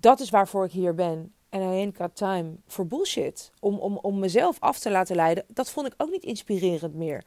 Dat 0.00 0.20
is 0.20 0.30
waarvoor 0.30 0.64
ik 0.64 0.72
hier 0.72 0.94
ben. 0.94 1.32
En 1.48 1.60
I 1.60 1.64
ain't 1.64 1.96
got 1.96 2.16
time 2.16 2.56
for 2.66 2.86
bullshit. 2.86 3.52
Om, 3.60 3.78
om, 3.78 3.96
om 3.96 4.18
mezelf 4.18 4.56
af 4.60 4.78
te 4.78 4.90
laten 4.90 5.16
leiden. 5.16 5.44
Dat 5.48 5.70
vond 5.70 5.86
ik 5.86 5.94
ook 5.96 6.10
niet 6.10 6.24
inspirerend 6.24 6.94
meer. 6.94 7.24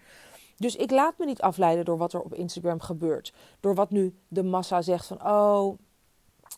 Dus 0.58 0.76
ik 0.76 0.92
laat 0.92 1.18
me 1.18 1.26
niet 1.26 1.42
afleiden 1.42 1.86
door 1.86 1.98
wat 1.98 2.14
er 2.14 2.22
op 2.22 2.34
Instagram 2.34 2.80
gebeurt. 2.80 3.34
Door 3.60 3.76
wat 3.76 3.90
nu 3.90 4.14
de 4.28 4.44
massa 4.44 4.82
zegt 4.82 5.06
van... 5.06 5.26
Oh, 5.26 5.78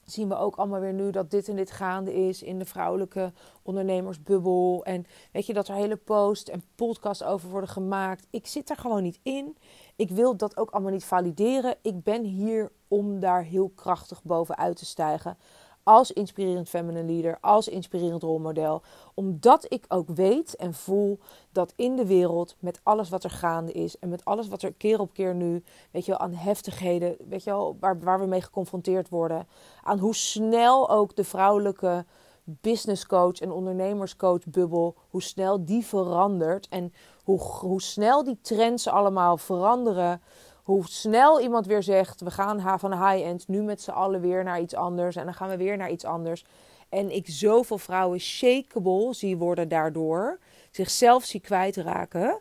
zien 0.05 0.29
we 0.29 0.35
ook 0.35 0.55
allemaal 0.55 0.79
weer 0.79 0.93
nu 0.93 1.11
dat 1.11 1.31
dit 1.31 1.47
en 1.47 1.55
dit 1.55 1.71
gaande 1.71 2.13
is 2.13 2.43
in 2.43 2.59
de 2.59 2.65
vrouwelijke 2.65 3.33
ondernemersbubbel. 3.61 4.85
En 4.85 5.05
weet 5.31 5.45
je 5.45 5.53
dat 5.53 5.67
er 5.67 5.75
hele 5.75 5.95
posts 5.95 6.49
en 6.49 6.63
podcasts 6.75 7.23
over 7.23 7.49
worden 7.49 7.69
gemaakt. 7.69 8.27
Ik 8.29 8.47
zit 8.47 8.69
er 8.69 8.77
gewoon 8.77 9.03
niet 9.03 9.19
in. 9.23 9.57
Ik 9.95 10.09
wil 10.09 10.37
dat 10.37 10.57
ook 10.57 10.71
allemaal 10.71 10.91
niet 10.91 11.05
valideren. 11.05 11.75
Ik 11.81 12.03
ben 12.03 12.23
hier 12.23 12.71
om 12.87 13.19
daar 13.19 13.43
heel 13.43 13.69
krachtig 13.69 14.23
bovenuit 14.23 14.77
te 14.77 14.85
stijgen 14.85 15.37
als 15.83 16.11
inspirerend 16.11 16.69
feminine 16.69 17.11
leader, 17.11 17.37
als 17.41 17.67
inspirerend 17.67 18.23
rolmodel. 18.23 18.81
Omdat 19.13 19.65
ik 19.69 19.85
ook 19.87 20.07
weet 20.09 20.55
en 20.55 20.73
voel 20.73 21.19
dat 21.51 21.73
in 21.75 21.95
de 21.95 22.05
wereld, 22.05 22.55
met 22.59 22.79
alles 22.83 23.09
wat 23.09 23.23
er 23.23 23.29
gaande 23.29 23.71
is 23.71 23.99
en 23.99 24.09
met 24.09 24.25
alles 24.25 24.47
wat 24.47 24.61
er 24.61 24.73
keer 24.73 24.99
op 24.99 25.13
keer 25.13 25.35
nu, 25.35 25.63
weet 25.91 26.05
je 26.05 26.11
wel, 26.11 26.19
aan 26.19 26.33
heftigheden, 26.33 27.15
weet 27.27 27.43
je 27.43 27.49
wel, 27.49 27.77
waar, 27.79 27.99
waar 27.99 28.19
we 28.19 28.25
mee 28.25 28.41
geconfronteerd 28.41 29.09
worden, 29.09 29.47
aan 29.83 29.99
hoe 29.99 30.15
snel 30.15 30.89
ook 30.89 31.15
de 31.15 31.23
vrouwelijke 31.23 32.05
business 32.43 33.05
coach 33.05 33.39
en 33.39 33.51
ondernemerscoach 33.51 34.45
bubbel, 34.45 34.95
hoe 35.09 35.21
snel 35.21 35.65
die 35.65 35.85
verandert 35.85 36.67
en 36.67 36.93
hoe, 37.23 37.39
hoe 37.39 37.81
snel 37.81 38.23
die 38.23 38.37
trends 38.41 38.87
allemaal 38.87 39.37
veranderen. 39.37 40.21
Hoe 40.63 40.87
snel 40.87 41.41
iemand 41.41 41.65
weer 41.65 41.83
zegt, 41.83 42.21
we 42.21 42.31
gaan 42.31 42.79
van 42.79 43.07
high-end 43.07 43.47
nu 43.47 43.61
met 43.61 43.81
z'n 43.81 43.91
allen 43.91 44.21
weer 44.21 44.43
naar 44.43 44.61
iets 44.61 44.75
anders 44.75 45.15
en 45.15 45.23
dan 45.23 45.33
gaan 45.33 45.49
we 45.49 45.57
weer 45.57 45.77
naar 45.77 45.91
iets 45.91 46.05
anders. 46.05 46.45
En 46.91 47.15
ik 47.15 47.25
zoveel 47.29 47.77
vrouwen 47.77 48.19
shakeable 48.19 49.13
zie 49.13 49.37
worden 49.37 49.67
daardoor. 49.67 50.39
Zichzelf 50.71 51.23
zie 51.23 51.39
kwijtraken. 51.39 52.39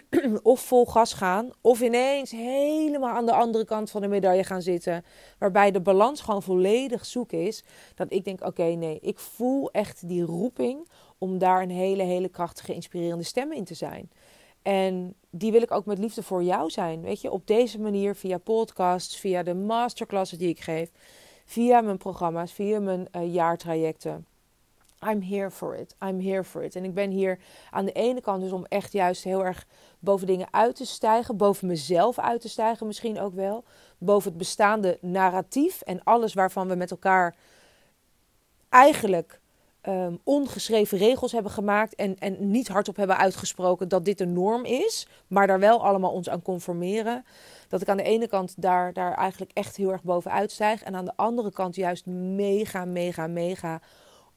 of 0.42 0.60
vol 0.60 0.86
gas 0.86 1.12
gaan. 1.12 1.50
Of 1.60 1.80
ineens 1.80 2.30
helemaal 2.30 3.14
aan 3.14 3.26
de 3.26 3.32
andere 3.32 3.64
kant 3.64 3.90
van 3.90 4.00
de 4.00 4.08
medaille 4.08 4.44
gaan 4.44 4.62
zitten. 4.62 5.04
Waarbij 5.38 5.70
de 5.70 5.80
balans 5.80 6.20
gewoon 6.20 6.42
volledig 6.42 7.06
zoek 7.06 7.32
is. 7.32 7.64
Dat 7.94 8.12
ik 8.12 8.24
denk, 8.24 8.46
oké 8.46 8.62
nee, 8.62 8.98
ik 9.00 9.18
voel 9.18 9.70
echt 9.70 10.08
die 10.08 10.22
roeping 10.22 10.88
om 11.18 11.38
daar 11.38 11.62
een 11.62 11.70
hele, 11.70 12.02
hele 12.02 12.28
krachtige, 12.28 12.74
inspirerende 12.74 13.24
stem 13.24 13.52
in 13.52 13.64
te 13.64 13.74
zijn. 13.74 14.10
En 14.62 15.14
die 15.30 15.52
wil 15.52 15.62
ik 15.62 15.70
ook 15.70 15.86
met 15.86 15.98
liefde 15.98 16.22
voor 16.22 16.42
jou 16.42 16.70
zijn. 16.70 17.02
Weet 17.02 17.20
je, 17.20 17.30
op 17.30 17.46
deze 17.46 17.80
manier, 17.80 18.14
via 18.14 18.38
podcasts, 18.38 19.16
via 19.16 19.42
de 19.42 19.54
masterclasses 19.54 20.38
die 20.38 20.48
ik 20.48 20.60
geef 20.60 20.90
via 21.44 21.80
mijn 21.80 21.98
programma's, 21.98 22.52
via 22.52 22.80
mijn 22.80 23.08
uh, 23.16 23.34
jaartrajecten. 23.34 24.26
I'm 25.08 25.22
here 25.22 25.50
for 25.50 25.76
it. 25.76 25.96
I'm 26.04 26.20
here 26.20 26.44
for 26.44 26.62
it. 26.62 26.76
En 26.76 26.84
ik 26.84 26.94
ben 26.94 27.10
hier 27.10 27.38
aan 27.70 27.84
de 27.84 27.92
ene 27.92 28.20
kant 28.20 28.42
dus 28.42 28.52
om 28.52 28.64
echt 28.68 28.92
juist 28.92 29.24
heel 29.24 29.44
erg 29.44 29.66
boven 29.98 30.26
dingen 30.26 30.46
uit 30.50 30.76
te 30.76 30.86
stijgen, 30.86 31.36
boven 31.36 31.66
mezelf 31.66 32.18
uit 32.18 32.40
te 32.40 32.48
stijgen 32.48 32.86
misschien 32.86 33.20
ook 33.20 33.34
wel, 33.34 33.64
boven 33.98 34.28
het 34.28 34.38
bestaande 34.38 34.98
narratief 35.00 35.80
en 35.80 36.04
alles 36.04 36.34
waarvan 36.34 36.68
we 36.68 36.74
met 36.74 36.90
elkaar 36.90 37.36
eigenlijk 38.68 39.40
um, 39.88 40.20
ongeschreven 40.24 40.98
regels 40.98 41.32
hebben 41.32 41.52
gemaakt 41.52 41.94
en, 41.94 42.18
en 42.18 42.50
niet 42.50 42.68
hardop 42.68 42.96
hebben 42.96 43.16
uitgesproken 43.16 43.88
dat 43.88 44.04
dit 44.04 44.18
de 44.18 44.26
norm 44.26 44.64
is, 44.64 45.06
maar 45.26 45.46
daar 45.46 45.60
wel 45.60 45.84
allemaal 45.84 46.12
ons 46.12 46.28
aan 46.28 46.42
conformeren. 46.42 47.24
Dat 47.68 47.80
ik 47.80 47.88
aan 47.88 47.96
de 47.96 48.02
ene 48.02 48.28
kant 48.28 48.54
daar, 48.62 48.92
daar 48.92 49.14
eigenlijk 49.14 49.50
echt 49.54 49.76
heel 49.76 49.92
erg 49.92 50.02
bovenuit 50.02 50.52
stijg 50.52 50.82
en 50.82 50.94
aan 50.94 51.04
de 51.04 51.16
andere 51.16 51.52
kant 51.52 51.74
juist 51.74 52.06
mega, 52.06 52.84
mega, 52.84 53.26
mega 53.26 53.80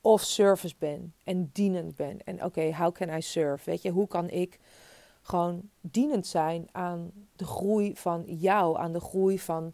of 0.02 0.22
service 0.22 0.76
ben 0.80 1.14
en 1.24 1.50
dienend 1.54 1.96
ben. 1.96 2.18
En 2.24 2.44
oké, 2.44 2.76
how 2.76 2.92
can 2.92 3.10
I 3.10 3.22
serve? 3.22 3.70
Weet 3.70 3.82
je, 3.82 3.90
hoe 3.90 4.08
kan 4.08 4.30
ik 4.30 4.60
gewoon 5.22 5.70
dienend 5.82 6.28
zijn 6.28 6.68
aan 6.72 7.12
de 7.36 7.46
groei 7.46 7.96
van 7.96 8.24
jou, 8.26 8.78
aan 8.78 8.94
de 8.94 9.00
groei 9.00 9.40
van 9.40 9.74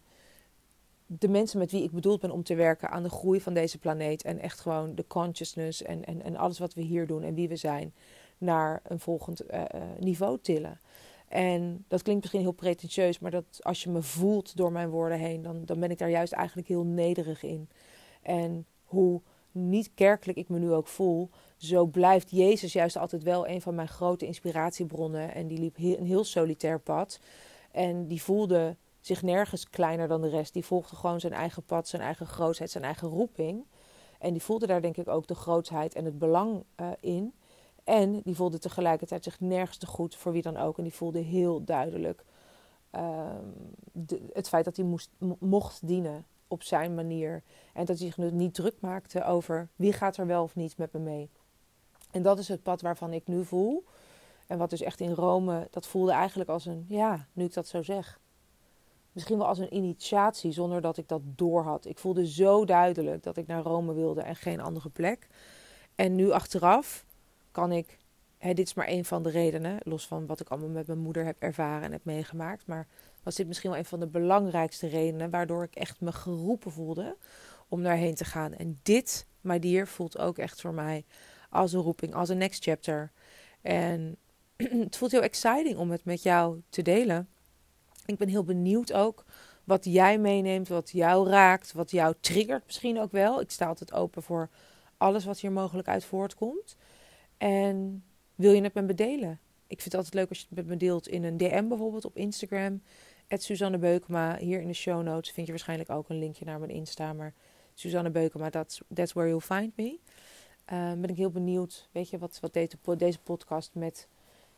de 1.20 1.28
mensen 1.28 1.60
met 1.60 1.72
wie 1.72 1.84
ik 1.84 1.92
bedoeld 1.92 2.20
ben 2.20 2.32
om 2.32 2.44
te 2.44 2.56
werken 2.56 2.90
aan 2.90 3.04
de 3.04 3.10
groei 3.10 3.42
van 3.42 3.54
deze 3.54 3.78
planeet. 3.78 4.24
En 4.24 4.40
echt 4.40 4.60
gewoon 4.60 4.96
de 4.96 5.08
consciousness 5.08 5.84
en, 5.84 6.06
en, 6.06 6.24
en 6.24 6.36
alles 6.36 6.60
wat 6.60 6.74
we 6.74 6.82
hier 6.82 7.08
doen 7.08 7.24
en 7.24 7.34
wie 7.34 7.50
we 7.50 7.56
zijn 7.56 7.94
naar 8.38 8.82
een 8.84 9.00
volgend 9.00 9.52
uh, 9.52 9.64
niveau 10.00 10.40
tillen. 10.42 10.80
En 11.28 11.86
dat 11.88 12.02
klinkt 12.02 12.22
misschien 12.22 12.42
heel 12.42 12.52
pretentieus, 12.52 13.20
maar 13.20 13.32
dat 13.32 13.46
als 13.60 13.84
je 13.84 13.90
me 13.90 14.02
voelt 14.02 14.56
door 14.56 14.72
mijn 14.72 14.90
woorden 14.90 15.18
heen, 15.18 15.42
dan, 15.42 15.66
dan 15.66 15.80
ben 15.80 15.92
ik 15.92 15.98
daar 15.98 16.10
juist 16.10 16.34
eigenlijk 16.34 16.68
heel 16.68 16.84
nederig 16.84 17.44
in. 17.44 17.70
En 18.22 18.66
hoe 18.84 19.22
niet 19.52 19.92
kerkelijk 19.94 20.38
ik 20.38 20.50
me 20.50 20.60
nu 20.60 20.72
ook 20.72 20.88
voel, 20.88 21.30
zo 21.58 21.86
blijft 21.86 22.32
Jezus 22.32 22.74
juist 22.74 22.98
altijd 22.98 23.24
wel 23.24 23.48
een 23.48 23.62
van 23.62 23.76
mijn 23.76 23.88
grote 23.88 24.26
inspiratiebronnen. 24.26 25.34
En 25.34 25.48
die 25.48 25.60
liep 25.60 25.78
een 25.78 26.06
heel 26.06 26.24
solitair 26.24 26.80
pad. 26.80 27.20
En 27.72 28.08
die 28.08 28.22
voelde 28.22 28.76
zich 29.02 29.22
nergens 29.22 29.70
kleiner 29.70 30.08
dan 30.08 30.22
de 30.22 30.30
rest. 30.30 30.54
Die 30.54 30.66
volgde 30.66 30.96
gewoon 30.96 31.20
zijn 31.20 31.34
eigen 31.34 31.64
pad, 31.64 31.88
zijn 31.88 32.02
eigen 32.02 32.26
grootheid, 32.26 32.72
zijn 32.72 32.84
eigen 32.84 33.08
roeping. 33.08 33.66
En 34.20 34.32
die 34.32 34.42
voelde 34.42 34.68
daar 34.68 34.82
denk 34.82 34.98
ik 34.98 35.08
ook 35.08 35.28
de 35.28 35.36
grootheid 35.36 35.96
en 35.96 36.06
het 36.06 36.20
belang 36.20 36.64
uh, 36.82 36.88
in. 37.00 37.34
En 37.84 38.22
die 38.24 38.36
voelde 38.36 38.60
tegelijkertijd 38.60 39.24
zich 39.24 39.40
nergens 39.40 39.78
te 39.78 39.88
goed 39.88 40.16
voor 40.16 40.32
wie 40.32 40.42
dan 40.42 40.58
ook. 40.58 40.78
En 40.78 40.84
die 40.84 40.94
voelde 40.94 41.20
heel 41.20 41.64
duidelijk 41.64 42.24
de, 43.92 44.22
het 44.34 44.48
feit 44.48 44.66
dat 44.66 44.76
hij 44.76 44.86
moest, 44.86 45.10
mocht 45.40 45.88
dienen 45.88 46.26
op 46.48 46.64
zijn 46.64 46.96
manier. 46.96 47.44
En 47.74 47.86
dat 47.86 48.00
hij 48.00 48.08
zich 48.08 48.18
niet 48.18 48.54
druk 48.54 48.76
maakte 48.80 49.24
over 49.24 49.68
wie 49.76 49.94
gaat 49.94 50.18
er 50.18 50.28
wel 50.28 50.44
of 50.44 50.56
niet 50.56 50.78
met 50.78 50.94
me 50.94 51.00
mee. 51.00 51.30
En 52.12 52.22
dat 52.22 52.40
is 52.40 52.48
het 52.48 52.64
pad 52.64 52.82
waarvan 52.82 53.14
ik 53.14 53.28
nu 53.28 53.46
voel. 53.46 53.84
En 54.48 54.58
wat 54.58 54.70
dus 54.70 54.82
echt 54.82 55.00
in 55.00 55.12
Rome, 55.12 55.68
dat 55.70 55.88
voelde 55.88 56.12
eigenlijk 56.12 56.50
als 56.50 56.66
een, 56.66 56.86
ja, 56.90 57.28
nu 57.34 57.46
ik 57.46 57.54
dat 57.54 57.68
zo 57.68 57.84
zeg, 57.84 58.20
misschien 59.12 59.38
wel 59.38 59.48
als 59.48 59.58
een 59.58 59.76
initiatie 59.76 60.52
zonder 60.52 60.82
dat 60.82 60.98
ik 60.98 61.08
dat 61.08 61.22
doorhad. 61.24 61.86
Ik 61.86 62.00
voelde 62.00 62.28
zo 62.28 62.66
duidelijk 62.66 63.24
dat 63.24 63.38
ik 63.38 63.48
naar 63.48 63.62
Rome 63.62 63.94
wilde 63.94 64.22
en 64.22 64.36
geen 64.36 64.62
andere 64.62 64.90
plek. 64.90 65.28
En 65.96 66.16
nu 66.16 66.32
achteraf 66.32 67.06
kan 67.52 67.72
ik, 67.72 67.98
hè, 68.38 68.54
dit 68.54 68.68
is 68.68 68.74
maar 68.74 68.88
een 68.88 69.06
van 69.06 69.24
de 69.24 69.30
redenen, 69.30 69.78
los 69.84 70.08
van 70.08 70.26
wat 70.26 70.40
ik 70.40 70.50
allemaal 70.50 70.70
met 70.70 70.88
mijn 70.88 71.00
moeder 71.00 71.26
heb 71.26 71.36
ervaren 71.40 71.84
en 71.84 71.92
heb 71.92 72.06
meegemaakt, 72.06 72.66
maar 72.66 72.88
was 73.24 73.36
dit 73.36 73.48
misschien 73.48 73.70
wel 73.70 73.80
een 73.80 73.86
van 73.86 74.00
de 74.00 74.08
belangrijkste 74.08 74.88
redenen 74.88 75.30
waardoor 75.30 75.64
ik 75.64 75.76
echt 75.76 76.02
me 76.02 76.12
geroepen 76.12 76.72
voelde 76.72 77.18
om 77.68 77.84
daarheen 77.84 78.16
te 78.16 78.26
gaan. 78.26 78.54
En 78.54 78.80
dit, 78.84 79.28
my 79.42 79.60
dear, 79.60 79.88
voelt 79.88 80.18
ook 80.18 80.38
echt 80.38 80.62
voor 80.62 80.74
mij 80.74 81.06
als 81.50 81.74
een 81.74 81.82
roeping, 81.82 82.14
als 82.14 82.30
een 82.30 82.38
next 82.38 82.64
chapter. 82.64 83.12
En 83.62 84.18
het 84.86 84.98
voelt 84.98 85.12
heel 85.12 85.22
exciting 85.22 85.78
om 85.78 85.92
het 85.92 86.06
met 86.06 86.24
jou 86.24 86.62
te 86.70 86.82
delen. 86.82 87.30
Ik 88.06 88.18
ben 88.18 88.28
heel 88.28 88.44
benieuwd 88.44 88.94
ook 88.94 89.26
wat 89.64 89.86
jij 89.86 90.18
meeneemt, 90.18 90.68
wat 90.68 90.90
jou 90.90 91.30
raakt, 91.30 91.72
wat 91.72 91.92
jou 91.92 92.16
triggert 92.20 92.66
misschien 92.66 93.00
ook 93.00 93.12
wel. 93.12 93.42
Ik 93.42 93.52
sta 93.52 93.68
altijd 93.68 93.94
open 93.94 94.24
voor 94.24 94.50
alles 94.98 95.26
wat 95.26 95.40
hier 95.40 95.52
mogelijk 95.52 95.88
uit 95.88 96.06
voortkomt. 96.06 96.76
En 97.38 98.04
wil 98.36 98.52
je 98.52 98.62
het 98.62 98.74
met 98.74 98.86
me 98.86 98.94
delen? 98.94 99.40
Ik 99.68 99.82
vind 99.82 99.84
het 99.84 99.96
altijd 99.96 100.14
leuk 100.14 100.30
als 100.30 100.40
je 100.40 100.46
het 100.50 100.56
met 100.58 100.68
me 100.68 100.78
deelt 100.78 101.08
in 101.08 101.24
een 101.24 101.38
DM 101.38 101.68
bijvoorbeeld 101.68 102.06
op 102.06 102.18
Instagram. 102.18 102.82
Suzanne 103.28 103.78
Beukema. 103.78 104.38
Hier 104.38 104.62
in 104.62 104.68
de 104.68 104.74
show 104.74 105.04
notes 105.04 105.32
vind 105.32 105.46
je 105.46 105.52
waarschijnlijk 105.52 105.90
ook 105.90 106.10
een 106.10 106.20
linkje 106.20 106.46
naar 106.46 106.60
mijn 106.60 106.72
Insta. 106.72 107.14
Maar 107.14 107.34
Suzanne 107.74 108.10
Beukema, 108.10 108.50
that's, 108.50 108.82
that's 108.94 109.14
where 109.14 109.30
you'll 109.30 109.42
find 109.42 109.76
me. 109.78 110.00
Uh, 110.74 110.92
ben 110.92 111.10
ik 111.10 111.18
heel 111.18 111.32
benieuwd, 111.32 111.90
weet 111.92 112.10
je, 112.10 112.18
wat, 112.18 112.40
wat 112.40 113.00
deze 113.00 113.20
podcast 113.24 113.72
met 113.74 114.08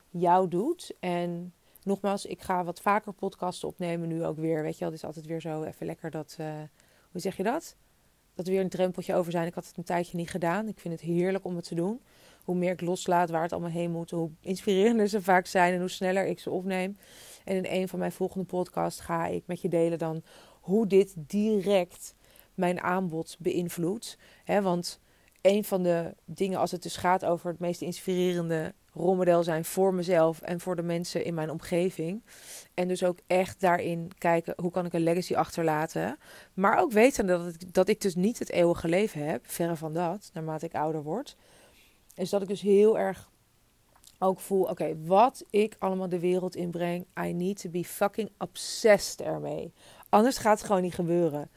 jou 0.09 0.47
doet. 0.47 0.93
En 0.99 1.53
nogmaals, 1.85 2.25
ik 2.25 2.41
ga 2.41 2.63
wat 2.63 2.81
vaker 2.81 3.13
podcasten 3.13 3.67
opnemen 3.67 4.07
nu 4.07 4.25
ook 4.25 4.37
weer. 4.37 4.61
Weet 4.61 4.73
je 4.73 4.79
wel, 4.79 4.89
het 4.89 4.97
is 4.97 5.05
altijd 5.05 5.25
weer 5.25 5.41
zo 5.41 5.63
even 5.63 5.85
lekker 5.85 6.11
dat, 6.11 6.37
uh, 6.39 6.47
hoe 7.11 7.21
zeg 7.21 7.37
je 7.37 7.43
dat? 7.43 7.75
Dat 8.35 8.45
we 8.45 8.51
weer 8.51 8.61
een 8.61 8.69
drempeltje 8.69 9.15
over 9.15 9.31
zijn. 9.31 9.47
Ik 9.47 9.53
had 9.53 9.65
het 9.65 9.77
een 9.77 9.83
tijdje 9.83 10.17
niet 10.17 10.29
gedaan. 10.29 10.67
Ik 10.67 10.79
vind 10.79 10.93
het 10.93 11.03
heerlijk 11.03 11.45
om 11.45 11.55
het 11.55 11.67
te 11.67 11.75
doen. 11.75 12.01
Hoe 12.43 12.55
meer 12.55 12.71
ik 12.71 12.81
loslaat 12.81 13.29
waar 13.29 13.41
het 13.41 13.51
allemaal 13.51 13.69
heen 13.69 13.91
moet, 13.91 14.11
hoe 14.11 14.29
inspirerender 14.41 15.07
ze 15.07 15.21
vaak 15.21 15.45
zijn 15.45 15.73
en 15.73 15.79
hoe 15.79 15.89
sneller 15.89 16.25
ik 16.25 16.39
ze 16.39 16.49
opneem. 16.49 16.97
En 17.45 17.55
in 17.55 17.81
een 17.81 17.87
van 17.87 17.99
mijn 17.99 18.11
volgende 18.11 18.45
podcasts 18.45 19.01
ga 19.01 19.25
ik 19.25 19.43
met 19.45 19.61
je 19.61 19.69
delen 19.69 19.97
dan 19.97 20.23
hoe 20.61 20.87
dit 20.87 21.13
direct 21.17 22.15
mijn 22.53 22.81
aanbod 22.81 23.35
beïnvloedt. 23.39 24.17
want 24.45 24.99
een 25.41 25.63
van 25.63 25.83
de 25.83 26.15
dingen 26.25 26.59
als 26.59 26.71
het 26.71 26.83
dus 26.83 26.97
gaat 26.97 27.25
over 27.25 27.49
het 27.49 27.59
meest 27.59 27.81
inspirerende 27.81 28.73
rolmodel 28.93 29.43
zijn 29.43 29.65
voor 29.65 29.93
mezelf 29.93 30.41
en 30.41 30.59
voor 30.59 30.75
de 30.75 30.83
mensen 30.83 31.25
in 31.25 31.33
mijn 31.33 31.49
omgeving. 31.49 32.23
En 32.73 32.87
dus 32.87 33.03
ook 33.03 33.19
echt 33.27 33.59
daarin 33.59 34.11
kijken 34.17 34.53
hoe 34.57 34.71
kan 34.71 34.85
ik 34.85 34.93
een 34.93 35.03
legacy 35.03 35.35
achterlaten. 35.35 36.17
Maar 36.53 36.77
ook 36.77 36.91
weten 36.91 37.25
dat, 37.25 37.47
ik, 37.47 37.73
dat 37.73 37.87
ik 37.87 38.01
dus 38.01 38.15
niet 38.15 38.39
het 38.39 38.51
eeuwige 38.51 38.87
leven 38.87 39.25
heb, 39.25 39.41
verre 39.47 39.75
van 39.75 39.93
dat, 39.93 40.29
naarmate 40.33 40.65
ik 40.65 40.75
ouder 40.75 41.03
word. 41.03 41.35
Is 42.15 42.29
dat 42.29 42.41
ik 42.41 42.47
dus 42.47 42.61
heel 42.61 42.97
erg 42.97 43.31
ook 44.19 44.39
voel, 44.39 44.63
oké, 44.63 44.97
wat 45.05 45.45
ik 45.49 45.75
allemaal 45.79 46.09
de 46.09 46.19
wereld 46.19 46.55
inbreng, 46.55 47.05
I 47.19 47.33
need 47.33 47.61
to 47.61 47.69
be 47.69 47.83
fucking 47.83 48.29
obsessed 48.37 49.21
ermee. 49.21 49.73
Anders 50.09 50.37
gaat 50.37 50.57
het 50.57 50.67
gewoon 50.67 50.81
niet 50.81 50.93
gebeuren. 50.93 51.49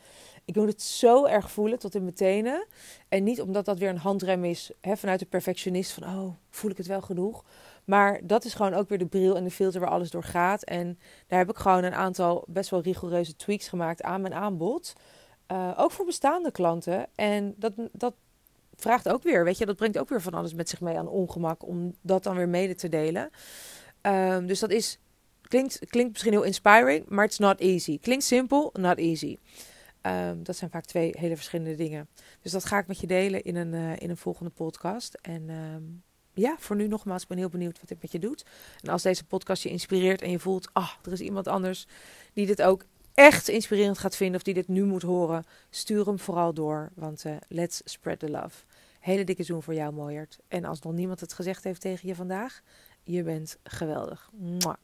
Ik 0.46 0.56
moet 0.56 0.68
het 0.68 0.82
zo 0.82 1.24
erg 1.24 1.50
voelen 1.50 1.78
tot 1.78 1.94
in 1.94 2.02
mijn 2.02 2.14
tenen. 2.14 2.66
En 3.09 3.24
niet 3.24 3.40
omdat 3.40 3.64
dat 3.64 3.78
weer 3.78 3.88
een 3.88 3.98
handrem 3.98 4.44
is 4.44 4.70
hè, 4.80 4.96
vanuit 4.96 5.18
de 5.18 5.26
perfectionist 5.26 5.92
van, 5.92 6.02
oh, 6.02 6.35
voel 6.50 6.70
ik 6.70 6.76
het 6.76 6.87
wel 6.87 7.00
genoeg. 7.00 7.44
Maar 7.85 8.20
dat 8.22 8.44
is 8.44 8.54
gewoon 8.54 8.74
ook 8.74 8.88
weer 8.88 8.98
de 8.98 9.06
bril 9.06 9.37
en 9.37 9.44
de 9.44 9.50
filter 9.50 9.80
waar 9.80 9.90
alles 9.90 10.11
door 10.11 10.24
gaat. 10.24 10.62
En 10.64 10.98
daar 11.26 11.38
heb 11.38 11.50
ik 11.50 11.56
gewoon 11.56 11.85
een 11.85 11.94
aantal 11.94 12.44
best 12.46 12.70
wel 12.70 12.80
rigoureuze 12.80 13.36
tweaks 13.36 13.68
gemaakt 13.68 14.03
aan 14.03 14.20
mijn 14.20 14.34
aanbod. 14.34 14.92
Uh, 15.53 15.72
ook 15.76 15.90
voor 15.90 16.05
bestaande 16.05 16.51
klanten. 16.51 17.07
En 17.14 17.55
dat, 17.57 17.72
dat 17.92 18.14
vraagt 18.76 19.09
ook 19.09 19.22
weer, 19.22 19.44
weet 19.44 19.59
je, 19.59 19.66
dat 19.66 19.76
brengt 19.76 19.99
ook 19.99 20.09
weer 20.09 20.22
van 20.22 20.34
alles 20.34 20.55
met 20.55 20.68
zich 20.68 20.80
mee 20.80 20.99
aan 20.99 21.09
ongemak 21.09 21.66
om 21.66 21.94
dat 22.01 22.22
dan 22.22 22.36
weer 22.36 22.49
mede 22.49 22.74
te 22.74 22.88
delen. 22.88 23.30
Um, 24.03 24.47
dus 24.47 24.61
dat 24.61 24.70
is, 24.70 24.99
klinkt, 25.42 25.78
klinkt 25.88 26.12
misschien 26.12 26.32
heel 26.32 26.42
inspiring, 26.42 27.09
maar 27.09 27.24
it's 27.24 27.38
not 27.38 27.61
easy. 27.61 27.99
Klinkt 27.99 28.24
simpel, 28.24 28.70
not 28.72 28.99
easy. 28.99 29.38
Um, 30.07 30.42
dat 30.42 30.57
zijn 30.57 30.70
vaak 30.70 30.84
twee 30.84 31.14
hele 31.18 31.36
verschillende 31.36 31.74
dingen. 31.74 32.09
Dus 32.42 32.52
dat 32.52 32.64
ga 32.64 32.78
ik 32.78 32.86
met 32.86 33.00
je 33.00 33.07
delen 33.07 33.42
in 33.42 33.57
een, 33.57 33.72
uh, 33.72 33.96
in 33.96 34.11
een 34.11 34.16
volgende 34.16 34.50
podcast. 34.50 35.14
En 35.14 35.50
um, 35.50 36.02
ja, 36.34 36.57
voor 36.59 36.76
nu 36.76 36.88
nogmaals, 36.88 37.22
ik 37.22 37.28
ben 37.28 37.38
heel 37.38 37.48
benieuwd 37.48 37.78
wat 37.78 37.88
dit 37.88 38.02
met 38.02 38.12
je 38.12 38.18
doet. 38.18 38.44
En 38.80 38.90
als 38.90 39.02
deze 39.02 39.24
podcast 39.24 39.62
je 39.62 39.68
inspireert 39.68 40.22
en 40.22 40.30
je 40.30 40.38
voelt, 40.38 40.68
ah, 40.72 40.90
er 41.04 41.12
is 41.12 41.20
iemand 41.20 41.48
anders 41.48 41.86
die 42.32 42.46
dit 42.46 42.62
ook 42.62 42.84
echt 43.14 43.48
inspirerend 43.48 43.98
gaat 43.98 44.16
vinden 44.16 44.36
of 44.36 44.42
die 44.42 44.54
dit 44.54 44.68
nu 44.68 44.84
moet 44.84 45.02
horen, 45.02 45.44
stuur 45.70 46.07
hem 46.07 46.18
vooral 46.18 46.54
door. 46.54 46.90
Want 46.94 47.24
uh, 47.24 47.36
let's 47.48 47.80
spread 47.84 48.18
the 48.18 48.30
love. 48.30 48.64
Hele 49.00 49.24
dikke 49.24 49.42
zoen 49.42 49.62
voor 49.62 49.74
jou, 49.74 49.92
mooiert. 49.92 50.38
En 50.48 50.64
als 50.64 50.80
nog 50.80 50.92
niemand 50.92 51.20
het 51.20 51.32
gezegd 51.32 51.64
heeft 51.64 51.80
tegen 51.80 52.09
je 52.09 52.14
vandaag, 52.14 52.62
je 53.02 53.22
bent 53.22 53.59
geweldig. 53.62 54.30
Mwah. 54.32 54.76